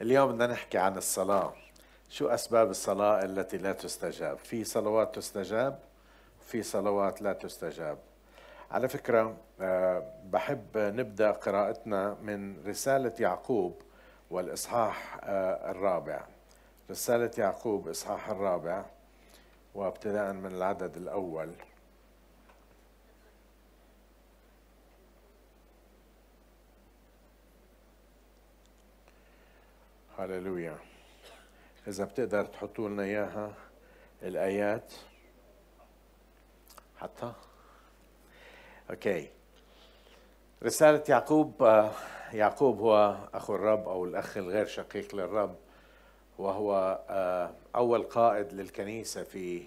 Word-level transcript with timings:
اليوم 0.00 0.32
بدنا 0.32 0.46
نحكي 0.46 0.78
عن 0.78 0.96
الصلاة. 0.96 1.52
شو 2.08 2.28
أسباب 2.28 2.70
الصلاة 2.70 3.24
التي 3.24 3.58
لا 3.58 3.72
تستجاب؟ 3.72 4.38
في 4.38 4.64
صلوات 4.64 5.14
تستجاب 5.14 5.78
في 6.46 6.62
صلوات 6.62 7.22
لا 7.22 7.32
تستجاب. 7.32 7.98
على 8.70 8.88
فكرة 8.88 9.36
آه، 9.60 10.12
بحب 10.30 10.66
نبدأ 10.74 11.30
قراءتنا 11.30 12.16
من 12.22 12.66
رسالة 12.66 13.12
يعقوب 13.20 13.82
والإصحاح 14.30 15.18
آه، 15.22 15.70
الرابع. 15.70 16.24
رسالة 16.90 17.30
يعقوب 17.38 17.88
إصحاح 17.88 18.28
الرابع 18.28 18.84
وابتداء 19.74 20.32
من 20.32 20.52
العدد 20.52 20.96
الأول. 20.96 21.50
هللويا 30.18 30.76
إذا 31.88 32.04
بتقدر 32.04 32.44
تحطوا 32.44 32.88
لنا 32.88 33.02
إياها 33.02 33.52
الآيات. 34.22 34.92
حتى 36.98 37.32
أوكي 38.90 39.28
رسالة 40.62 41.04
يعقوب 41.08 41.62
آه، 41.62 41.90
يعقوب 42.32 42.78
هو 42.80 43.16
أخو 43.34 43.54
الرب 43.54 43.88
أو 43.88 44.04
الأخ 44.04 44.36
الغير 44.36 44.66
شقيق 44.66 45.14
للرب 45.14 45.56
وهو 46.38 47.00
آه، 47.08 47.50
أول 47.74 48.02
قائد 48.02 48.52
للكنيسة 48.52 49.22
في 49.22 49.62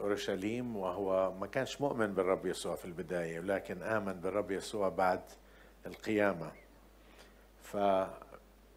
أورشليم 0.00 0.76
وهو 0.76 1.32
ما 1.40 1.46
كانش 1.46 1.80
مؤمن 1.80 2.14
بالرب 2.14 2.46
يسوع 2.46 2.74
في 2.76 2.84
البداية 2.84 3.40
ولكن 3.40 3.82
آمن 3.82 4.12
بالرب 4.12 4.50
يسوع 4.50 4.88
بعد 4.88 5.20
القيامة. 5.86 6.50
ف 7.62 7.76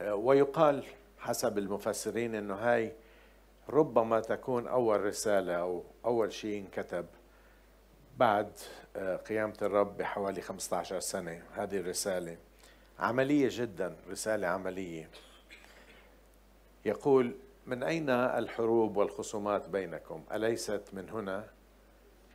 ويقال 0.02 0.84
حسب 1.20 1.58
المفسرين 1.58 2.36
إنه 2.36 2.54
هاي 2.56 2.92
ربما 3.70 4.20
تكون 4.20 4.68
أول 4.68 5.02
رسالة 5.02 5.54
أو 5.54 5.84
أول 6.06 6.34
شيء 6.34 6.60
انكتب 6.60 7.06
بعد 8.18 8.52
آه، 8.96 9.16
قيامة 9.16 9.58
الرب 9.62 9.98
بحوالي 9.98 10.42
15 10.42 11.00
سنة. 11.00 11.44
هذه 11.54 11.78
الرسالة 11.78 12.38
عملية 13.00 13.48
جدا 13.52 13.96
رسالة 14.10 14.48
عملية. 14.48 15.10
يقول 16.86 17.36
من 17.68 17.84
أين 17.84 18.10
الحروب 18.10 18.98
والخصومات 18.98 19.70
بينكم؟ 19.70 20.24
أليست 20.32 20.82
من 20.94 21.10
هنا؟ 21.10 21.48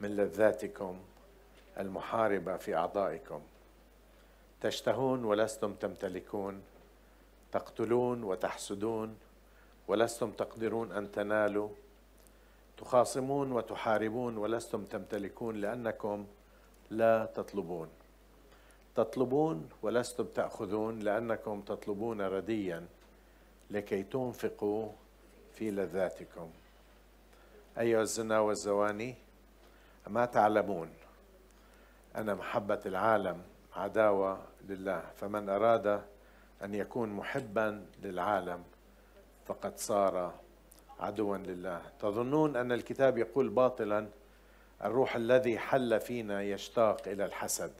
من 0.00 0.16
لذاتكم 0.16 1.00
المحاربة 1.78 2.56
في 2.56 2.74
أعضائكم؟ 2.74 3.40
تشتهون 4.60 5.24
ولستم 5.24 5.74
تمتلكون؟ 5.74 6.62
تقتلون 7.52 8.22
وتحسدون 8.24 9.16
ولستم 9.88 10.30
تقدرون 10.30 10.92
أن 10.92 11.12
تنالوا. 11.12 11.68
تخاصمون 12.78 13.52
وتحاربون 13.52 14.36
ولستم 14.36 14.84
تمتلكون 14.84 15.56
لأنكم 15.56 16.26
لا 16.90 17.26
تطلبون. 17.26 17.88
تطلبون 18.96 19.68
ولستم 19.82 20.24
تأخذون 20.24 20.98
لأنكم 20.98 21.60
تطلبون 21.60 22.20
رديا 22.20 22.86
لكي 23.70 24.02
تنفقوا 24.02 24.88
في 25.54 25.70
لذاتكم. 25.70 26.50
أيها 27.78 28.02
الزنا 28.02 28.40
والزواني 28.40 29.14
اما 30.06 30.24
تعلمون؟ 30.26 30.90
أن 32.16 32.34
محبة 32.34 32.80
العالم 32.86 33.42
عداوة 33.76 34.38
لله. 34.68 35.02
فمن 35.16 35.48
أراد 35.48 36.02
أن 36.64 36.74
يكون 36.74 37.08
محبا 37.08 37.86
للعالم 38.02 38.62
فقد 39.46 39.78
صار 39.78 40.34
عدوا 41.00 41.36
لله. 41.36 41.82
تظنون 42.00 42.56
أن 42.56 42.72
الكتاب 42.72 43.18
يقول 43.18 43.48
باطلا 43.48 44.06
الروح 44.84 45.16
الذي 45.16 45.58
حل 45.58 46.00
فينا 46.00 46.42
يشتاق 46.42 47.08
إلى 47.08 47.24
الحسد 47.24 47.72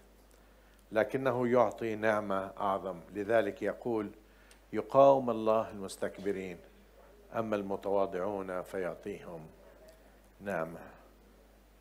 لكنه 0.93 1.49
يعطي 1.49 1.97
نعمة 1.97 2.51
أعظم. 2.61 3.01
لذلك 3.15 3.63
يقول 3.63 4.11
يقاوم 4.73 5.31
الله 5.31 5.71
المستكبرين 5.71 6.59
أما 7.37 7.57
المتواضعون 7.57 8.63
فيعطيهم 8.63 9.47
نعمة. 10.41 10.81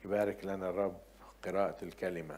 يبارك 0.06 0.46
لنا 0.46 0.70
الرب 0.70 0.98
قراءة 1.46 1.84
الكلمة. 1.84 2.38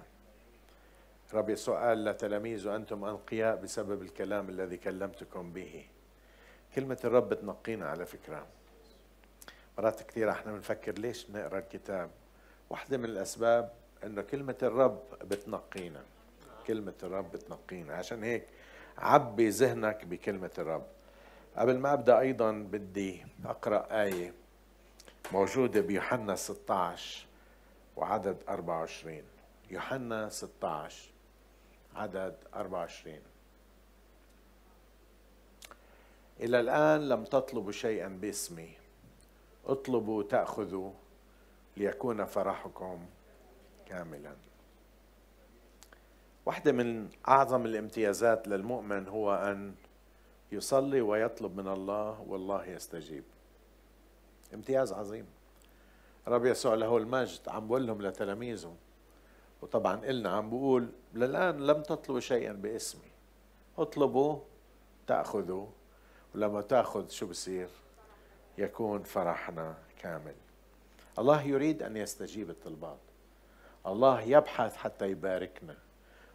رب 1.34 1.50
يسوع 1.50 1.88
قال 1.88 2.06
لتلاميذه 2.06 2.76
أنتم 2.76 3.06
أنقياء 3.06 3.56
بسبب 3.56 4.02
الكلام 4.02 4.50
الذي 4.50 4.78
كلمتكم 4.78 5.54
به. 5.54 5.86
كلمة 6.76 6.98
الرب 7.04 7.30
بتنقينا 7.30 7.90
على 7.90 8.06
فكرة. 8.06 8.46
مرات 9.78 10.04
كثير 10.04 10.32
إحنا 10.32 10.52
بنفكر 10.52 10.92
ليش 10.92 11.30
نقرأ 11.30 11.60
الكتاب؟ 11.60 12.10
واحدة 12.70 12.98
من 12.98 13.06
الأسباب 13.06 13.72
أنه 14.04 14.22
كلمة 14.22 14.56
الرب 14.64 15.04
بتنقينا. 15.24 16.04
كلمة 16.68 16.94
الرب 17.04 17.32
بتنقينا. 17.32 17.94
عشان 17.94 18.24
هيك 18.24 18.46
عبي 18.98 19.50
ذهنك 19.50 20.06
بكلمة 20.06 20.52
الرب. 20.58 20.86
قبل 21.58 21.78
ما 21.78 21.94
أبدأ 21.94 22.20
أيضا 22.20 22.52
بدي 22.52 23.26
أقرأ 23.46 24.04
آية 24.04 24.34
موجودة 25.32 25.82
بيوحنا 25.82 26.36
16 26.36 27.26
وعدد 27.96 28.38
24 28.50 29.24
يوحنا 29.70 30.30
16 30.30 31.11
عدد 31.96 32.36
24 32.56 33.20
إلى 36.40 36.60
الآن 36.60 37.10
لم 37.10 37.24
تطلبوا 37.24 37.72
شيئا 37.72 38.08
باسمي. 38.08 38.74
اطلبوا 39.66 40.24
تأخذوا 40.24 40.92
ليكون 41.78 42.26
فرحكم 42.26 43.06
كاملا. 43.86 44.36
واحدة 46.46 46.72
من 46.72 47.10
أعظم 47.28 47.66
الامتيازات 47.66 48.48
للمؤمن 48.48 49.08
هو 49.08 49.34
أن 49.34 49.76
يصلي 50.52 51.02
ويطلب 51.02 51.58
من 51.60 51.68
الله 51.68 52.22
والله 52.22 52.66
يستجيب. 52.66 53.24
امتياز 54.54 54.94
عظيم. 54.94 55.26
رب 56.28 56.46
يسوع 56.46 56.74
له 56.74 56.98
المجد 56.98 57.50
عم 57.50 57.68
بقول 57.68 57.88
لهم 57.88 58.02
لتلاميذه. 58.02 58.76
وطبعا 59.62 60.06
إلنا 60.06 60.30
عم 60.30 60.50
بقول 60.50 60.90
للآن 61.14 61.68
لم 61.68 61.82
تطلبوا 61.82 62.20
شيئا 62.20 62.54
باسمي. 62.54 63.12
اطلبوا 63.78 64.40
تأخذوا 65.08 65.68
ولما 66.36 66.62
تأخذ 66.62 67.10
شو 67.10 67.26
بصير؟ 67.28 67.70
يكون 68.58 69.04
فرحنا 69.04 69.78
كامل. 70.02 70.36
الله 71.20 71.42
يريد 71.42 71.84
أن 71.84 71.98
يستجيب 71.98 72.50
الطلبات. 72.50 73.00
الله 73.88 74.22
يبحث 74.22 74.76
حتى 74.76 75.12
يباركنا. 75.12 75.78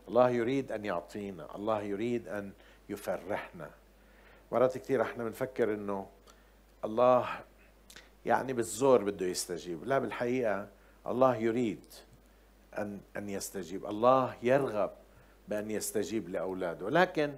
الله 0.09 0.31
يريد 0.31 0.72
أن 0.72 0.84
يعطينا. 0.84 1.56
الله 1.56 1.82
يريد 1.82 2.28
أن 2.28 2.53
يفرحنا. 2.88 3.70
مرات 4.53 4.78
كثير 4.78 5.03
إحنا 5.03 5.25
بنفكر 5.25 5.75
إنه 5.75 6.06
الله 6.84 7.28
يعني 8.26 8.53
بالزور 8.53 9.04
بده 9.04 9.26
يستجيب. 9.26 9.84
لا 9.84 9.98
بالحقيقة 9.98 10.69
الله 11.06 11.36
يريد 11.36 11.84
أن 12.78 13.00
أن 13.16 13.28
يستجيب. 13.28 13.87
الله 13.87 14.37
يرغب 14.42 14.91
بأن 15.48 15.70
يستجيب 15.70 16.28
لأولاده. 16.28 16.91
لكن 16.91 17.34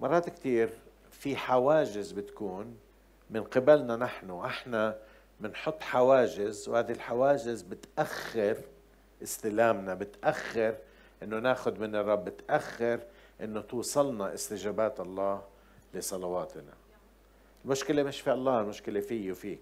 مرات 0.00 0.28
كثير 0.28 0.70
في 1.10 1.36
حواجز 1.36 2.12
بتكون 2.12 2.76
من 3.30 3.42
قبلنا 3.42 3.96
نحن. 3.96 4.30
أحنا 4.30 4.98
بنحط 5.40 5.82
حواجز 5.82 6.68
وهذه 6.68 6.92
الحواجز 6.92 7.62
بتأخر 7.62 8.56
استلامنا 9.22 9.94
بتأخر 9.94 10.74
إنه 11.22 11.38
ناخذ 11.38 11.80
من 11.80 11.94
الرب 11.96 12.24
بتأخر 12.24 13.00
إنه 13.40 13.60
توصلنا 13.60 14.34
استجابات 14.34 15.00
الله 15.00 15.42
لصلواتنا. 15.94 16.72
المشكلة 17.64 18.02
مش 18.02 18.20
في 18.20 18.32
الله 18.32 18.60
المشكلة 18.60 19.00
فيي 19.00 19.32
وفيك. 19.32 19.60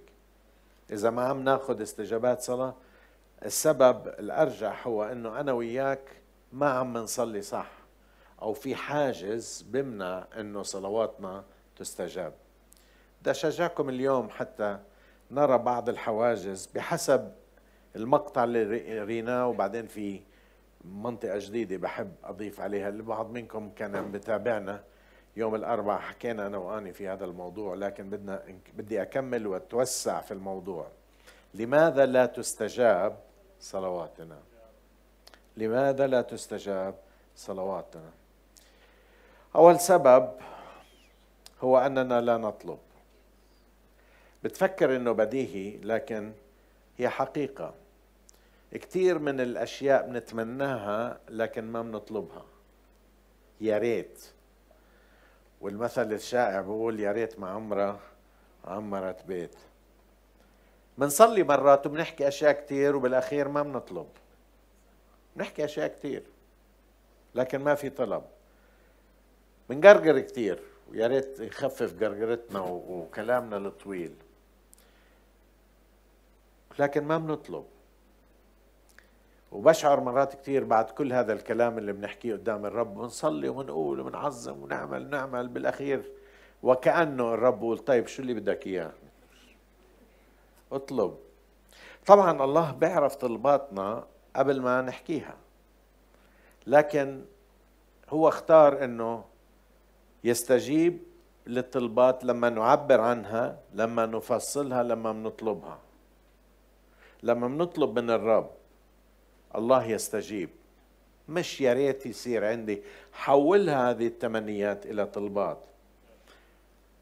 إذا 0.90 1.10
ما 1.10 1.22
عم 1.22 1.44
ناخذ 1.44 1.82
استجابات 1.82 2.40
صلاة 2.40 2.74
السبب 3.44 4.08
الأرجح 4.08 4.86
هو 4.86 5.04
إنه 5.04 5.40
أنا 5.40 5.52
وياك 5.52 6.00
ما 6.52 6.70
عم 6.70 6.92
نصلي 6.96 7.42
صح 7.42 7.70
أو 8.42 8.52
في 8.52 8.74
حاجز 8.74 9.62
بمنع 9.62 10.24
إنه 10.38 10.62
صلواتنا 10.62 11.44
تستجاب. 11.76 12.32
بدي 13.20 13.30
أشجعكم 13.30 13.88
اليوم 13.88 14.30
حتى 14.30 14.78
نرى 15.30 15.58
بعض 15.58 15.88
الحواجز 15.88 16.66
بحسب 16.74 17.32
المقطع 17.96 18.44
اللي 18.44 18.64
ريناه 19.04 19.46
وبعدين 19.46 19.86
في 19.86 20.20
منطقة 20.84 21.38
جديدة 21.38 21.76
بحب 21.76 22.12
أضيف 22.24 22.60
عليها 22.60 22.88
البعض 22.88 23.30
منكم 23.30 23.70
كان 23.76 24.10
بتابعنا 24.12 24.82
يوم 25.36 25.54
الأربعاء 25.54 26.00
حكينا 26.00 26.46
أنا 26.46 26.58
وأني 26.58 26.92
في 26.92 27.08
هذا 27.08 27.24
الموضوع 27.24 27.74
لكن 27.74 28.10
بدنا 28.10 28.42
بدي 28.76 29.02
أكمل 29.02 29.46
وأتوسع 29.46 30.20
في 30.20 30.34
الموضوع. 30.34 30.86
لماذا 31.54 32.06
لا 32.06 32.26
تستجاب؟ 32.26 33.16
صلواتنا. 33.60 34.38
لماذا 35.56 36.06
لا 36.06 36.22
تستجاب 36.22 36.94
صلواتنا؟ 37.36 38.10
أول 39.54 39.80
سبب 39.80 40.32
هو 41.60 41.78
أننا 41.78 42.20
لا 42.20 42.36
نطلب. 42.36 42.78
بتفكر 44.44 44.96
إنه 44.96 45.12
بديهي 45.12 45.76
لكن 45.76 46.32
هي 46.98 47.08
حقيقة. 47.08 47.74
كثير 48.72 49.18
من 49.18 49.40
الأشياء 49.40 50.06
بنتمناها 50.06 51.20
لكن 51.28 51.64
ما 51.64 51.82
بنطلبها. 51.82 52.44
يا 53.60 53.78
ريت. 53.78 54.24
والمثل 55.60 56.12
الشائع 56.12 56.60
بقول 56.60 57.00
يا 57.00 57.12
ريت 57.12 57.38
ما 57.38 57.48
عمرة 57.48 58.00
عمرت 58.64 59.24
بيت. 59.24 59.56
بنصلي 61.00 61.42
مرات 61.42 61.86
وبنحكي 61.86 62.28
أشياء 62.28 62.52
كثير 62.52 62.96
وبالأخير 62.96 63.48
ما 63.48 63.62
بنطلب. 63.62 64.06
بنحكي 65.36 65.64
أشياء 65.64 65.88
كثير 65.88 66.22
لكن 67.34 67.58
ما 67.58 67.74
في 67.74 67.90
طلب. 67.90 68.22
بنقرقر 69.68 70.20
كثير 70.20 70.62
ويا 70.90 71.06
ريت 71.06 71.40
يخفف 71.40 72.02
قرقرتنا 72.02 72.60
وكلامنا 72.60 73.56
الطويل. 73.56 74.14
لكن 76.78 77.04
ما 77.04 77.18
بنطلب. 77.18 77.64
وبشعر 79.52 80.00
مرات 80.00 80.34
كثير 80.34 80.64
بعد 80.64 80.90
كل 80.90 81.12
هذا 81.12 81.32
الكلام 81.32 81.78
اللي 81.78 81.92
بنحكيه 81.92 82.32
قدام 82.32 82.66
الرب 82.66 82.94
بنصلي 82.94 83.48
وبنقول 83.48 84.00
وبنعظم 84.00 84.62
ونعمل 84.62 85.10
نعمل 85.10 85.48
بالأخير. 85.48 86.10
وكأنه 86.62 87.34
الرب 87.34 87.60
بيقول 87.60 87.78
طيب 87.78 88.06
شو 88.06 88.22
اللي 88.22 88.34
بدك 88.34 88.66
إياه؟ 88.66 88.92
اطلب. 90.72 91.16
طبعا 92.06 92.44
الله 92.44 92.72
بيعرف 92.72 93.14
طلباتنا 93.14 94.06
قبل 94.36 94.60
ما 94.60 94.82
نحكيها. 94.82 95.36
لكن 96.66 97.24
هو 98.08 98.28
اختار 98.28 98.84
إنه 98.84 99.24
يستجيب 100.24 100.98
للطلبات 101.46 102.24
لما 102.24 102.50
نعبر 102.50 103.00
عنها 103.00 103.58
لما 103.74 104.06
نفصلها 104.06 104.82
لما 104.82 105.12
بنطلبها. 105.12 105.78
لما 107.22 107.48
بنطلب 107.48 107.98
من 107.98 108.10
الرب 108.10 108.50
الله 109.54 109.84
يستجيب. 109.84 110.50
مش 111.28 111.60
يا 111.60 111.72
ريت 111.72 112.06
يصير 112.06 112.44
عندي 112.44 112.82
حولها 113.12 113.90
هذه 113.90 114.06
التمنيات 114.06 114.86
إلى 114.86 115.06
طلبات. 115.06 115.58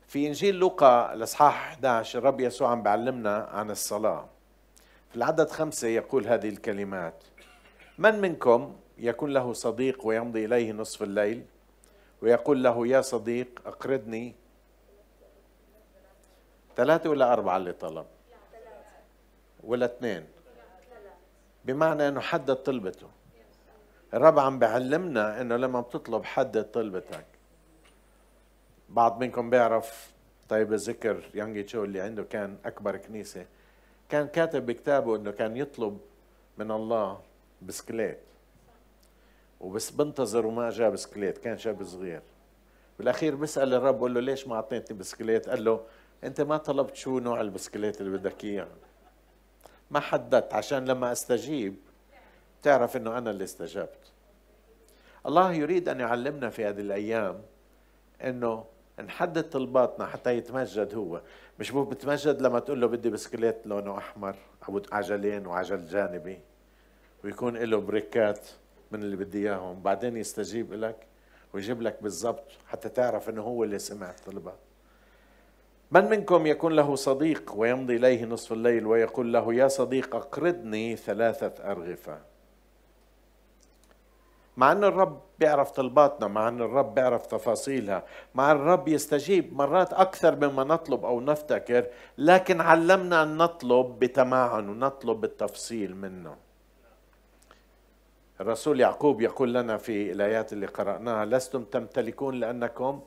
في 0.09 0.27
إنجيل 0.27 0.55
لوقا 0.55 1.15
الاصحاح 1.15 1.69
11 1.69 2.19
الرب 2.19 2.41
يسوع 2.41 2.71
عم 2.71 2.83
بيعلمنا 2.83 3.37
عن 3.53 3.71
الصلاة. 3.71 4.29
في 5.11 5.17
العدد 5.17 5.51
خمسة 5.51 5.89
يقول 5.89 6.27
هذه 6.27 6.49
الكلمات 6.49 7.25
من 7.99 8.21
منكم 8.21 8.77
يكون 8.99 9.31
له 9.33 9.53
صديق 9.53 10.07
ويمضي 10.07 10.45
إليه 10.45 10.73
نصف 10.73 11.03
الليل؟ 11.03 11.45
ويقول 12.23 12.63
له 12.63 12.87
يا 12.87 13.01
صديق 13.01 13.49
أقرضني. 13.67 14.35
ثلاثة 16.77 17.11
ولا 17.11 17.33
أربعة 17.33 17.57
اللي 17.57 17.73
طلب؟ 17.73 18.07
ولا 19.65 19.87
اثنين؟ 19.87 20.27
بمعنى 21.65 22.09
أنه 22.09 22.21
حدد 22.21 22.55
طلبته. 22.57 23.09
الرب 24.15 24.39
عم 24.39 24.59
بيعلمنا 24.59 25.41
أنه 25.41 25.57
لما 25.57 25.81
بتطلب 25.81 26.25
حدد 26.25 26.65
طلبتك. 26.65 27.38
بعض 28.89 29.21
منكم 29.21 29.51
بيعرف 29.51 30.13
طيب 30.49 30.73
الذكر 30.73 31.31
يانجي 31.35 31.63
تشو 31.63 31.85
اللي 31.85 32.01
عنده 32.01 32.23
كان 32.23 32.57
أكبر 32.65 32.97
كنيسة. 32.97 33.47
كان 34.09 34.29
كاتب 34.29 34.67
بكتابه 34.67 35.17
أنه 35.17 35.31
كان 35.31 35.57
يطلب 35.57 35.99
من 36.59 36.71
الله 36.71 37.21
بسكليت 37.63 38.19
وبس 39.61 39.91
بنتظر 39.91 40.47
وما 40.47 40.71
جاب 40.71 40.93
بسكليت 40.93 41.39
كان 41.39 41.59
شاب 41.59 41.85
صغير. 41.85 42.23
بالأخير 42.99 43.35
بيسال 43.35 43.75
الرب 43.75 43.99
بقول 43.99 44.15
له 44.15 44.21
ليش 44.21 44.49
ما 44.49 44.55
أعطيتني 44.55 44.99
بسكليت؟ 44.99 45.49
قال 45.49 45.65
له 45.65 45.81
أنت 46.25 46.41
ما 46.41 46.57
طلبت 46.57 46.97
شو 46.97 47.19
نوع 47.19 47.41
البسكليت 47.41 48.01
اللي 48.01 48.19
بدك 48.19 48.45
إياه؟ 48.45 48.69
ما 49.91 50.01
حددت 50.01 50.55
عشان 50.55 50.85
لما 50.85 51.13
أستجيب 51.13 51.77
تعرف 52.63 52.97
إنه 52.97 53.19
أنا 53.19 53.31
اللي 53.31 53.45
استجبت. 53.45 54.13
الله 55.27 55.53
يريد 55.53 55.89
أن 55.89 56.01
يعلمنا 56.01 56.51
في 56.51 56.65
هذه 56.65 56.81
الأيام 56.81 57.43
إنه 58.25 58.65
نحدد 59.01 59.43
طلباتنا 59.43 60.07
حتى 60.07 60.37
يتمجد 60.37 60.95
هو. 60.95 61.21
مش 61.59 61.73
مو 61.73 61.85
بتمجد 61.85 62.43
لما 62.43 62.59
تقول 62.59 62.81
له 62.81 62.87
بدي 62.87 63.11
بسكليت 63.11 63.67
لونه 63.67 63.99
أحمر 63.99 64.37
أو 64.69 64.83
عجلين 64.93 65.47
وعجل 65.47 65.87
جانبي. 65.87 66.39
ويكون 67.25 67.57
له 67.57 67.81
بريكات 67.81 68.49
من 68.91 69.03
اللي 69.03 69.17
بدي 69.17 69.39
إياهم. 69.49 69.83
بعدين 69.83 70.17
يستجيب 70.17 70.73
لك 70.73 70.97
ويجيب 71.53 71.83
لك 71.83 72.03
بالضبط 72.03 72.45
حتى 72.67 72.89
تعرف 72.89 73.29
إنه 73.29 73.43
هو 73.43 73.65
اللي 73.65 73.79
سمع 73.79 74.15
طلبك 74.27 74.55
من 75.91 76.05
منكم 76.05 76.47
يكون 76.47 76.73
له 76.73 76.95
صديق 76.95 77.53
ويمضي 77.57 77.97
إليه 77.97 78.25
نصف 78.25 78.53
الليل 78.53 78.87
ويقول 78.87 79.33
له 79.33 79.55
يا 79.55 79.69
صديق 79.69 80.17
أقرضني 80.17 80.97
ثلاثة 80.97 81.71
أرغفة؟ 81.71 82.19
مع 84.59 84.73
أن 84.73 84.85
الرب 84.85 85.21
بيعرف 85.39 85.71
طلباتنا 85.71 86.29
مع 86.29 86.49
أن 86.49 86.61
الرب 86.61 86.95
بيعرف 86.95 87.27
تفاصيلها 87.27 88.05
مع 88.35 88.53
الرب 88.53 88.89
يستجيب 88.89 89.57
مرات 89.57 89.93
أكثر 89.93 90.37
مما 90.37 90.65
نطلب 90.65 91.05
أو 91.05 91.21
نفتكر 91.21 91.87
لكن 92.19 92.61
علمنا 92.61 93.23
أن 93.23 93.37
نطلب 93.37 93.99
بتمعن 93.99 94.69
ونطلب 94.69 95.21
بالتفصيل 95.21 95.97
منه. 95.97 96.37
الرسول 98.41 98.81
يعقوب 98.81 99.21
يقول 99.21 99.55
لنا 99.55 99.77
في 99.77 100.13
الآيات 100.13 100.53
اللي 100.53 100.67
قرأناها 100.67 101.25
لستم 101.25 101.65
تمتلكون 101.65 102.35
لأنكم 102.35 103.01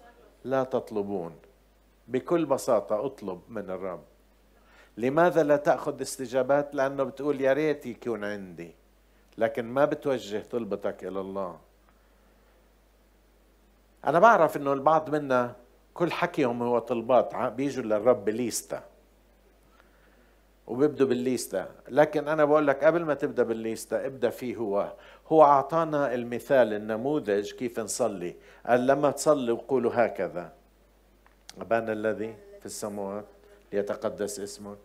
لا 0.43 0.63
تطلبون. 0.63 1.35
بكل 2.07 2.45
بساطة 2.45 3.05
أطلب 3.05 3.41
من 3.49 3.69
الرب. 3.69 4.03
لماذا 4.97 5.43
لا 5.43 5.55
تأخذ 5.55 6.01
استجابات؟ 6.01 6.75
لأنه 6.75 7.03
بتقول 7.03 7.41
يا 7.41 7.53
ريت 7.53 7.85
يكون 7.85 8.23
عندي. 8.23 8.80
لكن 9.37 9.65
ما 9.65 9.85
بتوجه 9.85 10.43
طلبتك 10.51 11.03
إلى 11.03 11.19
الله. 11.19 11.59
أنا 14.05 14.19
بعرف 14.19 14.57
إنه 14.57 14.73
البعض 14.73 15.09
منا 15.09 15.55
كل 15.93 16.11
حكيهم 16.11 16.63
هو 16.63 16.79
طلبات 16.79 17.35
بيجوا 17.35 17.83
للرب 17.83 18.29
ليستا 18.29 18.83
وبيبدوا 20.67 21.07
بالليستا 21.07 21.71
لكن 21.89 22.27
أنا 22.27 22.45
بقول 22.45 22.67
لك 22.67 22.83
قبل 22.83 23.05
ما 23.05 23.13
تبدأ 23.13 23.43
بالليستا 23.43 24.05
ابدأ 24.05 24.29
فيه 24.29 24.55
هو. 24.55 24.93
هو 25.27 25.43
أعطانا 25.43 26.13
المثال 26.13 26.73
النموذج 26.73 27.51
كيف 27.51 27.79
نصلي. 27.79 28.35
قال 28.65 28.87
لما 28.87 29.11
تصلي 29.11 29.51
وقولوا 29.51 29.91
هكذا. 29.95 30.53
ابانا 31.61 31.93
الذي 31.93 32.35
في 32.59 32.65
السماوات 32.65 33.25
ليتقدس 33.73 34.39
اسمك 34.39 34.77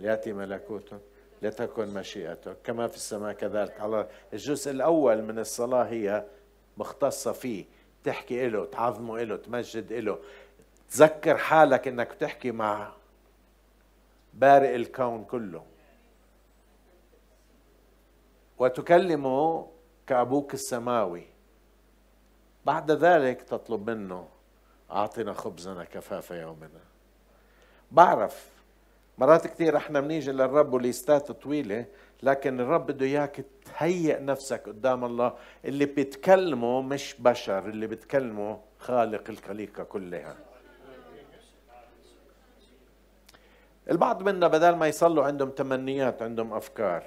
ليأتي 0.00 0.32
ملكوتك 0.32 1.00
لتكن 1.44 1.94
مشيئتك. 1.94 2.56
كما 2.64 2.88
في 2.88 2.96
السماء 2.96 3.32
كذلك. 3.32 3.80
على 3.80 4.08
الجزء 4.32 4.70
الأول 4.70 5.22
من 5.22 5.38
الصلاة 5.38 5.84
هي 5.84 6.26
مختصة 6.76 7.32
فيه. 7.32 7.64
تحكي 8.04 8.48
له 8.48 8.64
تعظمه 8.64 9.22
له 9.22 9.36
تمجد 9.36 9.92
له 9.92 10.18
تذكر 10.90 11.36
حالك 11.36 11.88
إنك 11.88 12.14
بتحكي 12.14 12.50
مع 12.50 12.92
بارئ 14.34 14.76
الكون 14.76 15.24
كله. 15.24 15.64
وتكلمه 18.58 19.68
كأبوك 20.06 20.54
السماوي. 20.54 21.26
بعد 22.64 22.90
ذلك 22.90 23.42
تطلب 23.42 23.90
منه 23.90 24.28
أعطنا 24.90 25.32
خبزنا 25.32 25.84
كفاف 25.84 26.30
يومنا. 26.30 26.80
بعرف 27.90 28.53
مرات 29.18 29.46
كثير 29.46 29.76
إحنا 29.76 30.00
بنيجي 30.00 30.32
للرب 30.32 30.72
وليستات 30.72 31.32
طويلة 31.32 31.86
لكن 32.22 32.60
الرب 32.60 32.86
بده 32.86 33.06
إياك 33.06 33.44
تهيئ 33.64 34.20
نفسك 34.20 34.68
قدام 34.68 35.04
الله. 35.04 35.34
اللي 35.64 35.86
بيتكلمه 35.86 36.82
مش 36.82 37.16
بشر 37.18 37.68
اللي 37.68 37.86
بيتكلمه 37.86 38.60
خالق 38.78 39.22
الخليقة 39.28 39.82
كلها. 39.84 40.36
البعض 43.90 44.22
منا 44.22 44.48
بدل 44.48 44.74
ما 44.76 44.88
يصلوا 44.88 45.24
عندهم 45.24 45.50
تمنيات 45.50 46.22
عندهم 46.22 46.52
أفكار. 46.52 47.04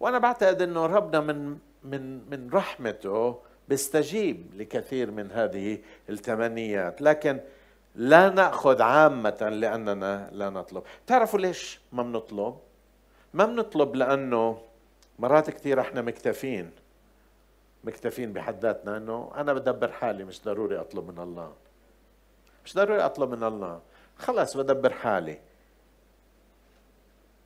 وأنا 0.00 0.18
بعتقد 0.18 0.62
إنه 0.62 0.86
ربنا 0.86 1.20
من 1.20 1.58
من 1.84 2.30
من 2.30 2.50
رحمته 2.52 3.38
بيستجيب 3.68 4.54
لكثير 4.54 5.10
من 5.10 5.32
هذه 5.32 5.78
التمنيات. 6.08 7.02
لكن 7.02 7.40
لا 7.96 8.28
نأخذ 8.30 8.82
عامة 8.82 9.48
لأننا 9.52 10.28
لا 10.32 10.50
نطلب. 10.50 10.82
تعرفوا 11.06 11.38
ليش 11.38 11.80
ما 11.92 12.02
بنطلب؟ 12.02 12.58
ما 13.34 13.44
بنطلب 13.44 13.94
لأنه 13.94 14.58
مرات 15.18 15.50
كثير 15.50 15.80
إحنا 15.80 16.02
مكتفين 16.02 16.70
مكتفين 17.84 18.32
بحد 18.32 18.64
ذاتنا 18.64 18.96
إنه 18.96 19.32
أنا 19.36 19.52
بدبر 19.52 19.92
حالي 19.92 20.24
مش 20.24 20.42
ضروري 20.44 20.80
أطلب 20.80 21.10
من 21.10 21.18
الله. 21.18 21.52
مش 22.64 22.74
ضروري 22.74 23.04
أطلب 23.04 23.30
من 23.30 23.42
الله. 23.42 23.80
خلص 24.18 24.56
بدبر 24.56 24.92
حالي. 24.92 25.38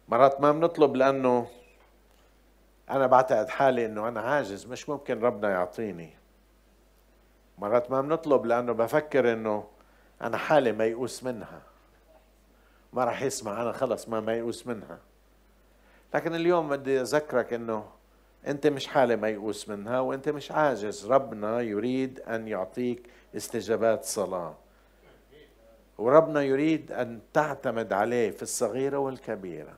مرات 0.08 0.40
ما 0.40 0.52
بنطلب 0.52 0.96
لأنه 0.96 1.46
أنا 2.90 3.06
بعتقد 3.06 3.48
حالي 3.48 3.86
إنه 3.86 4.08
أنا 4.08 4.20
عاجز 4.20 4.66
مش 4.66 4.88
ممكن 4.88 5.20
ربنا 5.20 5.50
يعطيني. 5.50 6.10
مرات 7.58 7.90
ما 7.90 8.00
بنطلب 8.00 8.46
لأنه 8.46 8.72
بفكر 8.72 9.32
إنه 9.32 9.64
أنا 10.22 10.36
حالة 10.36 10.72
ميؤوس 10.72 11.24
منها. 11.24 11.62
ما 12.92 13.04
راح 13.04 13.22
يسمع 13.22 13.62
أنا 13.62 13.72
خلص 13.72 14.08
ما 14.08 14.20
ميؤوس 14.20 14.66
منها. 14.66 14.98
لكن 16.14 16.34
اليوم 16.34 16.68
بدي 16.68 17.00
أذكرك 17.00 17.52
أنه 17.52 17.84
أنت 18.46 18.66
مش 18.66 18.86
حالة 18.86 19.16
ميؤوس 19.16 19.68
منها 19.68 20.00
وأنت 20.00 20.28
مش 20.28 20.50
عاجز. 20.50 21.06
ربنا 21.06 21.60
يريد 21.60 22.20
أن 22.20 22.48
يعطيك 22.48 23.10
استجابات 23.36 24.04
صلاة. 24.04 24.54
وربنا 25.98 26.42
يريد 26.42 26.92
أن 26.92 27.20
تعتمد 27.32 27.92
عليه 27.92 28.30
في 28.30 28.42
الصغيرة 28.42 28.98
والكبيرة. 28.98 29.74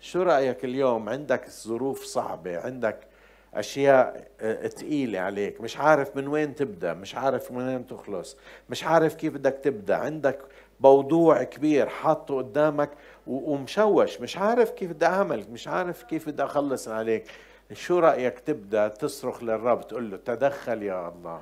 شو 0.00 0.22
رأيك 0.22 0.64
اليوم؟ 0.64 1.08
عندك 1.08 1.50
ظروف 1.50 2.04
صعبة 2.04 2.58
عندك 2.60 3.08
أشياء 3.54 4.28
ثقيلة 4.68 5.18
عليك. 5.18 5.60
مش 5.60 5.76
عارف 5.76 6.16
من 6.16 6.28
وين 6.28 6.54
تبدأ 6.54 6.94
مش 6.94 7.14
عارف 7.14 7.50
من 7.50 7.68
وين 7.68 7.86
تخلص. 7.86 8.36
مش 8.70 8.84
عارف 8.84 9.14
كيف 9.14 9.34
بدك 9.34 9.60
تبدأ. 9.62 9.96
عندك 9.96 10.38
موضوع 10.80 11.42
كبير 11.42 11.88
حاطه 11.88 12.36
قدامك 12.36 12.90
ومشوش. 13.26 14.20
مش 14.20 14.36
عارف 14.36 14.70
كيف 14.70 14.92
بدي 14.92 15.06
أعمل 15.06 15.44
مش 15.52 15.68
عارف 15.68 16.02
كيف 16.02 16.28
بدي 16.28 16.44
أخلص 16.44 16.88
عليك. 16.88 17.24
شو 17.72 17.98
رأيك 17.98 18.38
تبدأ 18.38 18.88
تصرخ 18.88 19.42
للرب 19.42 19.86
تقول 19.86 20.10
له 20.10 20.16
تدخل 20.16 20.82
يا 20.82 21.08
الله. 21.08 21.40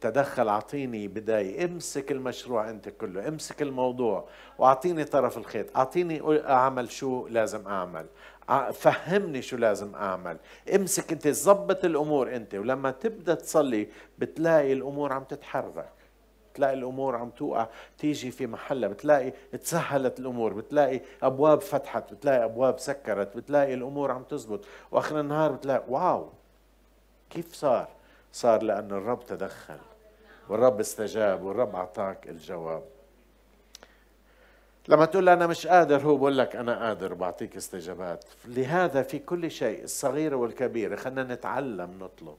تدخل 0.00 0.48
أعطيني 0.48 1.08
بداية. 1.08 1.64
امسك 1.64 2.12
المشروع 2.12 2.70
أنت 2.70 2.88
كله. 2.88 3.28
امسك 3.28 3.62
الموضوع. 3.62 4.24
وأعطيني 4.58 5.04
طرف 5.04 5.38
الخيط. 5.38 5.76
أعطيني 5.76 6.22
أعمل 6.48 6.90
شو 6.90 7.26
لازم 7.28 7.66
أعمل. 7.66 8.06
فهمني 8.72 9.42
شو 9.42 9.56
لازم 9.56 9.94
أعمل. 9.94 10.36
امسك 10.74 11.12
أنت 11.12 11.28
ظبط 11.28 11.84
الأمور 11.84 12.36
أنت 12.36 12.54
ولما 12.54 12.90
تبدأ 12.90 13.34
تصلي 13.34 13.88
بتلاقي 14.18 14.72
الأمور 14.72 15.12
عم 15.12 15.24
تتحرك 15.24 15.92
بتلاقي 16.52 16.74
الأمور 16.74 17.16
عم 17.16 17.30
توقع. 17.30 17.66
تيجي 17.98 18.30
في 18.30 18.46
محلها 18.46 18.88
بتلاقي 18.88 19.32
تسهلت 19.52 20.18
الأمور 20.20 20.52
بتلاقي 20.52 21.00
أبواب 21.22 21.60
فتحت 21.60 22.12
بتلاقي 22.12 22.44
أبواب 22.44 22.78
سكرت 22.78 23.36
بتلاقي 23.36 23.74
الأمور 23.74 24.10
عم 24.10 24.22
تزبط. 24.22 24.64
وآخر 24.90 25.20
النهار 25.20 25.52
بتلاقي 25.52 25.84
واو! 25.88 26.28
كيف 27.30 27.54
صار؟ 27.54 27.88
صار 28.32 28.62
لأن 28.62 28.90
الرب 28.90 29.26
تدخل 29.26 29.78
والرب 30.48 30.80
استجاب 30.80 31.42
والرب 31.42 31.76
أعطاك 31.76 32.28
الجواب. 32.28 32.82
لما 34.88 35.04
تقول 35.04 35.28
أنا 35.28 35.46
مش 35.46 35.66
قادر 35.66 36.02
هو 36.02 36.16
بقول 36.16 36.38
لك 36.38 36.56
أنا 36.56 36.86
قادر 36.86 37.14
بعطيك 37.14 37.56
استجابات. 37.56 38.24
لهذا 38.44 39.02
في 39.02 39.18
كل 39.18 39.50
شيء 39.50 39.84
الصغيرة 39.84 40.36
والكبيرة 40.36 40.96
خلينا 40.96 41.34
نتعلم 41.34 41.90
نطلب. 42.00 42.36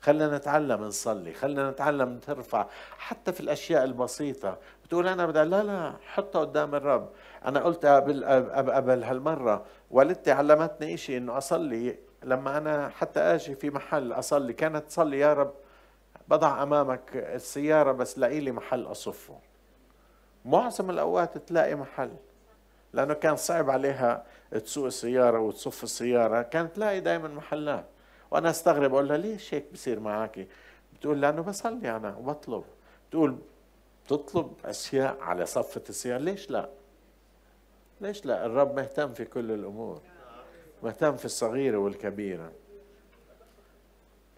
خلينا 0.00 0.36
نتعلم 0.36 0.84
نصلي 0.84 1.32
خلينا 1.32 1.70
نتعلم 1.70 2.18
ترفع 2.18 2.66
حتى 2.98 3.32
في 3.32 3.40
الأشياء 3.40 3.84
البسيطة. 3.84 4.58
بتقول 4.84 5.08
أنا 5.08 5.26
بدي 5.26 5.42
لا 5.42 5.62
لا 5.62 5.92
حطها 6.06 6.40
قدام 6.40 6.74
الرب. 6.74 7.08
أنا 7.44 7.60
قلت 7.60 7.86
قبل, 7.86 8.24
قبل 8.70 9.02
هالمرة 9.02 9.64
والدتي 9.90 10.30
علمتني 10.30 10.94
إشي 10.94 11.16
إنه 11.16 11.38
أصلي. 11.38 11.98
لما 12.24 12.58
أنا 12.58 12.88
حتى 12.88 13.20
أجي 13.20 13.54
في 13.54 13.70
محل 13.70 14.12
أصلي 14.12 14.52
كانت 14.52 14.86
تصلي 14.86 15.18
يا 15.18 15.32
رب 15.32 15.52
بضع 16.28 16.62
أمامك 16.62 17.10
السيارة 17.14 17.92
بس 17.92 18.18
لاقي 18.18 18.40
لي 18.40 18.52
محل 18.52 18.86
أصفه. 18.86 19.38
معظم 20.44 20.90
الأوقات 20.90 21.38
تلاقي 21.38 21.74
محل 21.74 22.10
لأنه 22.92 23.14
كان 23.14 23.36
صعب 23.36 23.70
عليها 23.70 24.24
تسوق 24.50 24.86
السيارة 24.86 25.40
وتصف 25.40 25.84
السيارة 25.84 26.42
كانت 26.42 26.76
تلاقي 26.76 27.00
دائما 27.00 27.28
محلات. 27.28 27.84
وأنا 28.30 28.50
أستغرب 28.50 28.94
أقول 28.94 29.08
لها 29.08 29.16
ليش 29.16 29.54
هيك 29.54 29.64
بصير 29.72 30.00
معك 30.00 30.46
بتقول 30.94 31.20
لأنه 31.20 31.42
بصلي 31.42 31.96
أنا 31.96 32.16
وبطلب 32.16 32.64
تقول 33.10 33.38
تطلب 34.08 34.52
أشياء 34.64 35.20
على 35.20 35.46
صفة 35.46 35.82
السيارة 35.88 36.18
ليش 36.18 36.50
لا؟ 36.50 36.68
ليش 38.00 38.26
لا؟ 38.26 38.46
الرب 38.46 38.76
مهتم 38.76 39.12
في 39.12 39.24
كل 39.24 39.52
الأمور 39.52 40.00
مهتم 40.82 41.16
في 41.16 41.24
الصغيرة 41.24 41.78
والكبيرة. 41.78 42.52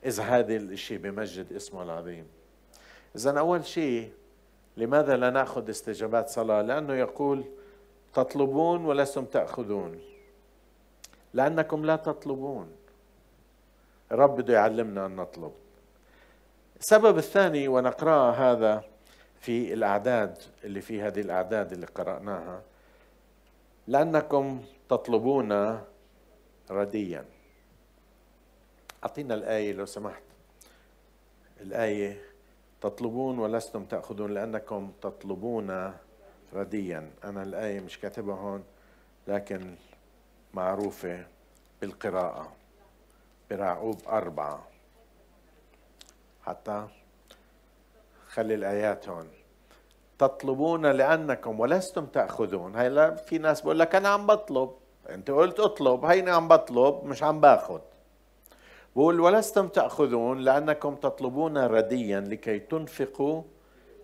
إذا 0.04 0.22
هذا 0.22 0.56
الشيء 0.56 0.98
بمجد 0.98 1.52
اسمه 1.52 1.82
العظيم. 1.82 2.26
إذا 3.16 3.38
أول 3.38 3.66
شيء 3.66 4.12
لماذا 4.76 5.16
لا 5.16 5.30
نأخذ 5.30 5.70
استجابات 5.70 6.28
صلاة؟ 6.28 6.62
لأنه 6.62 6.94
يقول 6.94 7.44
تطلبون 8.14 8.84
ولستم 8.84 9.24
تأخذون. 9.24 10.00
لأنكم 11.34 11.84
لا 11.84 11.96
تطلبون. 11.96 12.72
الرب 14.12 14.36
بده 14.36 14.54
يعلمنا 14.54 15.06
أن 15.06 15.16
نطلب. 15.16 15.52
السبب 16.80 17.18
الثاني 17.18 17.68
ونقرأ 17.68 18.30
هذا 18.30 18.84
في 19.40 19.72
الأعداد 19.72 20.38
اللي 20.64 20.80
في 20.80 21.02
هذه 21.02 21.20
الأعداد 21.20 21.72
اللي 21.72 21.86
قرأناها. 21.86 22.62
لأنكم 23.86 24.64
تطلبون 24.88 25.80
رديا. 26.70 27.24
أعطينا 29.04 29.34
الآية 29.34 29.72
لو 29.72 29.86
سمحت. 29.86 30.22
الآية 31.60 32.29
تطلبون 32.80 33.38
ولستم 33.38 33.84
تأخذون 33.84 34.34
لأنكم 34.34 34.92
تطلبون 35.02 35.92
رديا. 36.54 37.10
أنا 37.24 37.42
الآية 37.42 37.80
مش 37.80 37.98
كاتبها 37.98 38.36
هون 38.36 38.64
لكن 39.28 39.74
معروفة 40.54 41.26
بالقراءة. 41.80 42.52
برعوب 43.50 44.00
أربعة. 44.08 44.66
حتى 46.42 46.86
خلي 48.28 48.54
الآيات 48.54 49.08
هون. 49.08 49.28
تطلبون 50.18 50.86
لأنكم 50.86 51.60
ولستم 51.60 52.06
تأخذون. 52.06 52.76
هلا 52.76 53.14
في 53.14 53.38
ناس 53.38 53.60
بقول 53.60 53.78
لك 53.78 53.94
أنا 53.94 54.08
عم 54.08 54.26
بطلب. 54.26 54.70
أنت 55.10 55.30
قلت 55.30 55.60
أطلب 55.60 56.04
هيني 56.04 56.30
عم 56.30 56.48
بطلب 56.48 57.04
مش 57.04 57.22
عم 57.22 57.40
باخذ. 57.40 57.80
بقول 59.00 59.20
ولستم 59.20 59.68
تأخذون 59.68 60.38
لأنكم 60.38 60.94
تطلبون 60.94 61.58
رديا 61.58 62.20
لكي 62.20 62.58
تنفقوا 62.58 63.42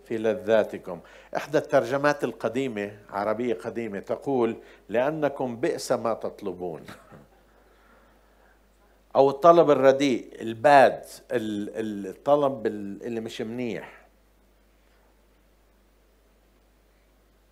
في 0.05 0.17
لذاتكم. 0.17 0.99
إحدى 1.35 1.57
الترجمات 1.57 2.23
القديمة 2.23 2.99
عربية 3.09 3.53
قديمة 3.53 3.99
تقول 3.99 4.57
لأنكم 4.89 5.57
بئس 5.57 5.91
ما 5.91 6.13
تطلبون. 6.13 6.85
أو 9.15 9.29
الطلب 9.29 9.71
الرديء 9.71 10.41
الباد 10.41 11.05
الطلب 11.31 12.67
اللي 12.67 13.19
مش 13.19 13.41
منيح. 13.41 14.07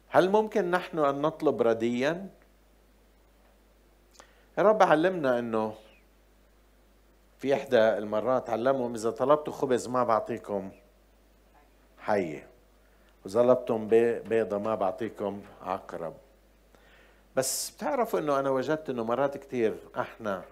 هل 0.08 0.30
ممكن 0.30 0.72
نحن 0.72 1.00
أن 1.00 1.22
نطلب 1.22 1.62
رديا؟ 1.62 2.28
الرب 4.60 4.84
علمنا 4.84 5.40
أنه 5.40 5.74
في 7.46 7.54
إحدى 7.54 7.78
المرات 7.78 8.50
علمهم 8.50 8.94
إذا 8.94 9.12
طلبتوا 9.12 9.54
خبز 9.54 9.88
ما 9.88 10.04
بعطيكم 10.04 10.72
حية 12.00 12.48
وطلبتم 13.26 13.88
بيضة 14.28 14.58
ما 14.58 14.76
بعطيكم 14.76 15.42
عقرب. 15.62 16.14
بس 17.36 17.70
بتعرفوا 17.70 18.20
إنه 18.20 18.40
أنا 18.40 18.50
وجدت 18.50 18.90
إنه 18.90 19.04
مرات 19.04 19.38
كثير 19.38 19.78
إحنا 20.00 20.44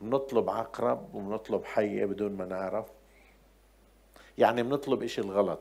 بنطلب 0.00 0.50
عقرب 0.50 1.14
وبنطلب 1.14 1.64
حية 1.64 2.04
بدون 2.04 2.32
ما 2.32 2.44
نعرف. 2.44 2.86
يعني 4.38 4.62
بنطلب 4.62 5.02
إشي 5.02 5.20
الغلط. 5.20 5.58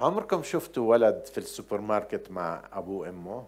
عمركم 0.00 0.42
شفتوا 0.42 0.90
ولد 0.90 1.24
في 1.24 1.38
السوبر 1.38 1.80
ماركت 1.80 2.30
مع 2.30 2.62
أبوه 2.72 3.00
وأمه؟ 3.00 3.44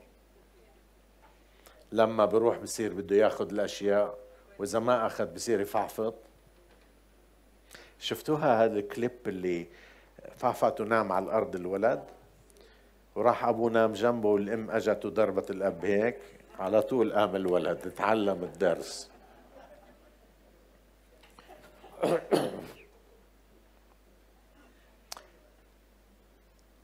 لما 1.93 2.25
بروح 2.25 2.59
بصير 2.59 2.95
بده 2.95 3.17
ياخذ 3.17 3.51
الأشياء 3.51 4.19
وإذا 4.59 4.79
ما 4.79 5.07
أخذ 5.07 5.27
بصير 5.35 5.61
يفعفط. 5.61 6.15
شفتوها 7.99 8.65
هذا 8.65 8.79
الكليب 8.79 9.13
اللي 9.27 9.67
فعفط 10.37 10.81
ونام 10.81 11.13
على 11.13 11.25
الأرض 11.25 11.57
الولد 11.57 12.03
وراح 13.15 13.45
ابوه 13.45 13.71
نام 13.71 13.93
جنبه 13.93 14.29
والأم 14.29 14.71
اجت 14.71 15.05
وضربت 15.05 15.51
الأب 15.51 15.85
هيك 15.85 16.19
على 16.59 16.83
طول 16.83 17.13
قام 17.13 17.37
الولد 17.37 17.93
تعلم 17.97 18.43
الدرس. 18.45 19.11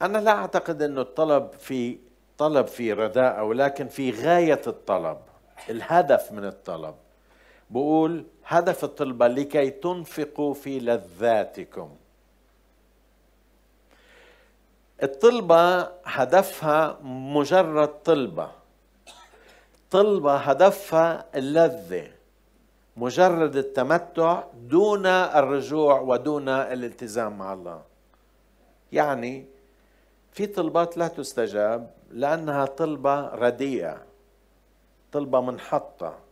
أنا 0.01 0.17
لا 0.17 0.31
أعتقد 0.31 0.81
إنه 0.81 1.01
الطلب 1.01 1.51
في 1.51 1.99
طلب 2.37 2.67
في 2.67 2.93
رداءة 2.93 3.43
ولكن 3.43 3.87
في 3.87 4.11
غاية 4.11 4.61
الطلب 4.67 5.17
الهدف 5.69 6.31
من 6.31 6.45
الطلب. 6.45 6.95
بقول 7.71 8.25
هدف 8.45 8.83
الطلبة 8.83 9.27
لكي 9.27 9.69
تنفقوا 9.69 10.53
في 10.53 10.79
لذاتكم. 10.79 11.95
الطلبة 15.03 15.81
هدفها 16.05 16.99
مجرد 17.03 17.87
طلبة. 17.87 18.51
طلبة 19.91 20.35
هدفها 20.35 21.25
اللذة 21.35 22.11
مجرد 22.97 23.55
التمتع 23.55 24.43
دون 24.53 25.05
الرجوع 25.05 25.99
ودون 25.99 26.49
الالتزام 26.49 27.37
مع 27.37 27.53
الله. 27.53 27.81
يعني 28.91 29.45
في 30.31 30.45
طلبات 30.47 30.97
لا 30.97 31.07
تستجاب 31.07 31.91
لأنها 32.11 32.65
طلبة 32.65 33.27
رديئة 33.35 34.03
طلبة 35.11 35.41
منحطة. 35.41 36.30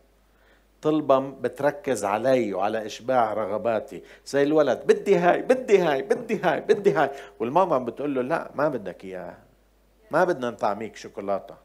طلبة 0.82 1.18
بتركز 1.18 2.04
علي 2.04 2.54
وعلى 2.54 2.86
إشباع 2.86 3.32
رغباتي. 3.34 4.02
زي 4.26 4.42
الولد 4.42 4.86
بدي 4.86 5.16
هاي 5.16 5.42
بدي 5.42 5.78
هاي 5.78 6.02
بدي 6.02 6.40
هاي 6.40 6.60
بدي 6.60 6.92
هاي. 6.92 7.10
والماما 7.38 7.78
بتقول 7.78 8.14
له 8.14 8.22
لا 8.22 8.50
ما 8.54 8.68
بدك 8.68 9.04
إياها. 9.04 9.38
ما 10.10 10.24
بدنا 10.24 10.50
نطعميك 10.50 10.96
شوكولاتة. 10.96 11.56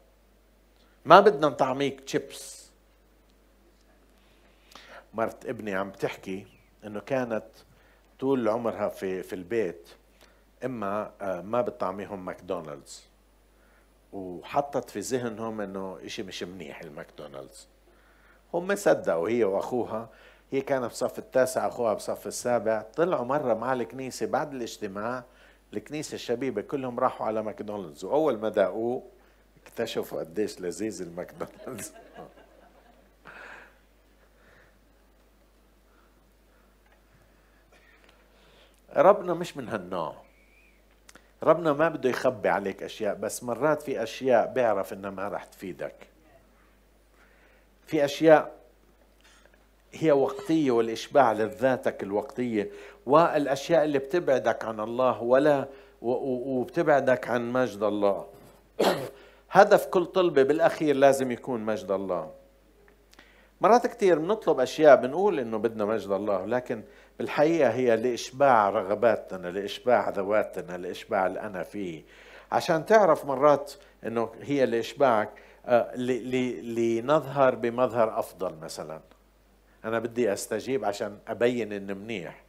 ما 1.04 1.20
بدنا 1.20 1.48
نطعميك 1.48 2.00
تشيبس 2.00 2.70
مرت 5.14 5.46
ابني 5.46 5.74
عم 5.74 5.90
بتحكي 5.90 6.46
إنه 6.84 7.00
كانت 7.00 7.46
طول 8.18 8.48
عمرها 8.48 8.88
في 8.88 9.22
في 9.22 9.32
البيت 9.32 9.88
إما 10.64 11.12
آه، 11.20 11.40
ما 11.40 11.60
بتطعميهم 11.60 12.24
ماكدونالدز. 12.24 13.06
وحطت 14.12 14.90
في 14.90 15.00
ذهنهم 15.00 15.60
إنه 15.60 15.98
إشي 16.04 16.22
مش 16.22 16.42
منيح 16.42 16.80
الماكدونالدز. 16.80 17.68
هم 18.58 18.74
صدقوا 18.74 19.28
هي 19.28 19.44
وأخوها. 19.44 20.08
هي 20.52 20.60
كانت 20.60 20.84
بصف 20.84 21.18
التاسع 21.18 21.68
أخوها 21.68 21.94
بصف 21.94 22.26
السابع. 22.26 22.80
طلعوا 22.80 23.24
مرة 23.24 23.54
مع 23.54 23.72
الكنيسة 23.72 24.26
بعد 24.26 24.54
الاجتماع. 24.54 25.24
الكنيسة 25.74 26.14
الشبيبة 26.14 26.62
كلهم 26.62 27.00
راحوا 27.00 27.26
على 27.26 27.42
ماكدونالدز. 27.42 28.04
وأول 28.04 28.38
ما 28.38 28.48
داقوه 28.48 29.02
اكتشفوا 29.62 30.20
قديش 30.20 30.60
لذيذ 30.60 31.02
الماكدونالدز. 31.02 31.92
ربنا 38.96 39.34
مش 39.34 39.56
من 39.56 39.68
هالنوع. 39.68 40.16
ربنا 41.42 41.72
ما 41.72 41.88
بده 41.88 42.10
يخبي 42.10 42.48
عليك 42.48 42.82
أشياء 42.82 43.14
بس 43.14 43.42
مرات 43.42 43.82
في 43.82 44.02
أشياء 44.02 44.52
بيعرف 44.52 44.92
إنها 44.92 45.10
ما 45.10 45.28
راح 45.28 45.44
تفيدك. 45.44 46.15
في 47.86 48.04
أشياء 48.04 48.56
هي 49.92 50.12
وقتية 50.12 50.70
والإشباع 50.70 51.32
لذاتك 51.32 52.02
الوقتية 52.02 52.70
والأشياء 53.06 53.84
اللي 53.84 53.98
بتبعدك 53.98 54.64
عن 54.64 54.80
الله 54.80 55.22
ولا 55.22 55.68
وبتبعدك 56.02 57.28
عن 57.28 57.52
مجد 57.52 57.82
الله. 57.82 58.26
هدف 59.50 59.86
كل 59.86 60.06
طلبة 60.06 60.42
بالأخير 60.42 60.96
لازم 60.96 61.30
يكون 61.30 61.60
مجد 61.60 61.90
الله. 61.90 62.30
مرات 63.60 63.86
كثير 63.86 64.18
بنطلب 64.18 64.60
أشياء 64.60 64.96
بنقول 64.96 65.40
إنه 65.40 65.58
بدنا 65.58 65.84
مجد 65.84 66.10
الله 66.10 66.46
لكن 66.46 66.82
بالحقيقة 67.18 67.70
هي 67.70 67.96
لإشباع 67.96 68.70
رغباتنا 68.70 69.48
لإشباع 69.48 70.08
ذواتنا 70.08 70.76
لإشباع 70.76 71.26
الانا 71.26 71.62
فيه. 71.62 72.04
عشان 72.52 72.86
تعرف 72.86 73.24
مرات 73.24 73.72
إنه 74.06 74.30
هي 74.42 74.66
لإشباعك 74.66 75.28
آه، 75.28 75.45
لنظهر 75.66 77.54
بمظهر 77.54 78.18
أفضل 78.18 78.54
مثلا. 78.62 79.00
أنا 79.84 79.98
بدي 79.98 80.32
أستجيب 80.32 80.84
عشان 80.84 81.18
أبين 81.28 81.72
اني 81.72 81.94
منيح. 81.94 82.46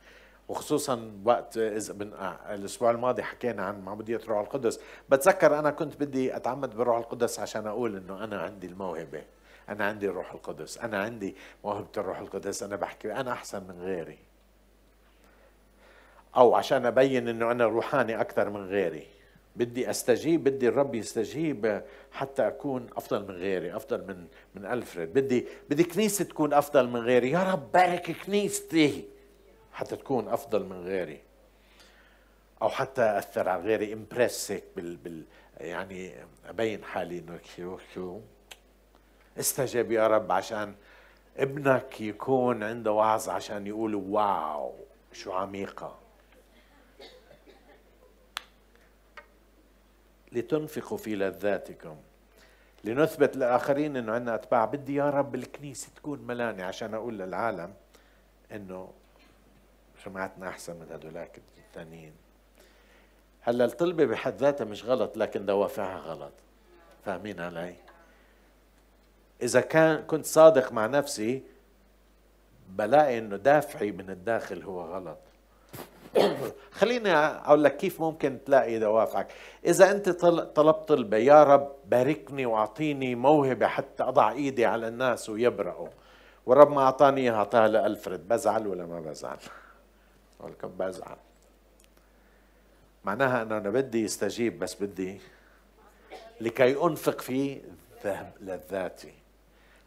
وخصوصا 0.47 1.11
وقت 1.25 1.57
إذا 1.57 2.09
آه، 2.15 2.55
الأسبوع 2.55 2.91
الماضي 2.91 3.23
حكينا 3.23 3.63
عن 3.65 3.81
معموديه 3.81 4.21
روح 4.27 4.39
القدس. 4.39 4.79
بتذكر 5.09 5.59
أنا 5.59 5.71
كنت 5.71 5.99
بدي 5.99 6.35
أتعمد 6.35 6.75
بروح 6.75 6.97
القدس 6.97 7.39
عشان 7.39 7.67
أقول 7.67 7.95
إنه 7.95 8.23
أنا 8.23 8.41
عندي 8.41 8.67
الموهبة. 8.67 9.23
أنا 9.69 9.85
عندي 9.85 10.07
الروح 10.07 10.31
القدس. 10.31 10.77
أنا 10.77 11.01
عندي 11.01 11.35
موهبة 11.63 11.87
الروح 11.97 12.19
القدس. 12.19 12.63
أنا 12.63 12.75
بحكي 12.75 13.13
أنا 13.13 13.31
أحسن 13.31 13.63
من 13.63 13.81
غيري. 13.81 14.17
أو 16.35 16.55
عشان 16.55 16.85
أبين 16.85 17.27
إنه 17.27 17.51
أنا 17.51 17.65
روحاني 17.65 18.21
أكثر 18.21 18.49
من 18.49 18.65
غيري. 18.65 19.07
بدي 19.57 19.89
أستجيب 19.89 20.43
بدي 20.43 20.67
الرب 20.67 20.95
يستجيب 20.95 21.83
حتى 22.11 22.47
أكون 22.47 22.87
أفضل 22.97 23.21
من 23.21 23.31
غيري 23.31 23.75
أفضل 23.75 24.07
من 24.07 24.27
من 24.55 24.65
ألفريد. 24.65 25.13
بدي 25.13 25.47
بدي 25.69 25.83
كنيسة 25.83 26.25
تكون 26.25 26.53
أفضل 26.53 26.87
من 26.87 26.99
غيري. 26.99 27.31
يا 27.31 27.51
رب 27.51 27.71
بارك 27.71 28.11
كنيستي 28.11 29.07
حتى 29.73 29.95
تكون 29.95 30.27
أفضل 30.27 30.65
من 30.65 30.81
غيري. 30.81 31.21
أو 32.61 32.69
حتى 32.69 33.01
أثر 33.01 33.49
على 33.49 33.63
غيري. 33.63 33.93
امبرسك 33.93 34.63
بال, 34.75 34.95
بال 34.95 35.23
يعني 35.57 36.13
أبين 36.49 36.83
حالي 36.83 37.19
إنه 37.19 37.39
شو 37.55 37.77
شو 37.93 38.19
استجب 39.39 39.91
يا 39.91 40.07
رب 40.07 40.31
عشان 40.31 40.75
ابنك 41.37 42.01
يكون 42.01 42.63
عنده 42.63 42.91
وعظ 42.91 43.29
عشان 43.29 43.67
يقولوا 43.67 44.01
واو 44.07 44.73
شو 45.13 45.31
عميقة. 45.31 46.06
لتنفقوا 50.31 50.97
في 50.97 51.15
لذاتكم. 51.15 51.95
لنثبت 52.83 53.35
للآخرين 53.35 53.97
أنه 53.97 54.11
عندنا 54.11 54.35
أتباع. 54.35 54.65
بدي 54.65 54.95
يا 54.95 55.09
رب 55.09 55.35
الكنيسة 55.35 55.87
تكون 55.95 56.19
ملانة 56.19 56.63
عشان 56.63 56.93
أقول 56.93 57.19
للعالم 57.19 57.73
أنه 58.51 58.91
جماعتنا 60.05 60.49
أحسن 60.49 60.75
من 60.75 60.87
هدولاك 60.91 61.39
الثانيين. 61.57 62.13
هلأ 63.41 63.65
الطلبة 63.65 64.05
بحد 64.05 64.37
ذاتها 64.37 64.65
مش 64.65 64.85
غلط 64.85 65.17
لكن 65.17 65.45
دوافعها 65.45 65.99
غلط. 65.99 66.33
فاهمين 67.05 67.39
علي؟ 67.39 67.75
إذا 69.41 69.61
كان 69.61 70.03
كنت 70.03 70.25
صادق 70.25 70.71
مع 70.71 70.85
نفسي 70.85 71.43
بلاقي 72.69 73.17
إنه 73.17 73.35
دافعي 73.35 73.91
من 73.91 74.09
الداخل 74.09 74.63
هو 74.63 74.81
غلط. 74.81 75.17
خليني 76.71 77.13
أقول 77.15 77.63
لك 77.63 77.77
كيف 77.77 78.01
ممكن 78.01 78.39
تلاقي 78.45 78.79
دوافعك 78.79 79.27
إذا 79.65 79.91
أنت 79.91 80.09
طلبت 80.09 80.87
طلبه 80.87 81.17
يا 81.17 81.43
رب 81.43 81.71
باركني 81.85 82.45
وأعطيني 82.45 83.15
موهبة 83.15 83.67
حتى 83.67 84.03
أضع 84.03 84.31
إيدي 84.31 84.65
على 84.65 84.87
الناس 84.87 85.29
ويبرأوا 85.29 85.87
والرب 86.45 86.71
ما 86.71 86.81
أعطاني 86.81 87.21
إياها 87.21 87.35
اعطاها 87.35 87.67
لالفريد 87.67 88.27
بزعل 88.27 88.67
ولا 88.67 88.85
ما 88.85 88.99
بزعل؟ 88.99 89.37
لكم 90.43 90.67
بزعل. 90.67 91.17
معناها 93.05 93.41
إنه 93.41 93.57
أنا 93.57 93.69
بدي 93.69 94.03
يستجيب 94.03 94.59
بس 94.59 94.75
بدي 94.75 95.21
لكي 96.41 96.83
أنفق 96.83 97.21
في 97.21 97.61
لذاتي. 98.41 99.13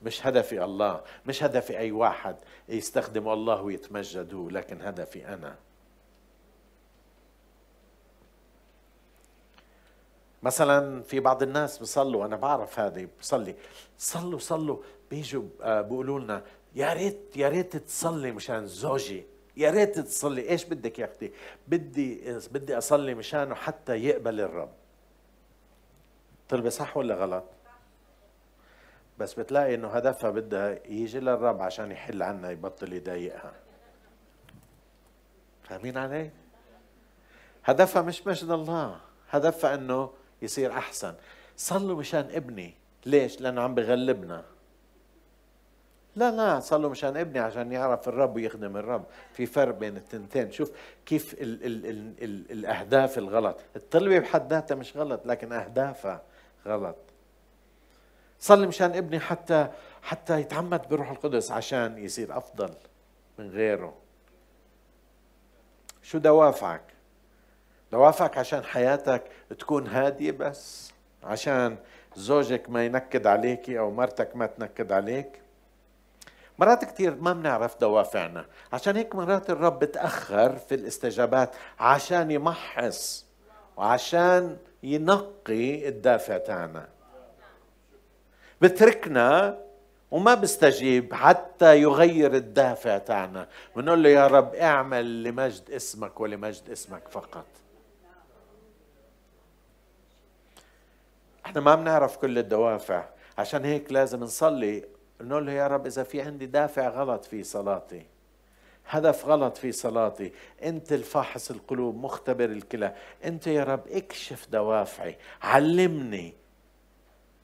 مش 0.02 0.26
هدفي 0.26 0.64
الله 0.64 1.00
مش 1.26 1.42
هدفي 1.42 1.78
أي 1.78 1.92
واحد 1.92 2.36
يستخدم 2.68 3.28
الله 3.28 3.62
ويتمجدوا 3.62 4.50
لكن 4.50 4.82
هدفي 4.82 5.28
أنا. 5.28 5.56
مثلا 10.42 11.02
في 11.02 11.20
بعض 11.20 11.42
الناس 11.42 11.78
بصلوا 11.78 12.24
أنا 12.26 12.36
بعرف 12.36 12.78
هذه 12.80 13.08
بصلي. 13.20 13.54
صلوا 13.98 14.38
صلوا. 14.38 14.78
بيجوا 15.10 15.42
آه، 15.62 15.80
بيقولوا 15.80 16.20
لنا 16.20 16.42
يا 16.74 16.92
ريت 16.92 17.36
يا 17.36 17.48
ريت 17.48 17.76
تصلي 17.76 18.32
مشان 18.32 18.66
زوجي. 18.66 19.24
يا 19.56 19.70
ريت 19.70 19.98
تصلي. 19.98 20.48
إيش 20.48 20.64
بدك 20.64 20.98
يا 20.98 21.04
أختي؟ 21.04 21.32
بدي 21.68 22.38
بدي 22.52 22.78
أصلي 22.78 23.14
مشانه 23.14 23.54
حتى 23.54 23.92
يقبل 23.92 24.40
الرب. 24.40 24.70
طلبة 26.48 26.68
صح 26.68 26.96
ولا 26.96 27.14
غلط؟ 27.14 27.44
بس 29.18 29.34
بتلاقي 29.34 29.74
إنه 29.74 29.88
هدفها 29.88 30.30
بدها 30.30 30.78
يجي 30.86 31.20
للرب 31.20 31.62
عشان 31.62 31.92
يحل 31.92 32.22
عنا 32.22 32.50
يبطل 32.50 32.92
يضايقها. 32.92 33.52
فاهمين 35.62 35.98
علي؟ 35.98 36.30
هدفها 37.64 38.02
مش 38.02 38.26
مجد 38.26 38.50
الله. 38.50 39.00
هدفها 39.30 39.74
إنه 39.74 40.10
يصير 40.42 40.72
أحسن. 40.72 41.14
صلوا 41.56 41.96
مشان 41.96 42.28
ابني. 42.30 42.74
ليش؟ 43.06 43.40
لأنه 43.40 43.60
عم 43.60 43.74
بغلبنا. 43.74 44.44
لا 46.16 46.30
لا 46.30 46.60
صلوا 46.60 46.90
مشان 46.90 47.16
ابني 47.16 47.38
عشان 47.38 47.72
يعرف 47.72 48.08
الرب 48.08 48.36
ويخدم 48.36 48.76
الرب. 48.76 49.04
في 49.32 49.46
فرق 49.46 49.74
بين 49.74 49.96
التنتين. 49.96 50.52
شوف 50.52 50.72
كيف 51.06 51.34
ال 51.34 51.64
ال 51.64 51.86
ال 51.86 52.24
ال 52.24 52.52
الأهداف 52.52 53.18
الغلط. 53.18 53.60
الطلبة 53.76 54.18
بحد 54.18 54.52
ذاتها 54.52 54.74
مش 54.74 54.96
غلط 54.96 55.26
لكن 55.26 55.52
أهدافها 55.52 56.22
غلط. 56.66 56.96
صلي 58.40 58.66
مشان 58.66 58.96
ابني 58.96 59.20
حتى 59.20 59.68
حتى 60.02 60.40
يتعمد 60.40 60.88
بروح 60.88 61.10
القدس 61.10 61.50
عشان 61.50 61.98
يصير 61.98 62.36
أفضل 62.36 62.74
من 63.38 63.50
غيره. 63.50 63.94
شو 66.02 66.18
دوافعك 66.18 66.82
دوافعك 67.92 68.38
عشان 68.38 68.64
حياتك 68.64 69.22
تكون 69.58 69.86
هادية 69.86 70.30
بس 70.30 70.92
عشان 71.24 71.76
زوجك 72.16 72.70
ما 72.70 72.84
ينكد 72.84 73.26
عليك 73.26 73.70
أو 73.70 73.90
مرتك 73.90 74.36
ما 74.36 74.46
تنكد 74.46 74.92
عليك. 74.92 75.40
مرات 76.58 76.84
كثير 76.84 77.14
ما 77.14 77.32
بنعرف 77.32 77.80
دوافعنا. 77.80 78.44
عشان 78.72 78.96
هيك 78.96 79.14
مرات 79.14 79.50
الرب 79.50 79.78
بتأخر 79.78 80.56
في 80.56 80.74
الاستجابات 80.74 81.50
عشان 81.78 82.30
يمحص 82.30 83.26
وعشان 83.76 84.56
ينقي 84.82 85.88
الدافع 85.88 86.38
تاعنا. 86.38 86.88
بتركنا 88.60 89.58
وما 90.10 90.34
بيستجيب 90.34 91.14
حتى 91.14 91.82
يغير 91.82 92.34
الدافع 92.34 92.98
تاعنا. 92.98 93.48
بنقول 93.76 94.02
له 94.02 94.08
يا 94.08 94.26
رب 94.26 94.54
اعمل 94.54 95.22
لمجد 95.22 95.70
اسمك 95.70 96.20
ولمجد 96.20 96.70
اسمك 96.70 97.08
فقط. 97.08 97.46
إحنا 101.50 101.60
ما 101.60 101.74
بنعرف 101.74 102.16
كل 102.16 102.38
الدوافع. 102.38 103.04
عشان 103.38 103.64
هيك 103.64 103.92
لازم 103.92 104.20
نصلي 104.20 104.84
نقول 105.20 105.46
له 105.46 105.52
يا 105.52 105.66
رب 105.66 105.86
إذا 105.86 106.02
في 106.02 106.22
عندي 106.22 106.46
دافع 106.46 106.88
غلط 106.88 107.24
في 107.24 107.44
صلاتي. 107.44 108.06
هدف 108.86 109.26
غلط 109.26 109.56
في 109.56 109.72
صلاتي. 109.72 110.32
أنت 110.62 110.92
الفاحص 110.92 111.50
القلوب 111.50 111.96
مختبر 111.96 112.44
الكلى. 112.44 112.94
أنت 113.24 113.46
يا 113.46 113.64
رب 113.64 113.88
اكشف 113.88 114.48
دوافعي. 114.50 115.16
علمني 115.42 116.34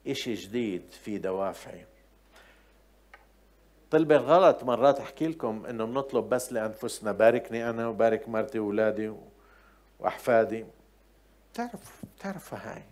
إشي 0.07 0.33
جديد 0.33 0.91
في 0.91 1.17
دوافعي. 1.17 1.85
طلب 3.91 4.11
غلط 4.11 4.63
مرات 4.63 4.99
أحكي 4.99 5.27
لكم 5.27 5.65
إنه 5.65 5.85
بنطلب 5.85 6.29
بس 6.29 6.53
لأنفسنا. 6.53 7.11
باركني 7.11 7.69
أنا 7.69 7.87
وبارك 7.87 8.29
مرتي 8.29 8.59
واولادي 8.59 9.13
وأحفادي. 9.99 10.65
بتعرف 11.53 12.03
بتعرفوا 12.17 12.57
هاي. 12.57 12.83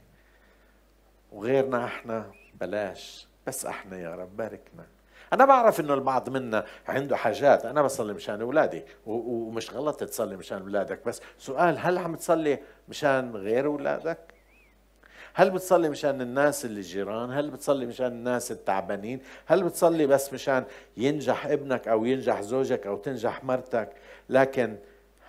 وغيرنا 1.36 1.86
إحنا 1.86 2.32
بلاش. 2.54 3.28
بس 3.48 3.65
إحنا 3.65 4.00
يا 4.00 4.15
رب 4.15 4.38
باركنا. 4.38 4.86
أنا 5.34 5.45
بعرف 5.45 5.80
إنه 5.80 5.93
البعض 5.93 6.30
منا 6.30 6.65
عنده 6.88 7.15
حاجات. 7.15 7.65
أنا 7.65 7.82
بصلي 7.82 8.13
مشان 8.13 8.41
أولادي. 8.41 8.84
ومش 9.06 9.71
غلط 9.71 10.04
تصلي 10.04 10.38
مشان 10.38 10.62
أولادك. 10.62 11.06
بس 11.06 11.21
سؤال 11.38 11.78
هل 11.80 11.98
عم 11.98 12.15
تصلي 12.15 12.60
مشان 12.89 13.36
غير 13.36 13.65
أولادك؟ 13.65 14.19
هل 15.34 15.50
بتصلي 15.50 15.89
مشان 15.89 16.21
الناس 16.21 16.65
اللي 16.65 16.82
جيران؟ 16.82 17.32
هل 17.32 17.52
بتصلي 17.52 17.86
مشان 17.86 18.08
الناس 18.08 18.52
التعبانين؟ 18.52 19.19
هل 19.45 19.63
بتصلي 19.63 20.08
بس 20.08 20.34
مشان 20.34 20.63
ينجح 20.98 21.45
ابنك 21.45 21.88
أو 21.88 22.06
ينجح 22.06 22.41
زوجك 22.41 22.88
أو 22.88 22.98
تنجح 22.98 23.43
مرتك؟ 23.43 23.89
لكن 24.30 24.78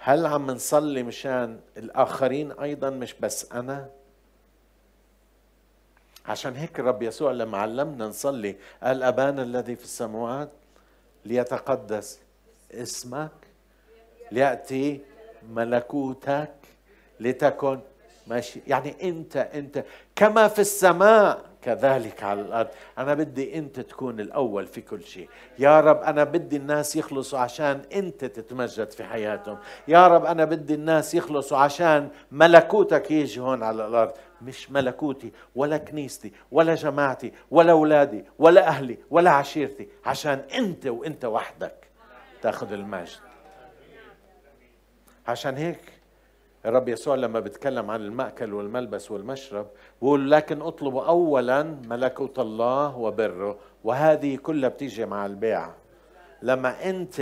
هل 0.00 0.26
عم 0.26 0.50
نصلي 0.50 1.02
مشان 1.02 1.60
الآخرين 1.76 2.52
أيضا؟ 2.52 2.90
مش 2.90 3.14
بس 3.14 3.52
أنا. 3.52 3.95
عشان 6.28 6.56
هيك 6.56 6.80
الرب 6.80 7.02
يسوع 7.02 7.32
لما 7.32 7.58
علمنا 7.58 8.06
نصلي 8.06 8.56
قال 8.82 9.02
أبانا 9.02 9.42
الذي 9.42 9.76
في 9.76 9.84
السماوات 9.84 10.50
ليتقدس 11.24 12.20
اسمك 12.72 13.30
ليأتي 14.32 15.00
ملكوتك 15.50 16.54
لتكن 17.20 17.80
ماشي. 18.26 18.60
يعني 18.66 19.08
أنت 19.08 19.36
أنت 19.36 19.84
كما 20.16 20.48
في 20.48 20.58
السماء 20.58 21.44
كذلك 21.62 22.22
على 22.22 22.40
الأرض. 22.40 22.68
أنا 22.98 23.14
بدي 23.14 23.58
أنت 23.58 23.80
تكون 23.80 24.20
الأول 24.20 24.66
في 24.66 24.80
كل 24.80 25.02
شيء. 25.02 25.28
يا 25.58 25.80
رب 25.80 26.02
أنا 26.02 26.24
بدي 26.24 26.56
الناس 26.56 26.96
يخلصوا 26.96 27.38
عشان 27.38 27.82
أنت 27.92 28.24
تتمجد 28.24 28.90
في 28.90 29.04
حياتهم. 29.04 29.58
يا 29.88 30.08
رب 30.08 30.24
أنا 30.24 30.44
بدي 30.44 30.74
الناس 30.74 31.14
يخلصوا 31.14 31.58
عشان 31.58 32.08
ملكوتك 32.32 33.10
يجي 33.10 33.40
هون 33.40 33.62
على 33.62 33.86
الأرض. 33.86 34.12
مش 34.42 34.70
ملكوتي 34.70 35.32
ولا 35.56 35.76
كنيستي 35.78 36.32
ولا 36.52 36.74
جماعتي 36.74 37.32
ولا 37.50 37.72
أولادي 37.72 38.24
ولا 38.38 38.68
أهلي 38.68 38.98
ولا 39.10 39.30
عشيرتي 39.30 39.88
عشان 40.06 40.38
أنت 40.54 40.86
وأنت 40.86 41.24
وحدك 41.24 41.88
تاخذ 42.42 42.72
المجد. 42.72 43.18
عشان 45.28 45.56
هيك 45.56 45.92
الرب 46.66 46.88
يسوع 46.88 47.14
لما 47.14 47.40
بيتكلم 47.40 47.90
عن 47.90 48.00
المأكل 48.00 48.54
والملبس 48.54 49.10
والمشرب 49.10 49.66
بقول 50.02 50.30
لكن 50.30 50.62
اطلبوا 50.62 51.04
أولا 51.06 51.62
ملكوت 51.62 52.38
الله 52.38 52.96
وبره 52.96 53.58
وهذه 53.84 54.36
كلها 54.36 54.68
بتيجي 54.68 55.06
مع 55.06 55.26
البيع. 55.26 55.70
لما 56.42 56.90
أنت 56.90 57.20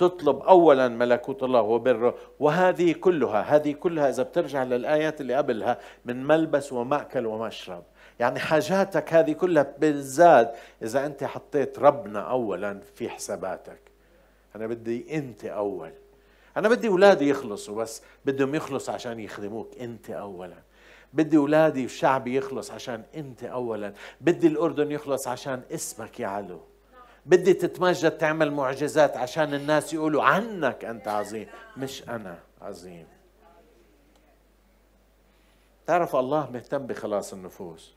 تطلب 0.00 0.42
اولا 0.42 0.88
ملكوت 0.88 1.42
الله 1.42 1.60
وبره 1.60 2.14
وهذه 2.40 2.92
كلها 2.92 3.40
هذه 3.40 3.72
كلها 3.72 4.08
إذا 4.08 4.22
بترجع 4.22 4.62
للآيات 4.62 5.20
اللي 5.20 5.34
قبلها 5.34 5.78
من 6.04 6.26
ملبس 6.26 6.72
ومأكل 6.72 7.26
ومشرب. 7.26 7.82
يعني 8.20 8.38
حاجاتك 8.38 9.14
هذه 9.14 9.32
كلها 9.32 9.62
بتزداد 9.78 10.50
إذا 10.82 11.06
أنت 11.06 11.24
حطيت 11.24 11.78
ربنا 11.78 12.20
اولا 12.20 12.80
في 12.94 13.08
حساباتك. 13.08 13.80
أنا 14.56 14.66
بدي 14.66 15.16
أنت 15.16 15.44
أول. 15.44 15.90
أنا 16.56 16.68
بدي 16.68 16.88
أولادي 16.88 17.28
يخلصوا 17.28 17.76
بس 17.76 18.02
بدهم 18.24 18.54
يخلصوا 18.54 18.94
عشان 18.94 19.20
يخدموك 19.20 19.78
أنت 19.80 20.10
اولا. 20.10 20.58
بدي 21.12 21.36
أولادي 21.36 21.84
وشعبي 21.84 22.36
يخلص 22.36 22.70
عشان 22.70 23.02
أنت 23.14 23.44
اولا. 23.44 23.92
بدي 24.20 24.46
الأردن 24.46 24.90
يخلص 24.92 25.28
عشان 25.28 25.62
اسمك 25.74 26.20
يعلو. 26.20 26.60
بدي 27.26 27.54
تتمجد 27.54 28.10
تعمل 28.10 28.50
معجزات 28.50 29.16
عشان 29.16 29.54
الناس 29.54 29.94
يقولوا 29.94 30.22
عنك 30.22 30.84
أنت 30.84 31.08
عظيم. 31.08 31.46
مش 31.76 32.08
أنا 32.08 32.38
عظيم. 32.62 33.06
تعرف 35.86 36.16
الله 36.16 36.50
مهتم 36.50 36.86
بخلاص 36.86 37.32
النفوس. 37.32 37.94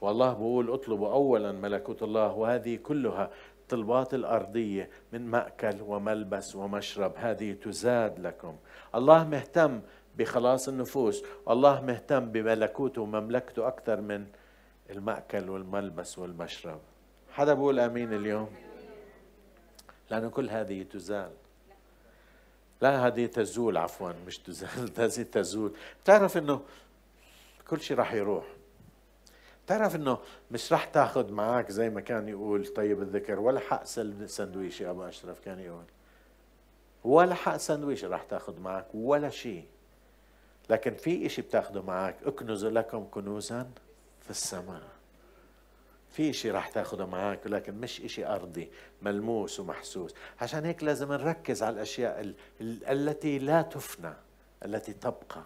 والله 0.00 0.32
بقول 0.32 0.70
اطلبوا 0.70 1.12
اولا 1.12 1.52
ملكوت 1.52 2.02
الله 2.02 2.32
وهذه 2.32 2.76
كلها 2.76 3.30
الطلبات 3.62 4.14
الأرضية 4.14 4.90
من 5.12 5.26
مأكل 5.26 5.82
وملبس 5.82 6.56
ومشرب 6.56 7.12
هذه 7.16 7.52
تزاد 7.52 8.18
لكم. 8.18 8.56
الله 8.94 9.24
مهتم 9.24 9.80
بخلاص 10.18 10.68
النفوس. 10.68 11.24
والله 11.46 11.80
مهتم 11.80 12.32
بملكوته 12.32 13.02
ومملكته 13.02 13.68
أكثر 13.68 14.00
من 14.00 14.26
المأكل 14.90 15.50
والملبس 15.50 16.18
والمشرب. 16.18 16.80
حدا 17.30 17.54
بقول 17.54 17.80
آمين 17.80 18.12
اليوم؟ 18.12 18.50
لأنه 20.10 20.28
كل 20.28 20.50
هذه 20.50 20.82
تزال. 20.82 21.30
لا 22.80 23.06
هذه 23.06 23.26
تزول 23.26 23.76
عفوا 23.76 24.12
مش 24.26 24.38
تزال. 24.38 24.90
هذه 24.98 25.22
تزول. 25.22 25.76
بتعرف 26.02 26.36
إنه 26.36 26.60
كل 27.68 27.80
شيء 27.80 27.96
راح 27.96 28.12
يروح. 28.12 28.44
تعرف 29.66 29.96
إنه 29.96 30.18
مش 30.50 30.72
رح 30.72 30.84
تاخذ 30.84 31.32
معك 31.32 31.70
زي 31.70 31.90
ما 31.90 32.00
كان 32.00 32.28
يقول 32.28 32.66
طيب 32.66 33.02
الذكر 33.02 33.40
ولا 33.40 33.60
حق 33.60 33.84
سندويش 34.26 34.80
يا 34.80 34.90
أبو 34.90 35.02
أشرف 35.02 35.40
كان 35.40 35.60
يقول. 35.60 35.84
ولا 37.04 37.34
حق 37.34 37.56
سندويش 37.56 38.04
رح 38.04 38.22
تاخذ 38.22 38.60
معك 38.60 38.86
ولا 38.94 39.30
شيء 39.30 39.64
لكن 40.70 40.94
في 40.94 41.26
إشي 41.26 41.42
بتاخذه 41.42 41.82
معك 41.82 42.16
اكنز 42.24 42.64
لكم 42.64 43.06
كنوزا. 43.10 43.70
في 44.24 44.30
السماء. 44.30 44.82
في 46.10 46.32
شيء 46.32 46.52
راح 46.52 46.68
تاخذه 46.68 47.06
معك 47.06 47.46
لكن 47.46 47.74
مش 47.74 48.02
شيء 48.06 48.26
أرضي 48.34 48.70
ملموس 49.02 49.60
ومحسوس. 49.60 50.14
عشان 50.40 50.64
هيك 50.64 50.82
لازم 50.82 51.12
نركز 51.12 51.62
على 51.62 51.74
الأشياء 51.74 52.20
ال- 52.20 52.34
ال- 52.60 52.84
التي 52.84 53.38
لا 53.38 53.62
تفنى 53.62 54.12
التي 54.64 54.92
تبقى. 54.92 55.42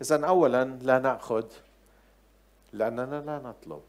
اذا 0.00 0.26
اولا 0.26 0.64
لا 0.64 0.98
نأخذ 0.98 1.46
لأننا 2.72 3.20
لا 3.26 3.38
نطلب. 3.38 3.82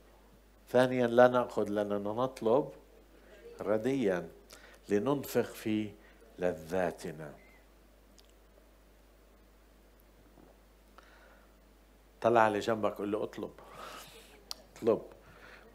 ثانيا 0.71 1.07
لا 1.07 1.27
نأخذ 1.27 1.69
لأننا 1.69 1.97
نطلب 2.13 2.69
رديا 3.61 4.29
لننفخ 4.89 5.51
في 5.53 5.91
لذاتنا. 6.39 7.33
طلع 12.23 12.41
على 12.41 12.59
جنبك 12.59 12.93
قل 12.93 13.11
له 13.11 13.23
اطلب. 13.23 13.51
اطلب. 14.75 15.01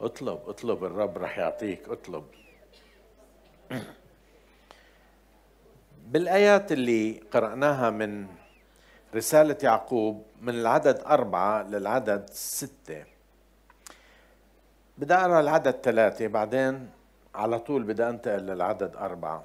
اطلب. 0.01 0.39
اطلب. 0.47 0.85
الرب 0.85 1.19
رح 1.19 1.39
يعطيك. 1.39 1.89
اطلب. 1.89 2.25
بالآيات 6.11 6.73
اللي 6.73 7.21
قرأناها 7.33 7.91
من 7.91 8.27
رسالة 9.15 9.57
يعقوب 9.63 10.23
من 10.41 10.55
العدد 10.55 11.03
أربعة 11.07 11.63
للعدد 11.63 12.31
ستة. 12.31 13.05
بدي 14.99 15.15
أقرأ 15.15 15.41
العدد 15.41 15.77
ثلاثة 15.83 16.27
بعدين 16.27 16.91
على 17.35 17.59
طول 17.59 17.83
بدي 17.83 18.09
أنتقل 18.09 18.43
للعدد 18.43 18.97
أربعة. 18.97 19.45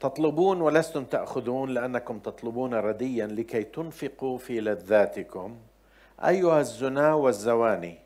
تطلبون 0.00 0.60
ولستم 0.60 1.04
تأخذون 1.04 1.70
لأنكم 1.70 2.18
تطلبون 2.18 2.74
رديا 2.74 3.26
لكي 3.26 3.62
تنفقوا 3.62 4.38
في 4.38 4.60
لذاتكم. 4.60 5.56
أيها 6.24 6.60
الزنا 6.60 7.14
والزواني 7.14 7.98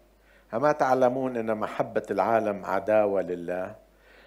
أما 0.55 0.73
تعلمون 0.73 1.37
أن 1.37 1.59
محبة 1.59 2.03
العالم 2.11 2.64
عداوة 2.64 3.23
لله؟ 3.23 3.75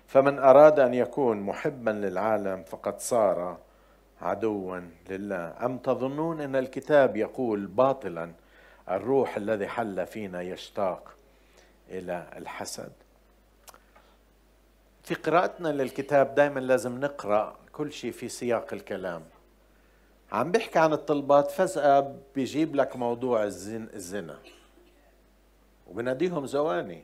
فمن 0.08 0.40
أراد 0.40 0.80
أن 0.80 0.94
يكون 0.94 1.40
محبا 1.40 1.90
للعالم 1.90 2.64
فقد 2.64 3.00
صار 3.00 3.58
عدوا 4.22 4.82
لله. 5.10 5.54
أم 5.66 5.78
تظنون 5.78 6.42
أن 6.42 6.56
الكتاب 6.56 7.18
يقول 7.18 7.68
باطلا 7.68 8.32
الروح 8.90 9.38
الذي 9.38 9.68
حل 9.68 10.06
فينا 10.06 10.42
يشتاق 10.42 11.16
إلى 11.90 12.28
الحسد؟ 12.38 12.92
في 15.04 15.16
قراءتنا 15.16 15.68
للكتاب 15.68 16.36
دائما 16.36 16.60
لازم 16.60 17.00
نقرأ 17.00 17.56
كل 17.72 17.92
شيء 17.92 18.12
في 18.12 18.30
سياق 18.30 18.74
الكلام. 18.74 19.24
عم 20.34 20.52
بيحكي 20.52 20.80
عن 20.80 20.94
الطلبات 20.94 21.52
فجأة 21.52 22.16
بيجيب 22.36 22.76
لك 22.76 22.96
موضوع 22.96 23.44
الزن 23.44 23.88
الزنا. 23.94 24.38
وبناديهم 25.88 26.46
زواني. 26.46 27.04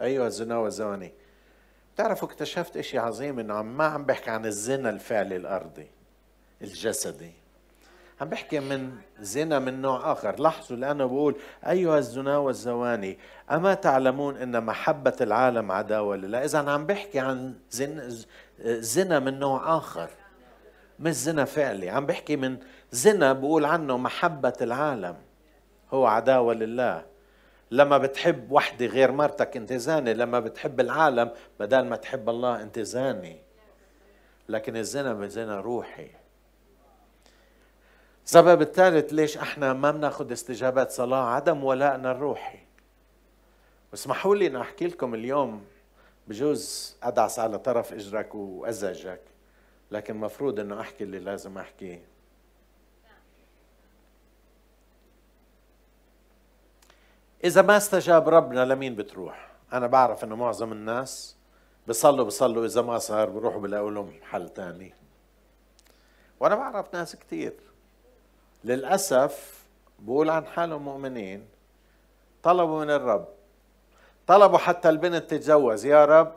أيها 0.00 0.26
الزنا 0.26 0.58
والزواني. 0.58 1.12
بتعرفوا 1.94 2.28
اكتشفت 2.28 2.76
إشي 2.76 2.98
عظيم 2.98 3.38
إنه 3.38 3.62
ما 3.62 3.84
عم 3.84 4.04
بحكي 4.04 4.30
عن 4.30 4.46
الزنا 4.46 4.90
الفعلي 4.90 5.36
الأرضي 5.36 5.86
الجسدي. 6.62 7.32
عم 8.20 8.28
بحكي 8.28 8.60
من 8.60 8.92
زنا 9.20 9.58
من 9.58 9.82
نوع 9.82 10.12
آخر. 10.12 10.40
لاحظوا 10.40 10.76
لأنه 10.76 11.06
بقول 11.06 11.36
أيها 11.66 11.98
الزنا 11.98 12.38
والزواني. 12.38 13.18
أما 13.50 13.74
تعلمون 13.74 14.36
أن 14.36 14.64
محبة 14.64 15.16
العالم 15.20 15.72
عداوة 15.72 16.16
لله. 16.16 16.44
إذا 16.44 16.58
عم 16.70 16.86
بحكي 16.86 17.18
عن 17.18 17.54
زنا, 18.60 19.18
من 19.18 19.38
نوع 19.38 19.76
آخر. 19.76 20.10
مش 20.98 21.12
زنا 21.12 21.44
فعلي. 21.44 21.90
عم 21.90 22.06
بحكي 22.06 22.36
من 22.36 22.58
زنا 22.90 23.32
بقول 23.32 23.64
عنه 23.64 23.96
محبة 23.96 24.54
العالم. 24.60 25.16
هو 25.92 26.06
عداوة 26.06 26.54
لله. 26.54 27.06
لما 27.70 27.98
بتحب 27.98 28.52
وحدة 28.52 28.86
غير 28.86 29.12
مرتك 29.12 29.56
انت 29.56 29.72
زاني 29.72 30.14
لما 30.14 30.40
بتحب 30.40 30.80
العالم 30.80 31.30
بدل 31.60 31.84
ما 31.84 31.96
تحب 31.96 32.28
الله 32.28 32.62
انت 32.62 32.78
زاني 32.78 33.42
لكن 34.48 34.76
الزنا 34.76 35.26
زنا 35.28 35.60
روحي. 35.60 36.10
السبب 38.24 38.62
الثالث 38.62 39.12
ليش 39.12 39.38
إحنا 39.38 39.72
ما 39.72 39.90
بناخذ 39.90 40.32
استجابات 40.32 40.90
صلاة 40.90 41.24
عدم 41.24 41.64
ولائنا 41.64 42.10
الروحي. 42.10 42.58
اسمحوا 43.94 44.36
لي 44.36 44.46
ان 44.46 44.56
أحكي 44.56 44.86
لكم 44.86 45.14
اليوم 45.14 45.64
بجوز 46.28 46.96
أدعس 47.02 47.38
على 47.38 47.58
طرف 47.58 47.92
إجرك 47.92 48.34
وأزعجك. 48.34 49.20
لكن 49.90 50.16
مفروض 50.16 50.60
إنه 50.60 50.80
أحكي 50.80 51.04
اللي 51.04 51.18
لازم 51.18 51.58
أحكيه. 51.58 52.04
إذا 57.44 57.62
ما 57.62 57.76
استجاب 57.76 58.28
ربنا 58.28 58.64
لمين 58.64 58.96
بتروح؟ 58.96 59.52
أنا 59.72 59.86
بعرف 59.86 60.24
إنه 60.24 60.36
معظم 60.36 60.72
الناس 60.72 61.36
بصلوا 61.88 62.24
بصلوا. 62.24 62.66
إذا 62.66 62.82
ما 62.82 62.98
صار 62.98 63.30
بروحوا 63.30 63.60
بلاقوا 63.60 63.90
لهم 63.90 64.12
حل 64.22 64.48
ثاني 64.48 64.94
وأنا 66.40 66.54
بعرف 66.54 66.94
ناس 66.94 67.16
كثير 67.16 67.54
للأسف 68.64 69.64
بقول 69.98 70.30
عن 70.30 70.46
حالهم 70.46 70.84
مؤمنين. 70.84 71.48
طلبوا 72.42 72.84
من 72.84 72.90
الرب. 72.90 73.28
طلبوا 74.26 74.58
حتى 74.58 74.88
البنت 74.88 75.30
تتجوز. 75.30 75.86
يا 75.86 76.04
رب 76.04 76.32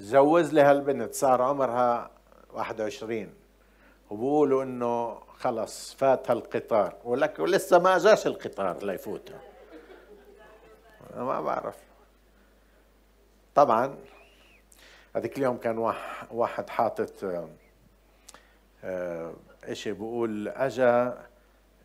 جوز 0.00 0.54
لي 0.54 0.60
هالبنت 0.60 1.14
صار 1.14 1.42
عمرها 1.42 2.10
21 2.52 3.34
وبقولوا 4.10 4.62
إنه 4.62 5.20
خلص 5.20 5.94
فات 5.94 6.30
هالقطار 6.30 6.94
ولك 7.04 7.38
ولسه 7.38 7.78
ما 7.78 7.98
جاش 7.98 8.26
القطار 8.26 8.84
ليفوتها 8.84 9.40
أنا 11.14 11.24
ما 11.24 11.40
بعرف. 11.40 11.76
طبعا 13.54 13.98
هذيك 15.16 15.38
اليوم 15.38 15.56
كان 15.56 15.78
واحد 16.30 16.70
حاطط 16.70 17.24
آه، 18.84 19.34
إشي 19.64 19.92
بقول 19.92 20.48
أجا 20.48 21.26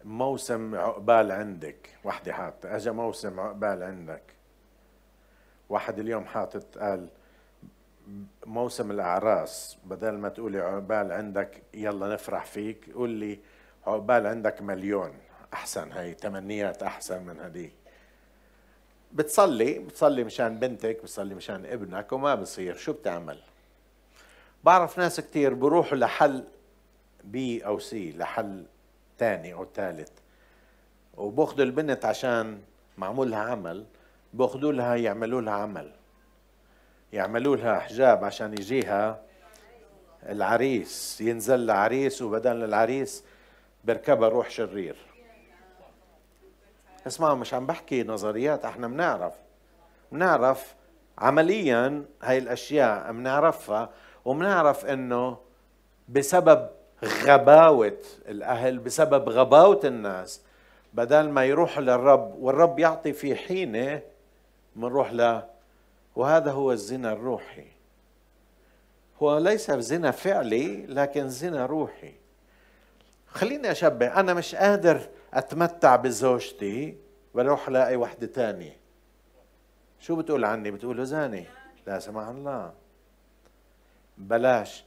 موسم 0.03 0.75
عقبال 0.75 1.31
عندك. 1.31 1.89
وحدة 2.03 2.33
حاطة 2.33 2.75
أجا 2.75 2.91
موسم 2.91 3.39
عقبال 3.39 3.83
عندك. 3.83 4.23
واحد 5.69 5.99
اليوم 5.99 6.25
حاطط 6.25 6.77
قال 6.77 7.07
موسم 8.45 8.91
الأعراس 8.91 9.77
بدل 9.85 10.11
ما 10.11 10.29
تقولي 10.29 10.59
عقبال 10.59 11.11
عندك 11.11 11.63
يلا 11.73 12.13
نفرح 12.13 12.45
فيك 12.45 12.89
قول 12.95 13.09
لي 13.09 13.39
عقبال 13.87 14.27
عندك 14.27 14.61
مليون. 14.61 15.13
أحسن 15.53 15.91
هي 15.91 16.13
تمنيات 16.13 16.83
أحسن 16.83 17.23
من 17.23 17.39
هذيك. 17.39 17.73
بتصلي 19.13 19.79
بتصلي 19.79 20.23
مشان 20.23 20.59
بنتك 20.59 20.99
بتصلي 21.03 21.35
مشان 21.35 21.65
ابنك 21.65 22.11
وما 22.11 22.35
بصير. 22.35 22.75
شو 22.75 22.93
بتعمل؟ 22.93 23.39
بعرف 24.63 24.97
ناس 24.97 25.19
كتير 25.19 25.53
بروحوا 25.53 25.97
لحل 25.97 26.43
بي 27.23 27.65
أو 27.65 27.79
سي 27.79 28.11
لحل 28.11 28.65
ثاني 29.19 29.53
أو 29.53 29.65
ثالث 29.75 30.11
وبأخذوا 31.17 31.65
البنت 31.65 32.05
عشان 32.05 32.61
معمول 32.97 33.31
لها 33.31 33.39
عمل 33.39 33.85
بأخذوا 34.33 34.71
لها 34.71 34.95
يعملوا 34.95 35.41
لها 35.41 35.53
عمل. 35.53 35.91
يعملوا 37.13 37.55
لها 37.55 37.79
حجاب 37.79 38.23
عشان 38.23 38.53
يجيها 38.53 39.21
العريس 40.29 41.21
ينزل 41.21 41.63
العريس 41.63 42.21
وبدل 42.21 42.63
العريس 42.63 43.23
بركبها 43.83 44.29
روح 44.29 44.49
شرير. 44.49 44.95
اسمعوا 47.07 47.35
مش 47.35 47.53
عم 47.53 47.65
بحكي 47.65 48.03
نظريات 48.03 48.65
إحنا 48.65 48.87
بنعرف. 48.87 49.33
بنعرف 50.11 50.75
عمليا 51.17 52.05
هاي 52.23 52.37
الأشياء 52.37 53.11
بنعرفها 53.11 53.89
وبنعرف 54.25 54.85
إنه 54.85 55.37
بسبب 56.09 56.69
غباوة 57.03 57.97
الأهل 58.27 58.79
بسبب 58.79 59.29
غباوة 59.29 59.79
الناس 59.83 60.41
بدل 60.93 61.29
ما 61.29 61.45
يروح 61.45 61.79
للرب 61.79 62.35
والرب 62.39 62.79
يعطي 62.79 63.13
في 63.13 63.35
حينة 63.35 64.01
بنروح 64.75 65.11
وهذا 66.15 66.51
هو 66.51 66.71
الزنا 66.71 67.13
الروحي. 67.13 67.67
هو 69.21 69.37
ليس 69.37 69.71
زنا 69.71 70.11
فعلي 70.11 70.85
لكن 70.85 71.29
زنا 71.29 71.65
روحي. 71.65 72.13
خليني 73.27 73.71
أشبه 73.71 74.19
أنا 74.19 74.33
مش 74.33 74.55
قادر 74.55 75.09
أتمتع 75.33 75.95
بزوجتي 75.95 76.97
بروح 77.35 77.67
الاقي 77.67 77.95
وحدة 77.95 78.27
تانية. 78.27 78.77
شو 79.99 80.15
بتقول 80.15 80.45
عني؟ 80.45 80.71
بتقول 80.71 81.05
زاني 81.05 81.45
لا 81.87 81.99
سمح 81.99 82.27
الله. 82.27 82.73
بلاش. 84.17 84.83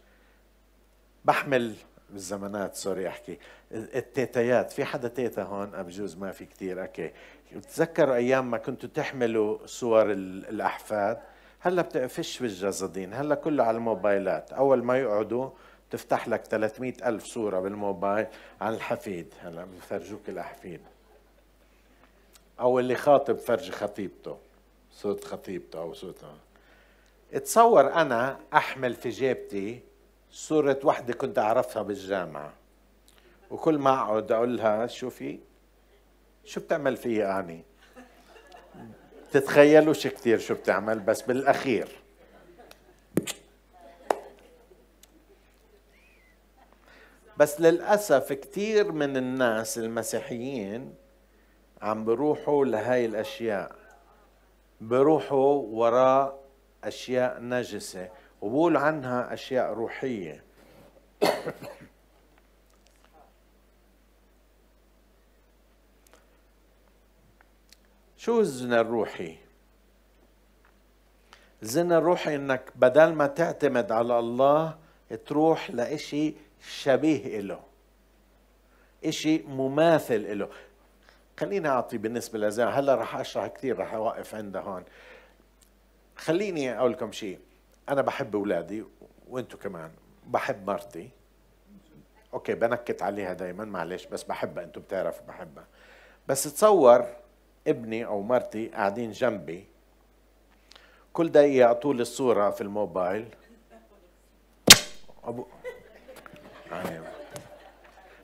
بحمل 1.25 1.75
بالزمانات 2.11 2.75
sorry 2.75 3.09
أحكي. 3.09 3.39
التيتايات 3.73 4.73
في 4.73 4.85
حدا 4.85 5.09
تيتا 5.09 5.43
هون؟ 5.43 5.83
بجوز 5.83 6.17
ما 6.17 6.33
في 6.33 6.47
كثير 6.47 6.83
okay. 6.83 7.13
بتذكروا 7.57 8.15
أيام 8.15 8.51
ما 8.51 8.59
كنتوا 8.59 8.89
تحملوا 8.95 9.67
صور 9.67 10.13
الأحفاد؟ 10.13 11.19
هلأ 11.61 11.83
بتقفش 11.83 12.39
بالجزدين 12.39 13.15
هلأ 13.15 13.35
كله 13.35 13.65
على 13.65 13.77
الموبايلات. 13.77 14.53
أول 14.53 14.85
ما 14.85 14.99
يقعدوا 14.99 15.51
تفتح 15.91 16.29
لك 16.29 16.45
300 16.45 16.95
ألف 17.05 17.25
صورة 17.25 17.61
بالموبايل 17.61 18.27
عن 18.61 18.75
الحفيد 18.75 19.35
هلأ 19.43 19.65
بفرجوك 19.65 20.29
الأحفيد. 20.29 20.81
أو 22.61 22.79
اللي 22.79 22.95
خاطب 22.95 23.37
فرج 23.37 23.71
خطيبته 23.71 24.37
صوت 24.93 25.25
خطيبته 25.25 25.79
أو 25.79 25.95
صوته 25.95 26.27
اتصور 27.33 27.93
أنا 27.93 28.39
أحمل 28.55 28.95
في 28.95 29.09
جيبتي 29.09 29.81
صورة 30.33 30.81
وحدة 30.85 31.15
كنت 31.15 31.39
أعرفها 31.39 31.83
بالجامعة 31.83 32.53
وكل 33.51 33.79
ما 33.79 33.95
أقعد 33.95 34.33
أقول 34.33 34.57
لها 34.57 34.87
شوفي 34.87 35.39
شو 36.49 36.61
بتعمل 36.61 36.97
فيي 36.97 37.17
يعني 37.17 37.65
تتخيلوش 39.33 40.07
كثير 40.07 40.39
شو 40.39 40.55
بتعمل 40.55 40.99
بس 40.99 41.23
بالأخير. 41.23 41.89
بس 47.37 47.61
للأسف 47.61 48.33
كثير 48.33 48.93
من 48.93 49.17
الناس 49.17 49.79
المسيحيين 49.79 50.95
عم 51.83 52.05
بروحوا 52.05 52.65
لهاي 52.65 53.07
الأشياء. 53.07 53.77
بروحوا 54.81 55.63
وراء 55.63 56.45
أشياء 56.85 57.41
نجسة 57.41 58.09
وبقول 58.41 58.77
عنها 58.77 59.35
أشياء 59.35 59.73
روحية. 59.73 60.48
شو 68.19 68.41
الزنا 68.41 68.81
الروحي؟ 68.81 69.37
الزنا 71.63 71.99
الروحي 71.99 72.37
إنك 72.37 72.73
بدل 72.77 73.13
ما 73.13 73.27
تعتمد 73.27 73.93
على 73.93 74.19
الله 74.19 74.79
تروح 75.27 75.71
لإشي 75.71 76.35
شبيه 76.61 77.41
له 77.41 77.61
إشي 79.05 79.39
مماثل 79.39 80.39
له 80.39 80.49
خليني 81.41 81.69
أعطي 81.69 81.99
بالنسبة 81.99 82.39
لزين 82.39 82.69
هلأ 82.69 82.95
رح 82.95 83.17
أشرح 83.17 83.47
كثير 83.47 83.79
رح 83.79 83.95
أوقف 83.95 84.35
عندها 84.35 84.63
هون. 84.63 84.85
خليني 86.17 86.79
أقول 86.79 86.93
لكم 86.93 87.13
شيء 87.13 87.39
أنا 87.89 88.03
بحب 88.03 88.37
أولادي 88.37 88.85
وأنتم 89.29 89.59
كمان 89.59 89.91
بحب 90.27 90.67
مرتي. 90.67 91.11
أوكي 92.35 92.55
بنكت 92.55 93.03
عليها 93.03 93.33
دايما 93.33 93.65
معلش 93.65 94.07
بس 94.07 94.23
بحبها 94.23 94.65
أنتم 94.65 94.81
بتعرفوا 94.81 95.27
بحبها. 95.27 95.67
بس 96.29 96.43
تصور 96.43 97.07
ابني 97.71 98.07
أو 98.07 98.23
مرتي 98.23 98.69
قاعدين 98.69 99.11
جنبي. 99.11 99.65
كل 101.13 101.29
دقيقة 101.29 101.59
يعطوا 101.59 101.95
لي 101.95 102.03
الصورة 102.03 102.51
في 102.51 102.61
الموبايل. 102.61 103.29
أبو 105.25 105.47
أيوة. 106.73 107.07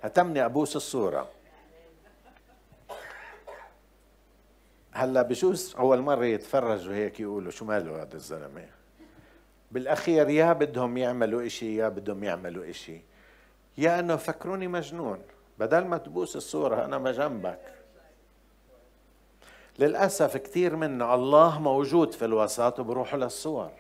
هتمني 0.03 0.45
أبوس 0.45 0.77
الصورة. 0.77 1.29
هلا 4.93 5.23
بجوز 5.23 5.75
أول 5.79 6.01
مرة 6.01 6.25
يتفرجوا 6.25 6.95
هيك 6.95 7.21
يقولوا 7.21 7.51
شو 7.51 7.65
ماله 7.65 8.03
هذا 8.03 8.15
الزلمة؟ 8.15 8.67
بالأخير 9.71 10.31
يا 10.31 10.53
بدهم 10.53 10.97
يعملوا 10.97 11.47
إشي 11.47 11.77
يا 11.77 11.89
بدهم 11.89 12.25
يعملوا 12.25 12.71
إشي. 12.71 13.01
يا 13.79 13.99
إنه 14.01 14.17
فكروني 14.17 14.69
مجنون. 14.69 15.23
بدل 15.59 15.85
ما 15.85 15.99
تبوس 15.99 16.37
الصورة 16.37 16.85
أنا 16.85 16.99
ما 16.99 17.13
جنبك. 17.13 17.61
للأسف 19.79 20.37
كثير 20.37 20.77
منا 20.77 21.15
الله 21.15 21.61
موجود 21.61 22.15
في 22.15 22.25
الوسط 22.25 22.81
وبروحوا 22.81 23.19
للصور 23.19 23.71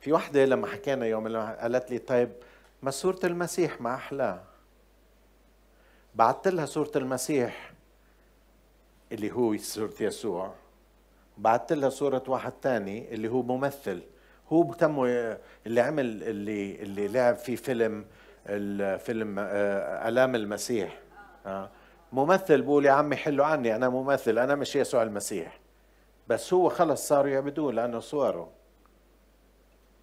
في 0.00 0.12
وحدة 0.12 0.44
لما 0.44 0.66
حكينا 0.66 1.06
يوم 1.06 1.36
قالت 1.36 1.90
لي 1.90 1.98
طيب 1.98 2.32
ما 2.82 2.90
صورة 2.90 3.20
المسيح 3.24 3.80
ما 3.80 3.94
أحلاه 3.94 4.42
بعثت 6.14 6.48
لها 6.48 6.66
صورة 6.66 6.90
المسيح 6.96 7.72
اللي 9.12 9.32
هو 9.32 9.56
صورة 9.56 9.94
يسوع. 10.00 10.54
بعثت 11.38 11.72
لها 11.72 11.88
صورة 11.88 12.22
واحد 12.28 12.52
تاني 12.52 13.14
اللي 13.14 13.28
هو 13.28 13.42
ممثل. 13.42 14.02
هو 14.52 14.62
بتمه 14.62 15.06
اللي 15.66 15.80
عمل 15.80 16.22
اللي 16.22 16.82
اللي 16.82 17.08
لعب 17.08 17.36
في 17.36 17.56
فيلم 17.56 18.04
الفيلم 18.46 19.38
آه، 19.38 20.08
آلام 20.08 20.34
المسيح 20.34 20.98
آه. 21.46 21.70
ممثل 22.16 22.62
بقول 22.62 22.86
يا 22.86 22.90
عمي 22.90 23.16
حلوا 23.16 23.46
عني 23.46 23.76
أنا 23.76 23.88
ممثل 23.88 24.38
أنا 24.38 24.54
مش 24.54 24.76
يسوع 24.76 25.02
المسيح. 25.02 25.60
بس 26.28 26.54
هو 26.54 26.68
خلص 26.68 27.08
صاروا 27.08 27.30
يعبدوه 27.30 27.72
لأنه 27.72 27.98
صوره 27.98 28.50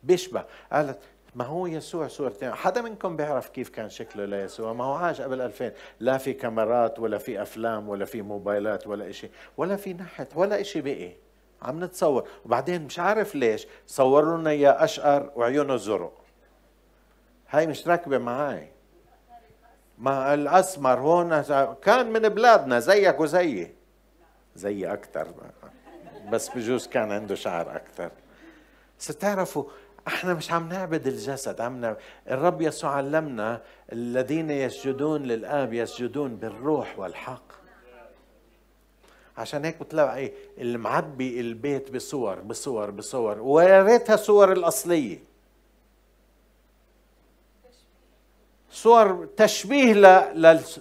بيشبه. 0.03 0.45
قالت 0.71 0.99
ما 1.35 1.45
هو 1.45 1.67
يسوع 1.67 2.07
صورتين 2.07 2.53
حدا 2.53 2.81
منكم 2.81 3.15
بيعرف 3.15 3.49
كيف 3.49 3.69
كان 3.69 3.89
شكله 3.89 4.25
ليسوع؟ 4.25 4.73
ما 4.73 4.83
هو 4.83 4.93
عاش 4.93 5.21
قبل 5.21 5.41
2000 5.41 5.71
لا 5.99 6.17
في 6.17 6.33
كاميرات 6.33 6.99
ولا 6.99 7.17
في 7.17 7.41
أفلام 7.41 7.89
ولا 7.89 8.05
في 8.05 8.21
موبايلات 8.21 8.87
ولا 8.87 9.11
شيء 9.11 9.31
ولا 9.57 9.75
في 9.75 9.93
نحت 9.93 10.27
ولا 10.35 10.63
شيء 10.63 10.81
بقي. 10.81 11.11
عم 11.61 11.83
نتصور. 11.83 12.27
وبعدين 12.45 12.85
مش 12.85 12.99
عارف 12.99 13.35
ليش 13.35 13.67
صوروا 13.87 14.37
لنا 14.37 14.49
اياه 14.49 14.83
أشقر 14.83 15.31
وعيونه 15.35 15.75
زرق 15.75 16.13
هاي 17.49 17.67
مش 17.67 17.87
راكبة 17.87 18.17
معي 18.17 18.72
ما 20.03 20.33
الأسمر 20.33 20.99
هون 20.99 21.41
كان 21.81 22.11
من 22.11 22.29
بلادنا 22.29 22.79
زيك 22.79 23.19
وزيي. 23.19 23.73
زيي 24.55 24.93
أكثر 24.93 25.27
بس 26.31 26.49
بجوز 26.49 26.87
كان 26.87 27.11
عنده 27.11 27.35
شعر 27.35 27.75
أكثر 27.75 28.11
ستعرفوا 28.97 29.63
إحنا 30.07 30.33
مش 30.33 30.51
عم 30.51 30.69
نعبد 30.69 31.07
الجسد 31.07 31.61
عم 31.61 31.81
نعبد. 31.81 31.97
الرب 32.29 32.61
يسوع 32.61 32.91
علمنا 32.91 33.61
الذين 33.91 34.49
يسجدون 34.49 35.23
للآب 35.23 35.73
يسجدون 35.73 36.35
بالروح 36.35 36.99
والحق. 36.99 37.53
عشان 39.37 39.65
هيك 39.65 39.79
بتلاقي 39.79 40.31
المعبي 40.57 41.39
البيت 41.39 41.91
بصور 41.91 42.39
بصور 42.39 42.91
بصور 42.91 43.41
ويا 43.41 43.83
ريتها 43.83 44.15
صور 44.15 44.51
الأصلية. 44.51 45.32
صور 48.73 49.29
تشبيه 49.37 49.93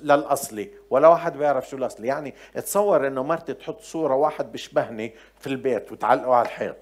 للأصلي 0.02 0.70
ولا 0.90 1.09
واحد 1.09 1.37
بيعرف 1.37 1.68
شو 1.68 1.76
الأصلي. 1.76 2.07
يعني 2.07 2.35
تصور 2.55 3.07
إنه 3.07 3.22
مرتي 3.22 3.55
تحط 3.55 3.81
صورة 3.81 4.14
واحد 4.14 4.52
بيشبهني 4.52 5.14
في 5.40 5.46
البيت 5.46 5.92
وتعلقه 5.92 6.35
على 6.35 6.46
الحيط. 6.46 6.76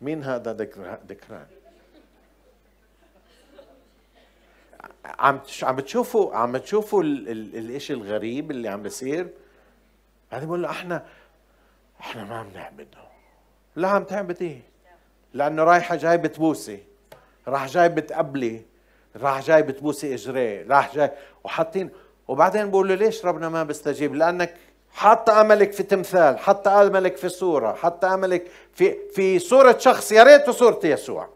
مين 0.00 0.24
هذا 0.24 0.52
ذكران؟ 1.08 1.46
عم 5.04 5.40
عم 5.62 5.76
بتشوفوا 5.76 6.36
عم 6.36 6.52
بتشوفوا 6.52 7.02
الشيء 7.04 7.96
الغريب 7.96 8.50
اللي 8.50 8.68
عم 8.68 8.82
بيصير؟ 8.82 9.28
بعدين 10.32 10.48
بقول 10.48 10.62
له 10.62 10.70
إحنا 10.70 11.06
إحنا 12.00 12.24
ما 12.24 12.36
عم 12.36 12.46
نعبده 12.54 12.98
لا 13.76 13.88
عم 13.88 14.04
تعبد 14.04 14.42
إيه 14.42 14.60
لأنه 15.34 15.64
رايحة 15.64 15.96
جاي 15.96 16.18
بتبوسي. 16.18 16.82
راح 17.48 17.66
جاي 17.66 17.88
بتقبلي. 17.88 18.62
راح 19.16 19.42
جاي 19.42 19.62
بتبوسي 19.62 20.14
اجريه 20.14 20.66
راح 20.68 20.94
جاي. 20.94 21.10
وحاطين 21.44 21.90
وبعدين 22.28 22.70
بقول 22.70 22.88
له 22.88 22.94
ليش 22.94 23.26
ربنا 23.26 23.48
ما 23.48 23.62
بيستجيب؟ 23.64 24.14
لأنك 24.14 24.54
حط 24.90 25.30
أملك 25.30 25.72
في 25.72 25.82
تمثال 25.82 26.38
حط 26.38 26.68
أملك 26.68 27.16
في 27.16 27.28
صورة 27.28 27.72
حط 27.72 28.04
أملك 28.04 28.50
في 28.72 28.96
في 29.14 29.38
صورة 29.38 29.78
شخص 29.78 30.12
يا 30.12 30.22
ريته 30.22 30.52
صورة 30.52 30.80
يسوع. 30.84 31.28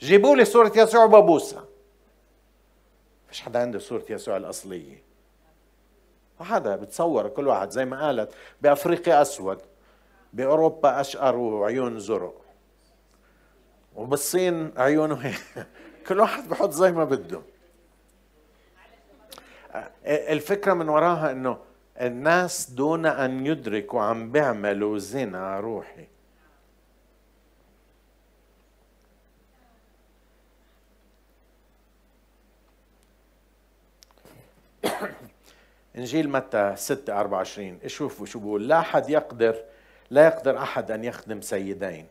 جيبوا 0.00 0.36
لي 0.36 0.44
صورة 0.44 0.72
يسوع 0.76 1.06
ببوسها 1.06 1.64
مش 3.30 3.40
حدا 3.40 3.60
عنده 3.60 3.78
صورة 3.78 4.04
يسوع 4.10 4.36
الأصلية. 4.36 5.02
وهذا 6.40 6.76
بتصور 6.76 7.28
كل 7.28 7.48
واحد 7.48 7.70
زي 7.70 7.84
ما 7.84 8.06
قالت 8.06 8.32
بأفريقيا 8.62 9.22
أسود 9.22 9.58
بأوروبا 10.32 11.00
أشقر 11.00 11.36
وعيون 11.36 12.00
زرق. 12.00 12.40
وبالصين 13.96 14.72
عيونه 14.76 15.14
هيك 15.14 15.66
كل 16.08 16.20
واحد 16.20 16.48
بحط 16.48 16.70
زي 16.70 16.92
ما 16.92 17.04
بده. 17.04 17.42
الفكرة 20.06 20.74
من 20.74 20.88
وراها 20.88 21.30
إنه 21.30 21.58
الناس 22.00 22.70
دون 22.70 23.06
أن 23.06 23.46
يدركوا 23.46 24.02
عم 24.02 24.32
بيعملوا 24.32 24.98
زنا 24.98 25.60
روحي. 25.60 26.06
إنجيل 35.96 36.30
متى 36.30 36.74
6 36.76 37.20
24 37.20 37.78
شوفوا 37.86 38.26
شو 38.26 38.38
بقول 38.38 38.68
لا 38.68 38.78
أحد 38.78 39.10
يقدر 39.10 39.64
لا 40.10 40.26
يقدر 40.26 40.58
أحد 40.58 40.90
أن 40.90 41.04
يخدم 41.04 41.40
سيدين. 41.40 42.06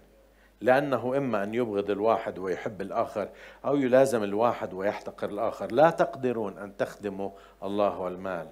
لأنه 0.61 1.17
إما 1.17 1.43
أن 1.43 1.55
يبغض 1.55 1.89
الواحد 1.89 2.39
ويحب 2.39 2.81
الآخر 2.81 3.29
أو 3.65 3.75
يلازم 3.75 4.23
الواحد 4.23 4.73
ويحتقر 4.73 5.29
الآخر. 5.29 5.71
لا 5.71 5.89
تقدرون 5.89 6.57
أن 6.57 6.77
تخدموا 6.77 7.31
الله 7.63 7.99
والمال. 7.99 8.47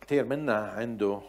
كثير 0.00 0.24
منا 0.24 0.56
عنده 0.56 1.20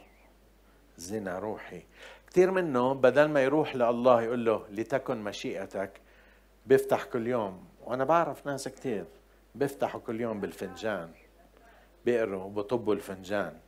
زنا 0.97 1.39
روحي. 1.39 1.81
كثير 2.27 2.51
منه 2.51 2.93
بدل 2.93 3.25
ما 3.25 3.43
يروح 3.43 3.75
لله 3.75 4.21
يقول 4.21 4.45
له 4.45 4.65
لتكن 4.69 5.17
مشيئتك 5.17 6.01
بيفتح 6.65 7.03
كل 7.03 7.27
يوم. 7.27 7.65
وأنا 7.85 8.03
بعرف 8.03 8.47
ناس 8.47 8.67
كثير 8.67 9.05
بيفتحوا 9.55 10.01
كل 10.01 10.21
يوم 10.21 10.39
بالفنجان 10.39 11.11
بيقروا 12.05 12.43
وبطبوا 12.43 12.93
الفنجان. 12.93 13.59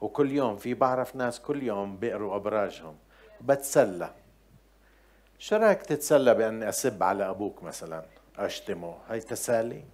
وكل 0.00 0.32
يوم 0.32 0.56
في 0.56 0.74
بعرف 0.74 1.16
ناس 1.16 1.40
كل 1.40 1.62
يوم 1.62 1.96
بيقروا 1.96 2.36
أبراجهم. 2.36 2.96
بتسلى. 3.40 4.14
شو 5.38 5.56
رأيك 5.56 5.82
تتسلى 5.82 6.34
بأني 6.34 6.68
أسب 6.68 7.02
على 7.02 7.30
أبوك 7.30 7.62
مثلا؟ 7.62 8.04
أشتمه. 8.38 8.98
هي 9.08 9.20
تسالي؟ 9.20 9.84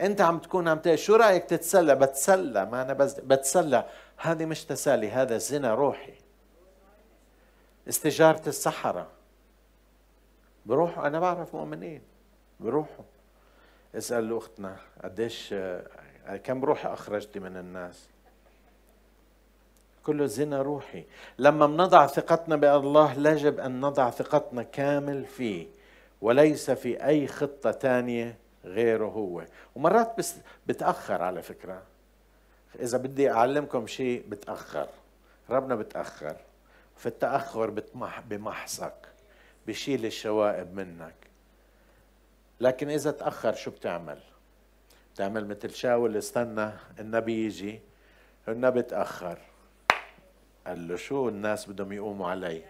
أنت 0.00 0.20
عم 0.20 0.38
تكون 0.38 0.68
عم 0.68 0.78
تقول 0.78 0.98
شو 0.98 1.16
رأيك 1.16 1.44
تتسلى؟ 1.44 1.94
بتسلى. 1.94 2.64
ما 2.64 2.82
أنا 2.82 2.92
بس 2.92 3.20
بتسلى. 3.20 3.86
هذه 4.16 4.44
مش 4.44 4.64
تسالي 4.64 5.10
هذا 5.10 5.38
زنا 5.38 5.74
روحي. 5.74 6.14
استجارة 7.88 8.48
السحرة. 8.48 9.08
بروحوا. 10.66 11.06
أنا 11.06 11.20
بعرف 11.20 11.54
مؤمنين. 11.54 12.02
بروحوا. 12.60 13.04
اسال 13.94 14.36
أختنا 14.36 14.76
قديش 15.04 15.54
كم 16.44 16.64
روح 16.64 16.86
أخرجتي 16.86 17.40
من 17.40 17.56
الناس؟ 17.56 18.08
كله 20.02 20.26
زنا 20.26 20.62
روحي. 20.62 21.04
لما 21.38 21.66
بنضع 21.66 22.06
ثقتنا 22.06 22.56
بالله 22.56 23.30
يجب 23.30 23.60
أن 23.60 23.80
نضع 23.80 24.10
ثقتنا 24.10 24.62
كامل 24.62 25.24
فيه 25.24 25.66
وليس 26.20 26.70
في 26.70 27.06
أي 27.06 27.26
خطة 27.26 27.72
ثانية 27.72 28.36
غيره 28.64 29.06
هو. 29.06 29.44
ومرات 29.74 30.18
بس 30.18 30.34
بتأخر 30.66 31.22
على 31.22 31.42
فكرة. 31.42 31.82
إذا 32.80 32.98
بدي 32.98 33.30
أعلمكم 33.30 33.86
شيء 33.86 34.24
بتأخر. 34.28 34.88
ربنا 35.50 35.74
بتأخر. 35.74 36.36
في 36.96 37.06
التأخر 37.06 37.70
بتمح 37.70 38.20
بمحصك 38.20 38.94
بشيل 39.66 40.06
الشوائب 40.06 40.74
منك. 40.74 41.14
لكن 42.60 42.90
إذا 42.90 43.10
تأخر 43.10 43.54
شو 43.54 43.70
بتعمل؟ 43.70 44.18
بتعمل 45.14 45.48
مثل 45.48 45.70
شاول 45.70 46.16
استنى 46.16 46.70
النبي 47.00 47.46
يجي 47.46 47.80
النبي 48.48 48.82
تأخر. 48.82 49.38
قال 50.66 50.88
له 50.88 50.96
شو 50.96 51.28
الناس 51.28 51.70
بدهم 51.70 51.92
يقوموا 51.92 52.30
علي؟ 52.30 52.62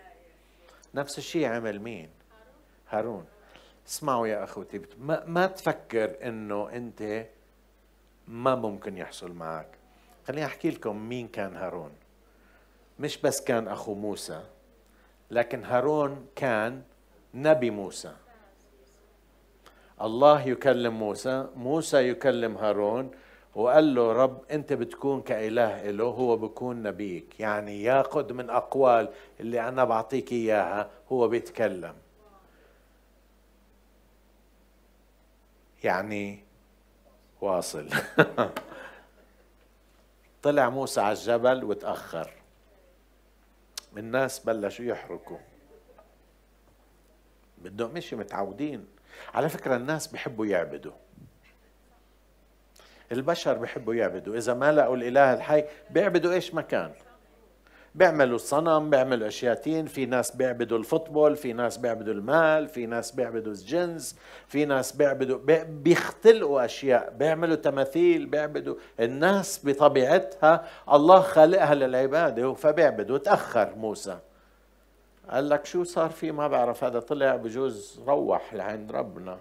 نفس 0.95 1.18
الشيء 1.18 1.47
عمل 1.47 1.80
مين؟ 1.80 2.09
هارون. 2.90 3.24
اسمعوا 3.86 4.26
يا 4.26 4.45
أخوتي 4.45 4.80
ما, 4.99 5.24
ما 5.26 5.47
تفكر 5.47 6.16
إنه 6.28 6.70
أنت 6.70 7.26
ما 8.28 8.55
ممكن 8.55 8.97
يحصل 8.97 9.32
معك. 9.32 9.68
خليني 10.26 10.47
أحكي 10.47 10.70
لكم 10.70 10.97
مين 10.97 11.28
كان 11.28 11.57
هارون. 11.57 11.93
مش 12.99 13.18
بس 13.18 13.40
كان 13.40 13.68
أخو 13.68 13.95
موسى 13.95 14.45
لكن 15.30 15.64
هارون 15.64 16.26
كان 16.36 16.82
نبي 17.34 17.70
موسى. 17.70 18.12
الله 20.03 20.49
يكلم 20.49 20.99
موسى 20.99 21.49
موسى 21.57 22.09
يكلم 22.09 22.57
هارون 22.57 23.11
وقال 23.55 23.94
له 23.94 24.12
رب 24.12 24.44
أنت 24.50 24.72
بتكون 24.72 25.22
كإله 25.22 25.90
له 25.90 26.05
هو 26.05 26.36
بكون 26.36 26.82
نبيك. 26.82 27.40
يعني 27.40 27.82
ياخذ 27.82 28.32
من 28.32 28.50
أقوال 28.50 29.09
اللي 29.40 29.68
أنا 29.68 29.84
بعطيك 29.84 30.32
إياها 30.32 30.90
هو 31.12 31.28
بيتكلم. 31.28 31.94
يعني 35.84 36.44
واصل. 37.40 37.88
طلع 40.42 40.68
موسى 40.68 41.00
على 41.00 41.12
الجبل 41.12 41.64
وتأخر. 41.64 42.30
الناس 43.96 44.38
بلشوا 44.38 44.84
يحركوا. 44.84 45.38
بدهم 47.59 47.94
مش 47.94 48.14
متعودين. 48.14 48.86
على 49.34 49.48
فكرة 49.48 49.76
الناس 49.76 50.07
بيحبوا 50.07 50.46
يعبدوا. 50.46 50.92
البشر 53.12 53.54
بيحبوا 53.54 53.94
يعبدوا. 53.94 54.36
إذا 54.36 54.54
ما 54.54 54.72
لقوا 54.72 54.96
الإله 54.96 55.34
الحي 55.34 55.64
بيعبدوا 55.90 56.32
إيش 56.32 56.54
مكان؟ 56.54 56.90
بيعملوا 57.94 58.36
الصنم 58.36 58.90
بيعملوا 58.90 59.28
اشياتين 59.28 59.86
في 59.86 60.06
ناس 60.06 60.36
بيعبدوا 60.36 60.78
الفوتبول 60.78 61.36
في 61.36 61.52
ناس 61.52 61.76
بيعبدوا 61.76 62.14
المال 62.14 62.68
في 62.68 62.86
ناس 62.86 63.12
بيعبدوا 63.12 63.52
الجنس 63.52 64.16
في 64.48 64.64
ناس 64.64 64.92
بيعبدوا 64.92 65.38
بيختلقوا 65.64 66.64
أشياء. 66.64 67.10
بيعملوا 67.18 67.56
تماثيل 67.56 68.26
بيعبدوا 68.26 68.74
الناس 69.00 69.60
بطبيعتها. 69.64 70.64
الله 70.92 71.20
خالقها 71.20 71.74
للعبادة 71.74 72.54
فبيعبدوا. 72.54 73.18
تأخر 73.18 73.74
موسى. 73.76 74.18
قال 75.30 75.48
لك 75.48 75.66
شو 75.66 75.84
صار 75.84 76.10
في 76.10 76.32
ما 76.32 76.48
بعرف. 76.48 76.84
هذا 76.84 77.00
طلع 77.00 77.36
بجوز 77.36 78.00
روح 78.06 78.54
لعند 78.54 78.92
ربنا. 78.92 79.38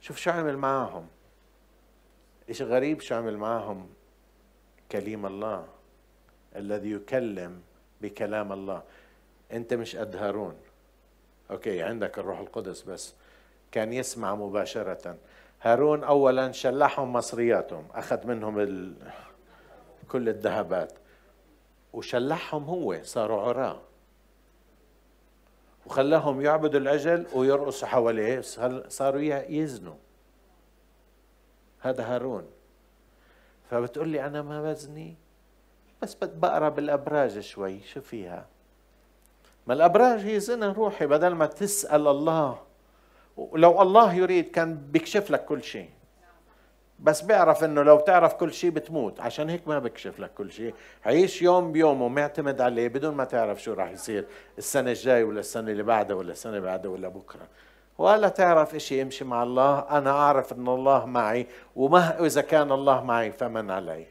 شوف 0.00 0.16
شو 0.16 0.30
عمل 0.30 0.56
معاهم 0.56 1.06
إيش 2.48 2.62
غريب 2.62 3.00
شو 3.00 3.14
عمل 3.14 3.36
معاهم 3.36 3.88
كليم 4.92 5.26
الله 5.26 5.66
الذي 6.56 6.90
يكلم 6.90 7.60
بكلام 8.00 8.52
الله. 8.52 8.82
أنت 9.52 9.74
مش 9.74 9.96
قد 9.96 10.16
هارون. 10.16 10.54
أوكي 11.50 11.82
عندك 11.82 12.18
الروح 12.18 12.38
القدس 12.38 12.82
بس. 12.82 13.14
كان 13.72 13.92
يسمع 13.92 14.34
مباشرة. 14.34 15.16
هارون 15.62 16.04
اولا 16.04 16.52
شلحهم 16.52 17.12
مصرياتهم 17.12 17.86
أخذ 17.94 18.26
منهم 18.26 18.58
ال... 18.58 18.94
كل 20.08 20.28
الذهبات. 20.28 20.92
وشلحهم 21.92 22.64
هو 22.64 22.98
صاروا 23.02 23.42
عراة 23.42 23.80
وخلاهم 25.86 26.40
يعبدوا 26.40 26.80
العجل 26.80 27.26
ويرقصوا 27.34 27.88
حواليه 27.88 28.40
صاروا 28.88 29.20
يزنوا. 29.48 29.96
هذا 31.80 32.04
هارون. 32.14 32.46
فبتقول 33.70 34.08
لي 34.08 34.26
أنا 34.26 34.42
ما 34.42 34.62
بزني. 34.62 35.16
بس 36.02 36.14
بقرأ 36.14 36.68
بالأبراج 36.68 37.40
شوي 37.40 37.80
شو 37.80 38.00
فيها؟ 38.00 38.46
ما 39.66 39.74
الأبراج 39.74 40.20
هي 40.20 40.40
زنا 40.40 40.72
روحي 40.72 41.06
بدل 41.06 41.34
ما 41.34 41.46
تسأل 41.46 42.08
الله. 42.08 42.58
ولو 43.36 43.82
الله 43.82 44.14
يريد 44.14 44.50
كان 44.50 44.74
بيكشف 44.74 45.30
لك 45.30 45.44
كل 45.44 45.62
شيء. 45.62 45.90
بس 47.00 47.20
بيعرف 47.20 47.64
إنه 47.64 47.82
لو 47.82 48.00
تعرف 48.00 48.34
كل 48.34 48.52
شيء 48.52 48.70
بتموت. 48.70 49.20
عشان 49.20 49.48
هيك 49.50 49.68
ما 49.68 49.78
بكشف 49.78 50.20
لك 50.20 50.34
كل 50.34 50.52
شيء. 50.52 50.74
عيش 51.06 51.42
يوم 51.42 51.72
بيوم 51.72 52.02
ومعتمد 52.02 52.60
عليه 52.60 52.88
بدون 52.88 53.14
ما 53.14 53.24
تعرف 53.24 53.62
شو 53.62 53.72
راح 53.72 53.90
يصير 53.90 54.26
السنة 54.58 54.90
الجاي 54.90 55.22
ولا 55.22 55.40
السنة 55.40 55.70
اللي 55.70 55.82
بعدها 55.82 56.16
ولا 56.16 56.32
السنة 56.32 56.52
اللي 56.52 56.66
بعدها 56.66 56.90
ولا 56.90 57.08
بكرة. 57.08 57.48
ولا 57.98 58.28
تعرف 58.28 58.74
اشي 58.74 59.00
يمشي 59.00 59.24
مع 59.24 59.42
الله. 59.42 59.78
أنا 59.78 60.10
أعرف 60.10 60.52
إن 60.52 60.68
الله 60.68 61.06
معي 61.06 61.46
وما 61.76 62.26
إذا 62.26 62.40
كان 62.40 62.72
الله 62.72 63.04
معي 63.04 63.32
فمن 63.32 63.70
علي. 63.70 64.06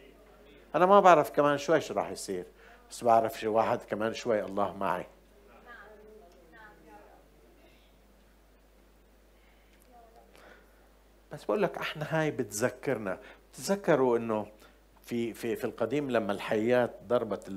أنا 0.75 0.85
ما 0.85 0.99
بعرف 0.99 1.29
كمان 1.29 1.57
شوي 1.57 1.81
شو 1.81 1.93
راح 1.93 2.09
يصير 2.09 2.45
بس 2.89 3.03
بعرف 3.03 3.39
شي 3.39 3.47
واحد 3.47 3.79
كمان 3.83 4.13
شوي 4.13 4.43
الله 4.43 4.77
معي. 4.77 5.05
بس 11.31 11.43
بقول 11.43 11.61
لك 11.63 11.77
إحنا 11.77 12.07
هاي 12.09 12.31
بتذكرنا. 12.31 13.19
تذكروا 13.53 14.17
إنه 14.17 14.47
في 15.05 15.33
في 15.33 15.55
في 15.55 15.63
القديم 15.63 16.11
لما 16.11 16.31
الحيات 16.31 16.99
ضربت 17.07 17.49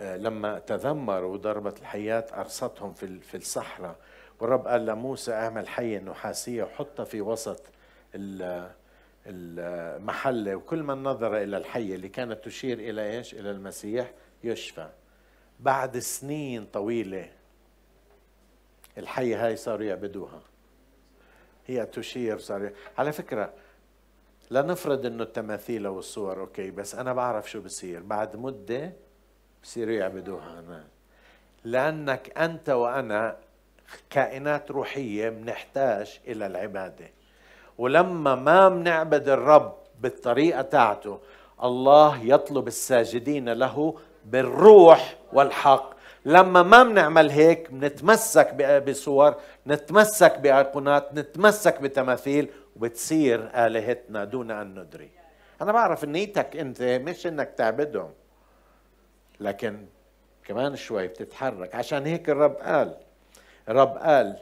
لما 0.00 0.58
تذمروا 0.58 1.32
وضربت 1.32 1.78
الحيات 1.78 2.32
ارصتهم 2.32 2.92
في 2.92 3.20
في 3.20 3.36
الصحراء. 3.36 3.96
والرب 4.40 4.66
قال 4.66 4.86
لموسى 4.86 5.32
أعمل 5.32 5.68
حيه 5.68 5.98
نحاسيه 5.98 6.62
وحطها 6.62 7.04
في 7.04 7.20
وسط 7.20 7.62
المحلة 9.26 10.54
وكل 10.54 10.82
من 10.82 11.02
نظر 11.02 11.36
إلى 11.36 11.56
الحية 11.56 11.94
اللي 11.94 12.08
كانت 12.08 12.44
تشير 12.44 12.78
إلى 12.78 13.16
إيش؟ 13.16 13.34
إلى 13.34 13.50
المسيح 13.50 14.12
يشفى. 14.44 14.88
بعد 15.60 15.98
سنين 15.98 16.66
طويلة 16.66 17.30
الحية 18.98 19.46
هاي 19.46 19.56
صاروا 19.56 19.86
يعبدوها. 19.86 20.40
هي 21.66 21.86
تشير 21.86 22.38
صار 22.38 22.72
على 22.98 23.12
فكرة 23.12 23.52
لا 24.50 24.62
نفرض 24.62 25.06
إنه 25.06 25.22
التماثيل 25.22 25.86
والصور 25.86 26.40
okay 26.40 26.70
بس 26.70 26.94
أنا 26.94 27.12
بعرف 27.12 27.50
شو 27.50 27.60
بصير. 27.60 28.02
بعد 28.02 28.36
مدة 28.36 28.92
بصيروا 29.62 29.94
يعبدوها 29.94 30.58
أنا. 30.58 30.84
لأنك 31.64 32.38
أنت 32.38 32.70
وأنا 32.70 33.36
كائنات 34.10 34.70
روحية 34.70 35.28
بنحتاج 35.28 36.20
إلى 36.28 36.46
العبادة. 36.46 37.10
ولما 37.78 38.34
ما 38.34 38.68
بنعبد 38.68 39.28
الرب 39.28 39.74
بالطريقة 40.00 40.62
تاعته 40.62 41.18
الله 41.62 42.22
يطلب 42.24 42.66
الساجدين 42.66 43.48
له 43.48 43.98
بالروح 44.24 45.16
والحق. 45.32 45.94
لما 46.24 46.62
ما 46.62 46.82
بنعمل 46.82 47.30
هيك 47.30 47.70
بنتمسك 47.70 48.54
بصور 48.88 49.34
نتمسك 49.66 50.38
بأيقونات 50.38 51.14
نتمسك 51.14 51.80
بتماثيل 51.80 52.48
وبتصير 52.76 53.50
آلهتنا 53.66 54.24
دون 54.24 54.50
أن 54.50 54.78
ندري. 54.80 55.10
أنا 55.62 55.72
بعرف 55.72 56.04
نيتك 56.04 56.56
أنت 56.56 56.82
مش 56.82 57.26
أنك 57.26 57.54
تعبدهم 57.56 58.10
لكن 59.40 59.86
كمان 60.44 60.76
شوي 60.76 61.08
بتتحرك. 61.08 61.74
عشان 61.74 62.06
هيك 62.06 62.30
الرب 62.30 62.54
قال 62.54 62.94
الرب 63.70 63.96
قال 63.96 64.36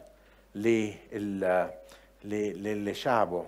لل 2.24 2.90
لشعبه. 2.90 3.46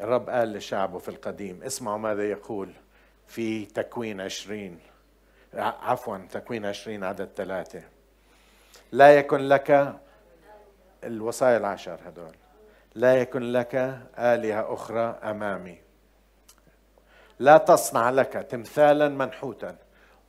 الرب 0.00 0.30
قال 0.30 0.52
لشعبه 0.52 0.98
في 0.98 1.08
القديم 1.08 1.62
اسمعوا 1.62 1.98
ماذا 1.98 2.30
يقول 2.30 2.72
في 3.26 3.64
تكوين 3.66 4.20
عشرين. 4.20 4.80
عفوا 5.54 6.18
تكوين 6.32 6.66
عشرين 6.66 7.04
عدد 7.04 7.28
ثلاثة. 7.36 7.82
لا 8.92 9.18
يكن 9.18 9.38
لك 9.38 10.00
الوصايا 11.04 11.56
العشر 11.56 11.98
هدول. 12.06 12.34
لا 12.94 13.14
يكن 13.16 13.42
لك 13.52 13.74
آلهة 14.18 14.74
أخرى 14.74 15.18
أمامي. 15.22 15.78
لا 17.38 17.56
تصنع 17.58 18.10
لك 18.10 18.32
تمثالا 18.32 19.08
منحوتا. 19.08 19.76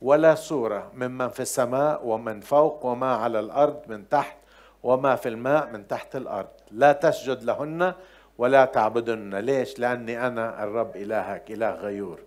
ولا 0.02 0.34
صورة 0.34 0.90
ممن 0.94 1.28
في 1.28 1.40
السماء 1.40 2.06
ومن 2.06 2.40
فوق 2.40 2.86
وما 2.86 3.14
على 3.14 3.40
الأرض 3.40 3.80
من 3.88 4.08
تحت 4.08 4.36
وما 4.82 5.16
في 5.16 5.28
الماء 5.28 5.70
من 5.70 5.88
تحت 5.88 6.16
الأرض. 6.16 6.48
لا 6.70 6.92
تسجد 6.92 7.42
لهن 7.42 7.94
ولا 8.38 8.64
تعبدن. 8.64 9.34
ليش؟ 9.34 9.78
لأني 9.78 10.26
أنا 10.26 10.64
الرب 10.64 10.96
إلهك 10.96 11.50
إله 11.50 11.70
غيور. 11.70 12.20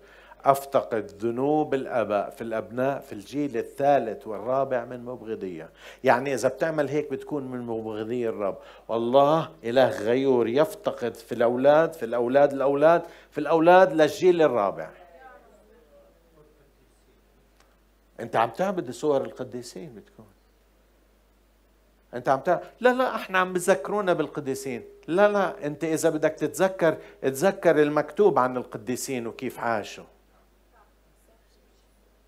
أفتقد 0.46 1.12
ذنوب 1.22 1.74
الاباء 1.74 2.30
في 2.30 2.42
الأبناء 2.42 3.00
في 3.00 3.14
الجيل 3.14 3.58
الثالث 3.58 4.28
والرابع 4.28 4.86
من 4.86 5.06
مبغضية. 5.06 5.70
يعني 6.04 6.34
إذا 6.34 6.50
بتعمل 6.50 6.90
هيك 6.90 7.12
بتكون 7.12 7.44
من 7.44 7.62
مبغضي 7.62 8.30
الرب. 8.30 8.58
والله 8.88 9.50
إله 9.64 9.90
غيور 9.90 10.48
يفتقد 10.48 11.16
في 11.16 11.32
الأولاد 11.32 11.94
في 11.94 12.06
الأولاد 12.06 12.54
الأولاد 12.54 13.02
في 13.32 13.38
الأولاد 13.38 13.94
للجيل 13.94 14.42
الرابع. 14.42 14.90
انت 18.20 18.36
عم 18.36 18.50
تعبد 18.50 18.92
صور 18.92 19.26
القديسين 19.26 19.96
بتكون. 19.96 20.26
انت 22.14 22.30
عم 22.30 22.40
تعرف 22.40 22.62
لا 22.80 22.94
لا 22.94 23.16
إحنا 23.16 23.40
عم 23.40 23.54
بذكرونا 23.54 24.14
بالقديسين. 24.14 24.84
لا 25.08 25.28
لا 25.28 25.66
انت 25.66 25.84
اذا 25.84 26.10
بدك 26.10 26.32
تتذكر 26.32 26.98
تذكر 27.22 27.82
المكتوب 27.82 28.40
عن 28.40 28.58
القديسين 28.58 29.28
وكيف 29.28 29.60
عاشوا. 29.60 30.06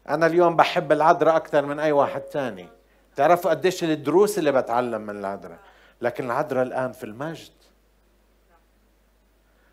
أنا 0.10 0.26
اليوم 0.26 0.56
بحب 0.56 0.92
العذراء 0.92 1.36
أكثر 1.36 1.66
من 1.66 1.80
أي 1.80 1.92
واحد 1.92 2.22
تاني. 2.22 2.68
تعرفوا 3.16 3.52
قديش 3.52 3.84
الدروس 3.84 4.40
اللي 4.40 4.52
بتعلم 4.52 5.02
من 5.02 5.18
العذراء. 5.18 5.60
لكن 6.02 6.26
العذراء 6.26 6.64
الآن 6.64 6.92
في 6.92 7.04
المجد. 7.04 7.52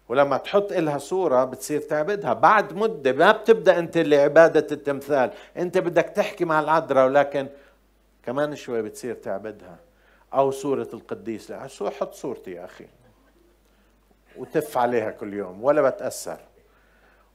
ولما 0.08 0.36
تحط 0.36 0.72
إلها 0.72 0.98
صورة 0.98 1.44
بتصير 1.44 1.80
تعبدها. 1.80 2.32
بعد 2.32 2.72
مدة 2.72 3.12
ما 3.12 3.32
بتبدأ 3.32 3.78
أنت 3.78 3.98
لعبادة 3.98 4.66
التمثال. 4.72 5.30
أنت 5.56 5.78
بدك 5.78 6.04
تحكي 6.04 6.44
مع 6.44 6.60
العذراء 6.60 7.06
ولكن 7.06 7.48
كمان 8.22 8.56
شوي 8.56 8.82
بتصير 8.82 9.14
تعبدها. 9.14 9.78
أو 10.34 10.50
صورة 10.50 10.88
القديس. 10.94 11.50
لا 11.50 11.68
حط 12.00 12.14
صورتي 12.14 12.50
يا 12.50 12.64
أخي. 12.64 12.86
وتف 14.36 14.78
عليها 14.78 15.10
كل 15.10 15.34
يوم 15.34 15.64
ولا 15.64 15.90
بتأثر. 15.90 16.38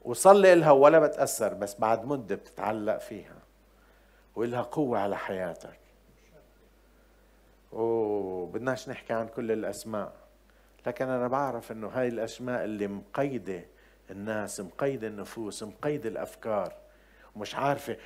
وصلي 0.02 0.56
لها 0.56 0.72
ولا 0.72 1.00
بتأثر 1.00 1.54
بس 1.54 1.76
بعد 1.76 2.06
مدة 2.06 2.36
بتتعلق 2.36 2.98
فيها. 2.98 3.38
وإلها 4.36 4.62
قوة 4.62 5.00
على 5.00 5.18
حياتك. 5.18 5.80
أوه 7.74 8.46
بدناش 8.46 8.90
نحكي 8.90 9.14
عن 9.14 9.28
كل 9.28 9.52
الأسماء. 9.52 10.23
لكن 10.88 11.10
أنا 11.10 11.28
بعرف 11.28 11.72
أنه 11.72 11.88
هاي 11.88 12.08
الأسماء 12.08 12.64
اللي 12.64 12.88
مقيدة 12.88 13.66
الناس 14.12 14.60
مقيدة 14.60 15.08
النفوس 15.08 15.64
مقيدة 15.64 16.10
الأفكار. 16.10 16.74
ومش 17.36 17.56
عارفة 17.56 17.98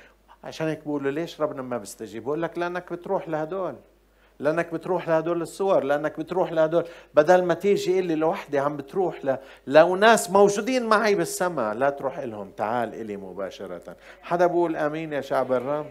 عشان 0.44 0.66
هيك 0.66 0.80
بقولوا 0.84 1.10
ليش 1.10 1.40
ربنا 1.40 1.62
ما 1.62 1.78
بيستجيب؟ 1.78 2.24
بقول 2.24 2.42
لك 2.42 2.58
لأنك 2.58 2.92
بتروح 2.92 3.28
لهدول. 3.28 3.76
لأنك 4.38 4.72
بتروح 4.72 5.08
لهدول 5.08 5.42
الصور 5.42 5.84
لأنك 5.84 6.18
بتروح 6.18 6.52
لهدول. 6.52 6.84
بدل 7.14 7.44
ما 7.44 7.54
تيجي 7.54 8.00
لي 8.00 8.14
لوحدي 8.14 8.58
عم 8.58 8.76
بتروح 8.76 9.24
ل... 9.24 9.36
لو 9.66 9.96
ناس 9.96 10.30
موجودين 10.30 10.86
معي 10.86 11.14
بالسماء 11.14 11.74
لا 11.74 11.90
تروح 11.90 12.18
لهم 12.18 12.50
تعال 12.50 12.94
إلي 12.94 13.16
مباشرة. 13.16 13.96
حدا 14.22 14.46
بقول 14.46 14.76
آمين 14.76 15.12
يا 15.12 15.20
شعب 15.20 15.52
الرب 15.52 15.86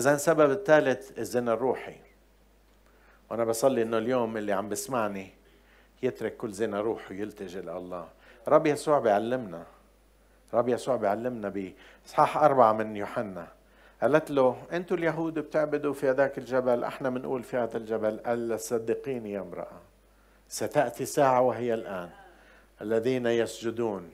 إذا 0.00 0.14
السبب 0.14 0.50
الثالث 0.50 1.18
الزنا 1.18 1.52
الروحي. 1.52 1.96
وأنا 3.30 3.44
بصلي 3.44 3.82
إنه 3.82 3.98
اليوم 3.98 4.36
اللي 4.36 4.52
عم 4.52 4.68
بسمعني 4.68 5.30
يترك 6.02 6.36
كل 6.36 6.52
زنا 6.52 6.80
روحي 6.80 7.14
ويلتجئ 7.14 7.60
لله 7.60 8.08
رب 8.48 8.66
يسوع 8.66 8.98
بيعلمنا 8.98 9.64
رب 10.54 10.68
يسوع 10.68 10.96
بيعلمنا 10.96 11.48
بإصحاح 11.48 12.36
أربعة 12.36 12.72
من 12.72 12.96
يوحنا. 12.96 13.48
قالت 14.02 14.30
له 14.30 14.62
أنتوا 14.72 14.96
اليهود 14.96 15.38
بتعبدوا 15.38 15.94
في 15.94 16.10
هذاك 16.10 16.38
الجبل 16.38 16.84
أحنا 16.84 17.10
بنقول 17.10 17.42
في 17.42 17.56
هذا 17.56 17.76
الجبل 17.76 18.20
قال 18.26 18.60
صدقيني 18.60 19.32
يا 19.32 19.40
امرأة. 19.40 19.80
ستأتي 20.48 21.04
ساعة 21.04 21.40
وهي 21.40 21.74
الآن. 21.74 22.10
الذين 22.82 23.26
يسجدون 23.26 24.10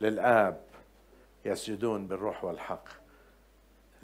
للآب 0.00 0.60
يسجدون 1.44 2.06
بالروح 2.06 2.44
والحق. 2.44 3.03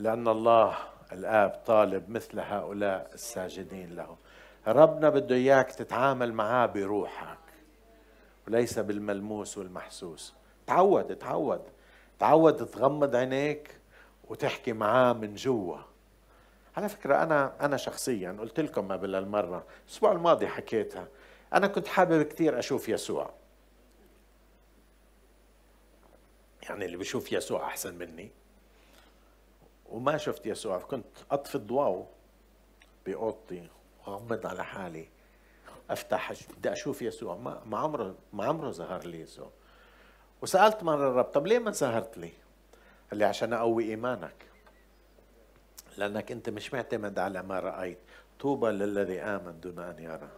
لأن 0.01 0.27
الله 0.27 0.77
الآب 1.11 1.61
طالب 1.65 2.09
مثل 2.09 2.39
هؤلاء 2.39 3.11
الساجدين 3.13 3.95
له 3.95 4.17
ربنا 4.67 5.09
بده 5.09 5.35
إياك 5.35 5.71
تتعامل 5.71 6.33
معاه 6.33 6.65
بروحك 6.65 7.37
وليس 8.47 8.79
بالملموس 8.79 9.57
والمحسوس. 9.57 10.33
تعود 10.67 11.15
تعود 11.15 11.61
تعود 12.19 12.65
تغمض 12.65 13.15
عينيك 13.15 13.79
وتحكي 14.29 14.73
معاه 14.73 15.13
من 15.13 15.35
جوا. 15.35 15.77
على 16.77 16.89
فكرة 16.89 17.23
أنا 17.23 17.65
أنا 17.65 17.77
شخصيا 17.77 18.37
قلت 18.39 18.59
لكم 18.59 18.91
قبل 18.91 19.15
المرة 19.15 19.65
الأسبوع 19.85 20.11
الماضي 20.11 20.47
حكيتها 20.47 21.07
أنا 21.53 21.67
كنت 21.67 21.87
حابب 21.87 22.21
كثير 22.21 22.59
أشوف 22.59 22.89
يسوع. 22.89 23.33
يعني 26.63 26.85
اللي 26.85 26.97
بيشوف 26.97 27.31
يسوع 27.31 27.65
أحسن 27.65 27.95
مني. 27.95 28.31
وما 29.91 30.17
شفت 30.17 30.45
يسوع. 30.45 30.79
كنت 30.79 31.05
أطفي 31.31 31.55
الضوء 31.55 32.07
بأوضتي 33.05 33.69
وأغمض 34.07 34.45
على 34.47 34.65
حالي. 34.65 35.07
أفتح 35.89 36.33
بدي 36.57 36.71
أشوف 36.71 37.01
يسوع. 37.01 37.35
ما 37.35 37.61
ما 37.65 37.77
عمره 37.77 38.15
ما 38.33 38.45
عمره 38.45 38.71
ظهر 38.71 39.05
لي 39.05 39.19
يسوع. 39.19 39.49
وسألت 40.41 40.83
مرة 40.83 41.07
الرب 41.07 41.25
طب 41.25 41.47
ليه 41.47 41.59
ما 41.59 41.71
ظهرت 41.71 42.17
لي؟ 42.17 42.31
قال 43.09 43.19
لي 43.19 43.25
عشان 43.25 43.53
أقوي 43.53 43.83
إيمانك. 43.83 44.45
لأنك 45.97 46.31
أنت 46.31 46.49
مش 46.49 46.73
معتمد 46.73 47.19
على 47.19 47.43
ما 47.43 47.59
رأيت. 47.59 47.99
طوبى 48.39 48.67
للذي 48.67 49.21
آمن 49.21 49.59
دون 49.59 49.79
أن 49.79 49.99
يرى. 49.99 50.29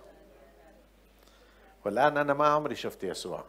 والآن 1.86 2.18
أنا 2.18 2.34
ما 2.34 2.48
عمري 2.48 2.76
شفت 2.76 3.04
يسوع 3.04 3.44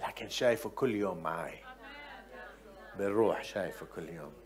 لكن 0.00 0.28
شايفه 0.28 0.70
كل 0.70 0.94
يوم 0.94 1.22
معي. 1.22 1.58
بالروح 2.98 3.44
شايفه 3.44 3.86
كل 3.96 4.08
يوم. 4.08 4.41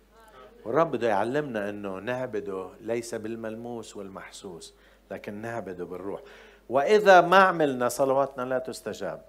والرب 0.67 0.91
بده 0.91 1.09
يعلمنا 1.09 1.69
إنه 1.69 1.99
نعبده 1.99 2.69
ليس 2.81 3.15
بالملموس 3.15 3.97
والمحسوس 3.97 4.75
لكن 5.11 5.35
نعبده 5.35 5.85
بالروح. 5.85 6.21
وإذا 6.69 7.21
ما 7.21 7.37
عملنا 7.37 7.89
صلواتنا 7.89 8.43
لا 8.43 8.59
تستجاب 8.59 9.25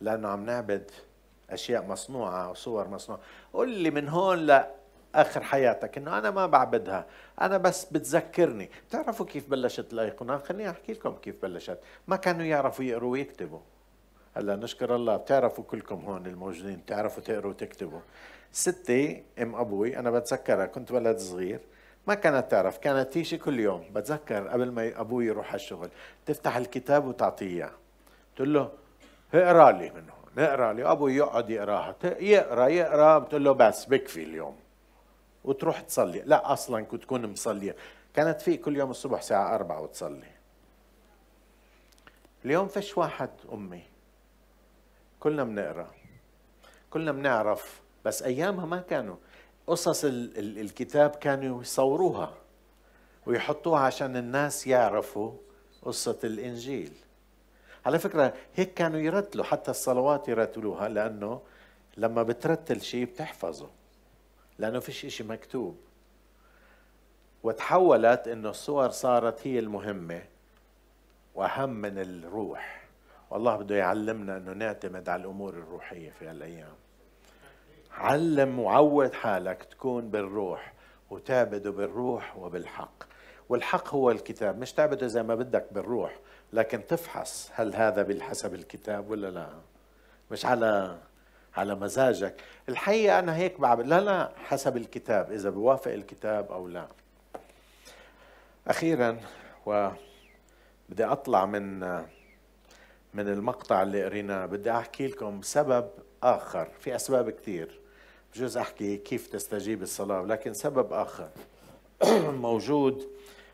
لأنه 0.00 0.28
عم 0.28 0.44
نعبد 0.44 0.90
أشياء 1.50 1.86
مصنوعة 1.86 2.50
وصور 2.50 2.88
مصنوعة. 2.88 3.20
قل 3.52 3.68
لي 3.68 3.90
من 3.90 4.08
هون 4.08 4.38
لآخر 4.38 5.42
حياتك 5.42 5.98
إنه 5.98 6.18
أنا 6.18 6.30
ما 6.30 6.46
بعبدها 6.46 7.06
أنا 7.40 7.58
بس 7.58 7.84
بتذكرني. 7.84 8.70
بتعرفوا 8.88 9.26
كيف 9.26 9.50
بلشت 9.50 9.92
الأيقونة؟ 9.92 10.38
خليني 10.38 10.70
أحكي 10.70 10.92
لكم 10.92 11.14
كيف 11.14 11.42
بلشت. 11.42 11.78
ما 12.08 12.16
كانوا 12.16 12.44
يعرفوا 12.44 12.84
يقروا 12.84 13.12
ويكتبوا. 13.12 13.60
هلأ 14.36 14.56
نشكر 14.56 14.96
الله 14.96 15.16
بتعرفوا 15.16 15.64
كلكم 15.64 16.04
هون 16.04 16.26
الموجودين 16.26 16.76
بتعرفوا 16.76 17.22
تقروا 17.22 17.50
وتكتبوا. 17.50 18.00
ستي 18.52 19.24
أم 19.38 19.54
أبوي 19.54 19.98
أنا 19.98 20.10
بتذكرها 20.10 20.66
كنت 20.66 20.92
ولد 20.92 21.18
صغير. 21.18 21.60
ما 22.06 22.14
كانت 22.14 22.50
تعرف 22.50 22.78
كانت 22.78 23.12
تيجي 23.12 23.38
كل 23.38 23.60
يوم. 23.60 23.92
بتذكر 23.92 24.48
قبل 24.48 24.70
ما 24.70 25.00
أبوي 25.00 25.26
يروح 25.26 25.48
على 25.48 25.54
الشغل 25.54 25.90
تفتح 26.26 26.56
الكتاب 26.56 27.06
وتعطيه 27.06 27.72
تقول 28.36 28.54
له 28.54 28.72
اقرأ 29.34 29.72
لي 29.72 29.90
من 29.90 30.10
هون 30.10 30.44
اقرأ 30.44 30.72
لي. 30.72 30.84
أبوي 30.84 31.16
يقعد 31.16 31.50
يقراها. 31.50 31.96
يقرأ 32.04 32.66
يقرأ. 32.66 33.18
بتقول 33.18 33.44
له 33.44 33.52
بس 33.52 33.84
بكفي 33.84 34.22
اليوم. 34.22 34.56
وتروح 35.44 35.80
تصلي. 35.80 36.22
لا 36.26 36.52
أصلا 36.52 36.84
كنت 36.84 37.02
تكون 37.02 37.26
مصلية. 37.26 37.76
كانت 38.14 38.40
في 38.40 38.56
كل 38.56 38.76
يوم 38.76 38.90
الصبح 38.90 39.18
الساعة 39.18 39.54
أربعة 39.54 39.80
وتصلي. 39.80 40.32
اليوم 42.44 42.68
فيش 42.68 42.98
واحد 42.98 43.30
أمي. 43.52 43.82
كلنا 45.20 45.44
بنقرأ. 45.44 45.90
كلنا 46.90 47.12
بنعرف 47.12 47.81
بس 48.04 48.22
أيامها 48.22 48.66
ما 48.66 48.80
كانوا. 48.80 49.16
قصص 49.66 50.04
الكتاب 50.04 51.10
كانوا 51.10 51.62
يصوروها 51.62 52.34
ويحطوها 53.26 53.80
عشان 53.80 54.16
الناس 54.16 54.66
يعرفوا 54.66 55.32
قصة 55.82 56.18
الإنجيل. 56.24 56.92
على 57.86 57.98
فكرة 57.98 58.34
هيك 58.54 58.74
كانوا 58.74 58.98
يرتلوا 59.00 59.44
حتى 59.44 59.70
الصلوات 59.70 60.28
يرتلوها 60.28 60.88
لأنه 60.88 61.40
لما 61.96 62.22
بترتل 62.22 62.80
شيء 62.80 63.04
بتحفظه 63.04 63.70
لأنه 64.58 64.78
فيش 64.80 65.04
إشي 65.04 65.24
مكتوب. 65.24 65.76
وتحولت 67.42 68.28
أنه 68.28 68.50
الصور 68.50 68.90
صارت 68.90 69.46
هي 69.46 69.58
المهمة 69.58 70.22
وأهم 71.34 71.70
من 71.70 71.98
الروح. 71.98 72.84
والله 73.30 73.56
بده 73.56 73.76
يعلمنا 73.76 74.36
أنه 74.36 74.52
نعتمد 74.52 75.08
على 75.08 75.22
الأمور 75.22 75.54
الروحية 75.54 76.10
في 76.10 76.26
هالأيام. 76.26 76.81
علم 77.92 78.58
وعود 78.58 79.12
حالك 79.14 79.64
تكون 79.64 80.10
بالروح 80.10 80.72
وتعبده 81.10 81.70
بالروح 81.70 82.36
وبالحق. 82.36 82.92
والحق 83.48 83.88
هو 83.94 84.10
الكتاب 84.10 84.58
مش 84.58 84.72
تعبده 84.72 85.06
زي 85.06 85.22
ما 85.22 85.34
بدك 85.34 85.66
بالروح 85.72 86.18
لكن 86.52 86.86
تفحص 86.86 87.50
هل 87.54 87.74
هذا 87.74 88.02
بالحسب 88.02 88.54
الكتاب 88.54 89.10
ولا 89.10 89.30
لا. 89.30 89.48
مش 90.30 90.46
على 90.46 90.98
على 91.56 91.74
مزاجك. 91.74 92.34
الحقيقة 92.68 93.18
أنا 93.18 93.36
هيك 93.36 93.60
بعمل 93.60 93.88
لا 93.88 94.00
لا 94.00 94.32
حسب 94.36 94.76
الكتاب 94.76 95.32
إذا 95.32 95.50
بوافق 95.50 95.92
الكتاب 95.92 96.52
أو 96.52 96.68
لا. 96.68 96.86
أخيرا 98.68 99.20
وبدي 99.66 101.04
أطلع 101.04 101.46
من 101.46 101.80
من 103.14 103.28
المقطع 103.28 103.82
اللي 103.82 104.04
قريناه 104.04 104.46
بدي 104.46 104.70
أحكي 104.70 105.06
لكم 105.06 105.42
سبب 105.42 105.90
آخر 106.22 106.68
في 106.80 106.96
أسباب 106.96 107.30
كثير 107.30 107.80
بجوز 108.34 108.56
أحكي 108.56 108.96
كيف 108.96 109.26
تستجيب 109.26 109.82
الصلاة 109.82 110.22
لكن 110.22 110.54
سبب 110.54 110.92
آخر 110.92 111.28
موجود 112.46 113.08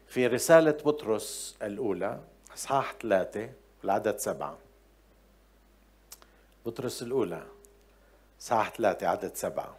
في 0.06 0.26
رسالة 0.26 0.70
بطرس 0.70 1.56
الأولى 1.62 2.20
إصحاح 2.54 2.94
ثلاثة 3.02 3.50
العدد 3.84 4.16
سبعة. 4.16 4.58
بطرس 6.66 7.02
الأولى 7.02 7.42
إصحاح 8.40 8.70
ثلاثة 8.76 9.06
عدد 9.06 9.34
سبعة. 9.34 9.76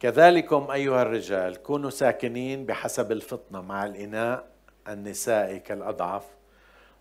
كذلكم 0.00 0.70
أيها 0.70 1.02
الرجال 1.02 1.62
كونوا 1.62 1.90
ساكنين 1.90 2.66
بحسب 2.66 3.12
الفطنة 3.12 3.60
مع 3.62 3.84
الإناء 3.84 4.46
النساء 4.88 5.56
كالأضعف 5.56 6.35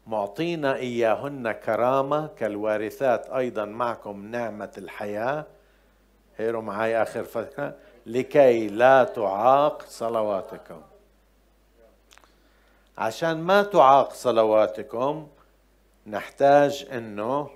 معطينا 0.08 0.76
إياهن 0.76 1.52
كرامة 1.52 2.28
كالوارثات 2.28 3.30
أيضا 3.30 3.66
معكم 3.66 4.26
نعمة 4.26 4.72
الحياة. 4.78 5.46
هيروا 6.38 6.62
معي 6.62 7.02
آخر 7.02 7.24
فكرة 7.24 7.76
لكي 8.06 8.68
لا 8.68 9.04
تعاق 9.04 9.82
صلواتكم. 9.82 10.82
عشان 12.98 13.42
ما 13.42 13.64
تعاق 13.64 14.14
صلواتكم 14.14 15.28
نحتاج 16.08 16.88
إنه 16.92 17.50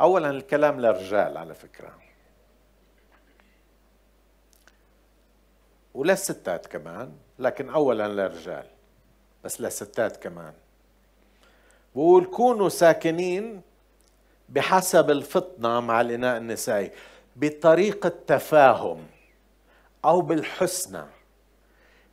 اولا 0.00 0.30
الكلام 0.30 0.80
للرجال 0.80 1.36
على 1.36 1.54
فكرة. 1.54 1.94
وللستات 5.94 6.66
كمان 6.66 7.12
لكن 7.38 7.70
اولا 7.70 8.08
للرجال. 8.08 8.66
بس 9.44 9.60
للستات 9.60 10.16
كمان. 10.16 10.52
بقول 11.94 12.24
كونوا 12.24 12.68
ساكنين 12.68 13.60
بحسب 14.48 15.10
الفطنة 15.10 15.80
مع 15.80 16.00
الإناء 16.00 16.36
النسائي 16.36 16.90
بطريقة 17.36 18.12
تفاهم 18.26 19.06
أو 20.04 20.20
بالحسنى 20.20 21.04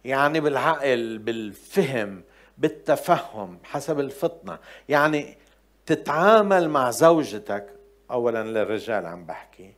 يعني 0.05 0.39
بالعقل 0.39 1.17
بالفهم 1.17 2.23
بالتفهم 2.57 3.57
حسب 3.63 3.99
الفطنة. 3.99 4.59
يعني 4.89 5.37
تتعامل 5.85 6.69
مع 6.69 6.91
زوجتك 6.91 7.69
اولا 8.11 8.43
للرجال 8.43 9.05
عم 9.05 9.25
بحكي 9.25 9.73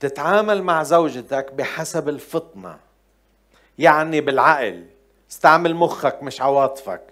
تتعامل 0.00 0.62
مع 0.62 0.82
زوجتك 0.82 1.52
بحسب 1.52 2.08
الفطنة. 2.08 2.78
يعني 3.78 4.20
بالعقل 4.20 4.86
استعمل 5.30 5.74
مخك 5.74 6.22
مش 6.22 6.40
عواطفك. 6.42 7.02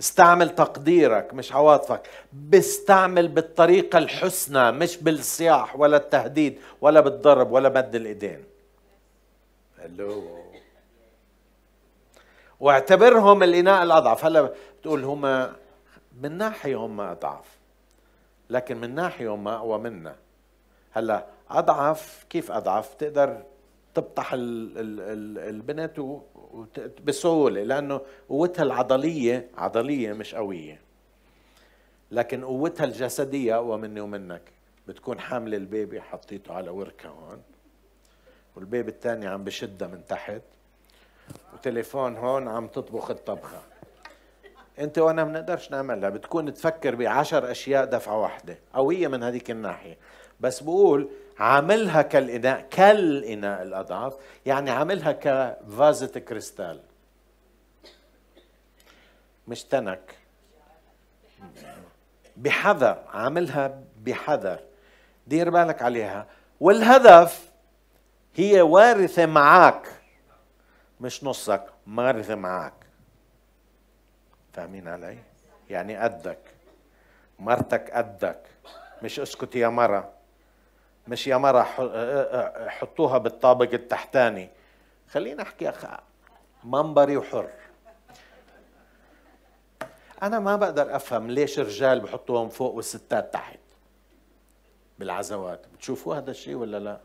استعمل 0.00 0.54
تقديرك 0.54 1.34
مش 1.34 1.52
عواطفك. 1.52 2.08
بستعمل 2.50 3.28
بالطريقة 3.28 3.98
الحسنى 3.98 4.72
مش 4.72 4.96
بالصياح 4.96 5.76
ولا 5.76 5.96
التهديد 5.96 6.58
ولا 6.80 7.00
بالضرب 7.00 7.52
ولا 7.52 7.68
مد 7.68 7.94
الإيدين. 7.94 8.44
ألو 9.84 10.24
واعتبرهم 12.60 13.42
الإناء 13.42 13.82
الأضعف. 13.82 14.24
هلا 14.24 14.52
بتقول 14.80 15.04
هم 15.04 15.52
من 16.22 16.38
ناحية 16.38 16.76
هم 16.76 17.00
أضعف 17.00 17.44
لكن 18.50 18.76
من 18.76 18.94
ناحية 18.94 19.34
هم 19.34 19.48
أقوى 19.48 19.78
منا. 19.78 20.14
هلا 20.92 21.26
أضعف 21.50 22.24
كيف 22.30 22.50
أضعف؟ 22.52 22.94
تقدر 22.94 23.42
تبطح 23.94 24.30
البنت 24.34 26.00
بسهولة 27.04 27.62
لأنه 27.62 28.00
قوتها 28.28 28.62
العضلية 28.62 29.48
عضلية 29.56 30.12
مش 30.12 30.34
قوية. 30.34 30.80
لكن 32.10 32.44
قوتها 32.44 32.84
الجسدية 32.84 33.56
أقوى 33.56 33.78
مني 33.78 34.00
ومنك. 34.00 34.42
بتكون 34.88 35.20
حاملة 35.20 35.56
البيبي 35.56 36.00
حطيته 36.00 36.54
على 36.54 36.70
وركة 36.70 37.08
هون. 37.08 37.42
والبيبي 38.56 38.90
الثاني 38.90 39.26
عم 39.26 39.44
بشدها 39.44 39.88
من 39.88 40.06
تحت. 40.08 40.42
وتليفون 41.54 42.16
هون 42.16 42.48
عم 42.48 42.66
تطبخ 42.66 43.10
الطبخة. 43.10 43.62
انت 44.78 44.98
وأنا 44.98 45.24
ما 45.24 45.30
بنقدرش 45.30 45.70
نعملها 45.70 46.10
بتكون 46.10 46.54
تفكر 46.54 46.94
بعشر 46.94 47.50
أشياء 47.50 47.84
دفعة 47.84 48.20
واحدة 48.20 48.58
قويه 48.74 49.08
من 49.08 49.22
هذيك 49.22 49.50
الناحية. 49.50 49.98
بس 50.40 50.60
بقول 50.60 51.08
عاملها 51.38 52.02
كالإناء 52.02 52.66
كالإناء 52.70 53.62
الأضعف 53.62 54.16
يعني 54.46 54.70
عاملها 54.70 55.12
كفازة 55.12 56.20
كريستال. 56.20 56.80
مش 59.48 59.64
تنك 59.64 60.14
بحذر 62.36 63.02
عاملها 63.08 63.80
بحذر. 64.02 64.60
دير 65.26 65.50
بالك 65.50 65.82
عليها. 65.82 66.26
والهدف 66.60 67.50
هي 68.34 68.60
وارثة 68.60 69.26
معك 69.26 69.88
مش 71.00 71.24
نصك 71.24 71.66
وارثة 71.96 72.34
معك 72.34 72.79
فاهمين 74.52 74.88
علي؟ 74.88 75.18
يعني 75.70 75.96
قدك. 75.96 76.38
مرتك 77.38 77.90
قدك. 77.90 78.42
مش 79.02 79.20
اسكت 79.20 79.56
يا 79.56 79.68
مرة. 79.68 80.12
مش 81.08 81.26
يا 81.26 81.36
مرة 81.36 81.62
حطوها 82.68 83.18
بالطابق 83.18 83.72
التحتاني. 83.72 84.50
خلينا 85.10 85.42
أحكي 85.42 85.68
أخ 85.68 85.84
منبري 86.64 87.16
وحر. 87.16 87.48
أنا 90.22 90.38
ما 90.38 90.56
بقدر 90.56 90.96
أفهم 90.96 91.30
ليش 91.30 91.58
الرجال 91.58 92.00
بحطوهم 92.00 92.48
فوق 92.48 92.74
والستات 92.74 93.32
تحت. 93.32 93.58
بالعزوات. 94.98 95.66
بتشوفوا 95.74 96.16
هذا 96.16 96.30
الشيء 96.30 96.54
ولا 96.54 96.78
لا؟ 96.78 97.00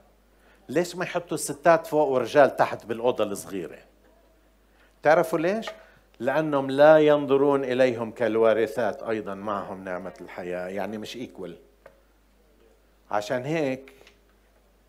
ليش 0.70 0.96
ما 0.96 1.06
يحطوا 1.06 1.36
الستات 1.36 1.88
فوق 1.88 2.08
والرجال 2.08 2.56
تحت 2.56 2.86
بالأوضة 2.86 3.24
الصغيرة؟ 3.24 3.78
تعرفوا 5.04 5.40
ليش؟ 5.40 5.70
لأنهم 6.20 6.72
لا 6.72 6.98
ينظرون 6.98 7.64
إليهم 7.64 8.12
كالوارثات 8.12 9.04
أيضا 9.04 9.34
معهم 9.34 9.84
نعمة 9.84 10.14
الحياة 10.22 10.68
يعني 10.68 10.98
مش 10.98 11.16
ايكول 11.16 11.56
عشان 13.12 13.44
هيك 13.44 13.94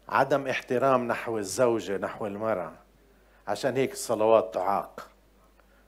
عدم 0.09 0.47
احترام 0.47 1.09
نحو 1.09 1.39
الزوجة 1.39 1.97
نحو 1.97 2.27
المرأة. 2.27 2.73
عشان 3.49 3.77
هيك 3.77 3.93
الصلوات 3.93 4.55
تعاق. 4.55 5.09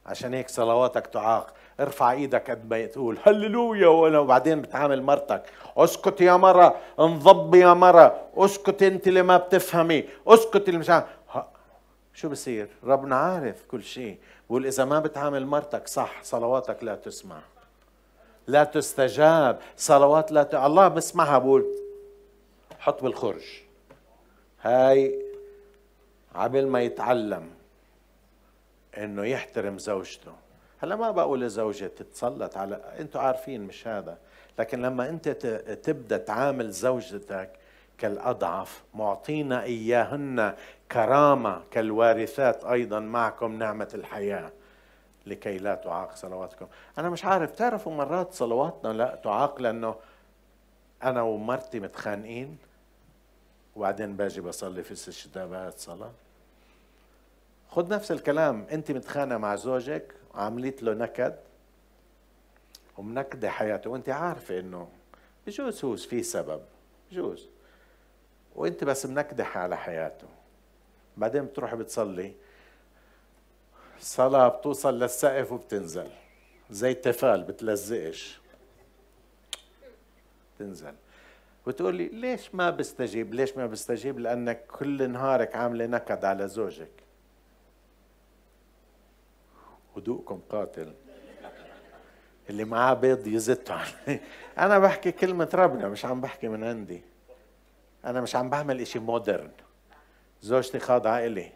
عشان 0.06 0.34
هيك 0.34 0.48
صلواتك 0.48 1.06
تعاق. 1.06 1.54
ارفع 1.80 2.12
إيدك 2.12 2.50
قد 2.50 2.70
ما 2.70 2.86
تقول 2.86 3.18
هللويا 3.22 4.18
وبعدين 4.18 4.62
بتعامل 4.62 5.02
مرتك. 5.02 5.42
اسكت 5.76 6.20
يا 6.20 6.36
مرة 6.36 6.76
انضب 7.00 7.54
يا 7.54 7.74
مرة. 7.74 8.20
اسكت 8.36 8.82
أنت 8.82 9.08
اللي 9.08 9.22
ما 9.22 9.36
بتفهمي. 9.36 10.04
اسكت 10.26 10.68
اللي 10.68 10.78
مش 10.78 10.90
عارف. 10.90 11.04
شو 12.18 12.28
بصير؟ 12.28 12.68
ربنا 12.84 13.16
عارف 13.16 13.64
كل 13.64 13.82
شيء. 13.82 14.18
بقول 14.48 14.66
إذا 14.66 14.84
ما 14.84 15.00
بتعامل 15.00 15.46
مرتك 15.46 15.88
صح 15.88 16.22
صلواتك 16.22 16.84
لا 16.84 16.94
تسمع. 16.94 17.40
لا 18.46 18.64
تستجاب. 18.64 19.58
صلوات 19.76 20.32
لا 20.32 20.42
ت... 20.42 20.54
الله 20.54 20.88
بسمعها 20.88 21.38
بقول 21.38 21.66
حط 22.78 23.02
بالخرج. 23.02 23.44
هاي 24.62 25.22
عبل 26.34 26.66
ما 26.66 26.82
يتعلم 26.82 27.50
إنه 28.96 29.24
يحترم 29.24 29.78
زوجته. 29.78 30.32
هلا 30.78 30.96
ما 30.96 31.10
بقول 31.10 31.40
لزوجة 31.40 31.86
تتسلط 31.86 32.56
على 32.56 32.76
أنتوا 32.98 33.20
عارفين 33.20 33.60
مش 33.60 33.88
هذا. 33.88 34.18
لكن 34.58 34.82
لما 34.82 35.08
انت 35.08 35.28
تبدأ 35.82 36.16
تعامل 36.16 36.70
زوجتك 36.70 37.50
كالأضعف 37.98 38.82
معطينا 38.94 39.62
إياهن 39.62 40.54
كرامة 40.92 41.62
كالوارثات 41.70 42.64
أيضا 42.64 43.00
معكم 43.00 43.58
نعمة 43.58 43.88
الحياة. 43.94 44.52
لكي 45.26 45.58
لا 45.58 45.74
تعاق 45.74 46.16
صلواتكم. 46.16 46.66
أنا 46.98 47.10
مش 47.10 47.24
عارف 47.24 47.50
تعرفوا 47.50 47.92
مرات 47.92 48.32
صلواتنا 48.32 48.92
لا 48.92 49.20
تعاق 49.24 49.60
لأنه 49.60 49.94
أنا 51.02 51.22
ومرتي 51.22 51.80
متخانقين 51.80 52.58
وبعدين 53.76 54.16
باجي 54.16 54.40
بصلي 54.40 54.82
في 54.82 54.92
استجابات 54.92 55.78
صلاة. 55.78 56.12
خد 57.68 57.94
نفس 57.94 58.12
الكلام 58.12 58.66
أنت 58.72 58.90
متخانقة 58.90 59.38
مع 59.38 59.56
زوجك 59.56 60.14
وعملت 60.34 60.82
له 60.82 60.94
نكد 60.94 61.36
ومنكدة 62.98 63.50
حياته. 63.50 63.90
وأنت 63.90 64.08
عارفة 64.08 64.58
إنه 64.58 64.88
بجوز 65.46 65.84
هو 65.84 65.96
في 65.96 66.22
سبب 66.22 66.60
بجوز. 67.10 67.48
وانت 68.54 68.84
بس 68.84 69.06
منكدة 69.06 69.44
على 69.44 69.76
حياته. 69.76 70.26
بعدين 71.16 71.44
بتروح 71.44 71.74
بتصلي. 71.74 72.34
صلاة 74.00 74.48
بتوصل 74.48 74.98
للسقف 74.98 75.52
وبتنزل. 75.52 76.10
زي 76.70 76.90
التفال 76.90 77.42
بتلزقش. 77.42 78.40
تنزل 80.58 80.94
بتقول 81.66 81.94
لي 81.94 82.08
ليش 82.08 82.54
ما 82.54 82.70
بستجيب؟ 82.70 83.34
ليش 83.34 83.56
ما 83.56 83.66
بستجيب؟ 83.66 84.18
لأنك 84.18 84.66
كل 84.66 85.10
نهارك 85.10 85.56
عاملة 85.56 85.86
نكد 85.86 86.24
على 86.24 86.48
زوجك. 86.48 86.90
هدوءكم 89.96 90.40
قاتل. 90.50 90.94
اللي 92.50 92.64
معاه 92.64 92.94
بيض 92.94 93.26
يزت 93.26 93.70
عليه. 93.70 94.20
أنا 94.58 94.78
بحكي 94.78 95.12
كلمة 95.12 95.48
ربنا 95.54 95.88
مش 95.88 96.04
عم 96.04 96.20
بحكي 96.20 96.48
من 96.48 96.64
عندي. 96.64 97.02
أنا 98.08 98.20
مش 98.20 98.36
عم 98.36 98.50
بعمل 98.50 98.80
إشي 98.80 98.98
مودرن 98.98 99.50
زوجتي 100.42 100.78
خاضعة 100.78 101.18
إلي 101.18 101.52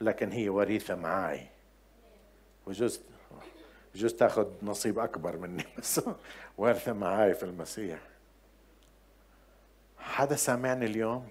لكن 0.00 0.32
هي 0.32 0.48
وريثة 0.48 0.94
معي 0.94 1.46
وجوز 2.66 3.00
بجوز 3.94 4.14
تاخذ 4.14 4.46
نصيب 4.62 4.98
أكبر 4.98 5.36
مني 5.36 5.64
بس 5.78 6.00
وارثه 6.58 6.92
معي 6.92 7.34
في 7.34 7.42
المسيح. 7.42 7.98
حدا 9.98 10.36
سامعني 10.36 10.86
اليوم؟ 10.86 11.28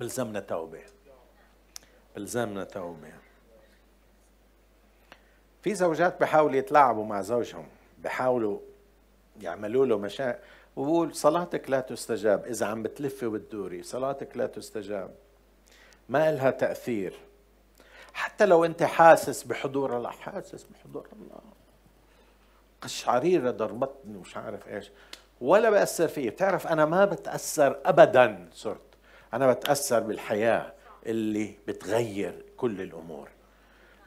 بلزمنا 0.00 0.40
توبة. 0.40 0.82
بلزمنا 2.16 2.64
توبة. 2.64 3.12
في 5.62 5.74
زوجات 5.74 6.20
بحاولوا 6.20 6.56
يتلاعبوا 6.56 7.06
مع 7.06 7.22
زوجهم 7.22 7.68
بحاولوا 7.98 8.60
يعملوا 9.40 9.86
له 9.86 9.98
مشاكل 9.98 10.38
وبقول 10.76 11.14
صلاتك 11.14 11.70
لا 11.70 11.80
تستجاب 11.80 12.46
إذا 12.46 12.66
عم 12.66 12.82
بتلفي 12.82 13.26
وبتدوري 13.26 13.82
صلاتك 13.82 14.36
لا 14.36 14.46
تستجاب. 14.46 15.14
ما 16.08 16.30
إلها 16.30 16.50
تأثير. 16.50 17.18
حتى 18.12 18.46
لو 18.46 18.64
أنت 18.64 18.82
حاسس 18.82 19.42
بحضور 19.42 19.96
الله 19.96 20.10
حاسس 20.10 20.64
بحضور 20.64 21.06
الله. 21.12 21.40
قشعريرة 22.80 23.50
ضربتني 23.50 24.16
ومش 24.16 24.36
عارف 24.36 24.68
إيش. 24.68 24.90
ولا 25.40 25.70
بأثر 25.70 26.08
فيه 26.08 26.30
بتعرف 26.30 26.66
أنا 26.66 26.84
ما 26.84 27.04
بتأثر 27.04 27.78
أبدا 27.84 28.48
صرت. 28.52 28.80
أنا 29.34 29.52
بتأثر 29.52 30.00
بالحياة 30.00 30.72
اللي 31.06 31.54
بتغير 31.68 32.44
كل 32.56 32.80
الأمور. 32.80 33.28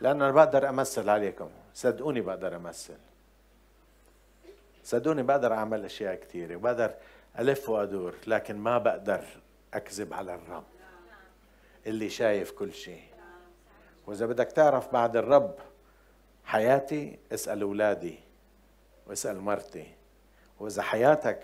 لأنه 0.01 0.25
أنا 0.25 0.33
بقدر 0.33 0.69
أمثل 0.69 1.09
عليكم. 1.09 1.49
صدقوني 1.73 2.21
بقدر 2.21 2.55
أمثل. 2.55 2.97
صدقوني 4.85 5.23
بقدر 5.23 5.53
أعمل 5.53 5.85
أشياء 5.85 6.15
كثيرة 6.15 6.55
وبقدر 6.55 6.93
ألف 7.39 7.69
وأدور 7.69 8.15
لكن 8.27 8.57
ما 8.57 8.77
بقدر 8.77 9.23
أكذب 9.73 10.13
على 10.13 10.35
الرب 10.35 10.63
اللي 11.87 12.09
شايف 12.09 12.51
كل 12.51 12.73
شيء. 12.73 13.03
وإذا 14.07 14.25
بدك 14.25 14.51
تعرف 14.51 14.93
بعد 14.93 15.15
الرب 15.17 15.55
حياتي 16.43 17.19
اسأل 17.33 17.61
أولادي 17.61 18.19
واسأل 19.07 19.41
مرتي. 19.41 19.87
وإذا 20.59 20.81
حياتك 20.81 21.43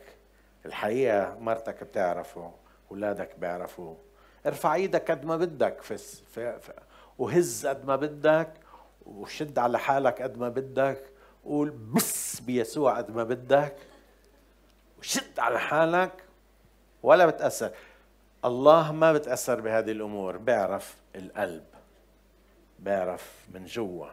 الحقيقة 0.65 1.37
مرتك 1.39 1.83
بتعرفه 1.83 2.51
أولادك 2.91 3.35
بيعرفوه. 3.39 3.97
ارفع 4.45 4.73
إيدك 4.75 5.11
قد 5.11 5.25
ما 5.25 5.37
بدك 5.37 5.81
في, 5.81 5.97
في, 5.97 6.59
في 6.59 6.73
وهز 7.17 7.67
قد 7.67 7.85
ما 7.85 7.95
بدك 7.95 8.53
وشد 9.05 9.59
على 9.59 9.79
حالك 9.79 10.21
قد 10.21 10.37
ما 10.37 10.49
بدك. 10.49 11.11
قول 11.45 11.69
بس 11.69 12.39
بيسوع 12.39 12.97
قد 12.97 13.11
ما 13.11 13.23
بدك 13.23 13.75
وشد 14.99 15.39
على 15.39 15.59
حالك 15.59 16.23
ولا 17.03 17.25
بتأثر. 17.25 17.71
الله 18.45 18.91
ما 18.91 19.13
بتأثر 19.13 19.61
بهذه 19.61 19.91
الأمور 19.91 20.37
بيعرف 20.37 20.95
القلب 21.15 21.63
بيعرف 22.79 23.45
من 23.53 23.65
جوا. 23.65 24.07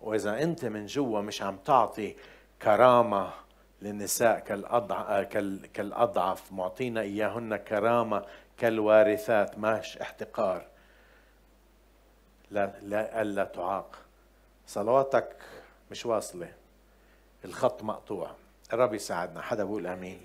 وإذا 0.00 0.42
أنت 0.42 0.64
من 0.64 0.86
جوا 0.86 1.20
مش 1.20 1.42
عم 1.42 1.56
تعطي 1.56 2.16
كرامة 2.62 3.30
للنساء 3.82 4.38
كالأضعف, 5.74 6.52
معطينا 6.52 7.00
إياهن 7.00 7.56
كرامة 7.56 8.24
كالوارثات 8.58 9.58
ماش 9.58 9.98
احتقار. 9.98 10.66
لا 12.50 12.72
لا 12.82 13.22
ألا 13.22 13.44
تعاق. 13.44 13.98
صلواتك 14.66 15.36
مش 15.94 16.06
واصلة. 16.06 16.52
الخط 17.44 17.82
مقطوع. 17.82 18.30
الرب 18.72 18.94
يساعدنا. 18.94 19.42
حدا 19.42 19.64
بقول 19.64 19.86
آمين. 19.86 20.20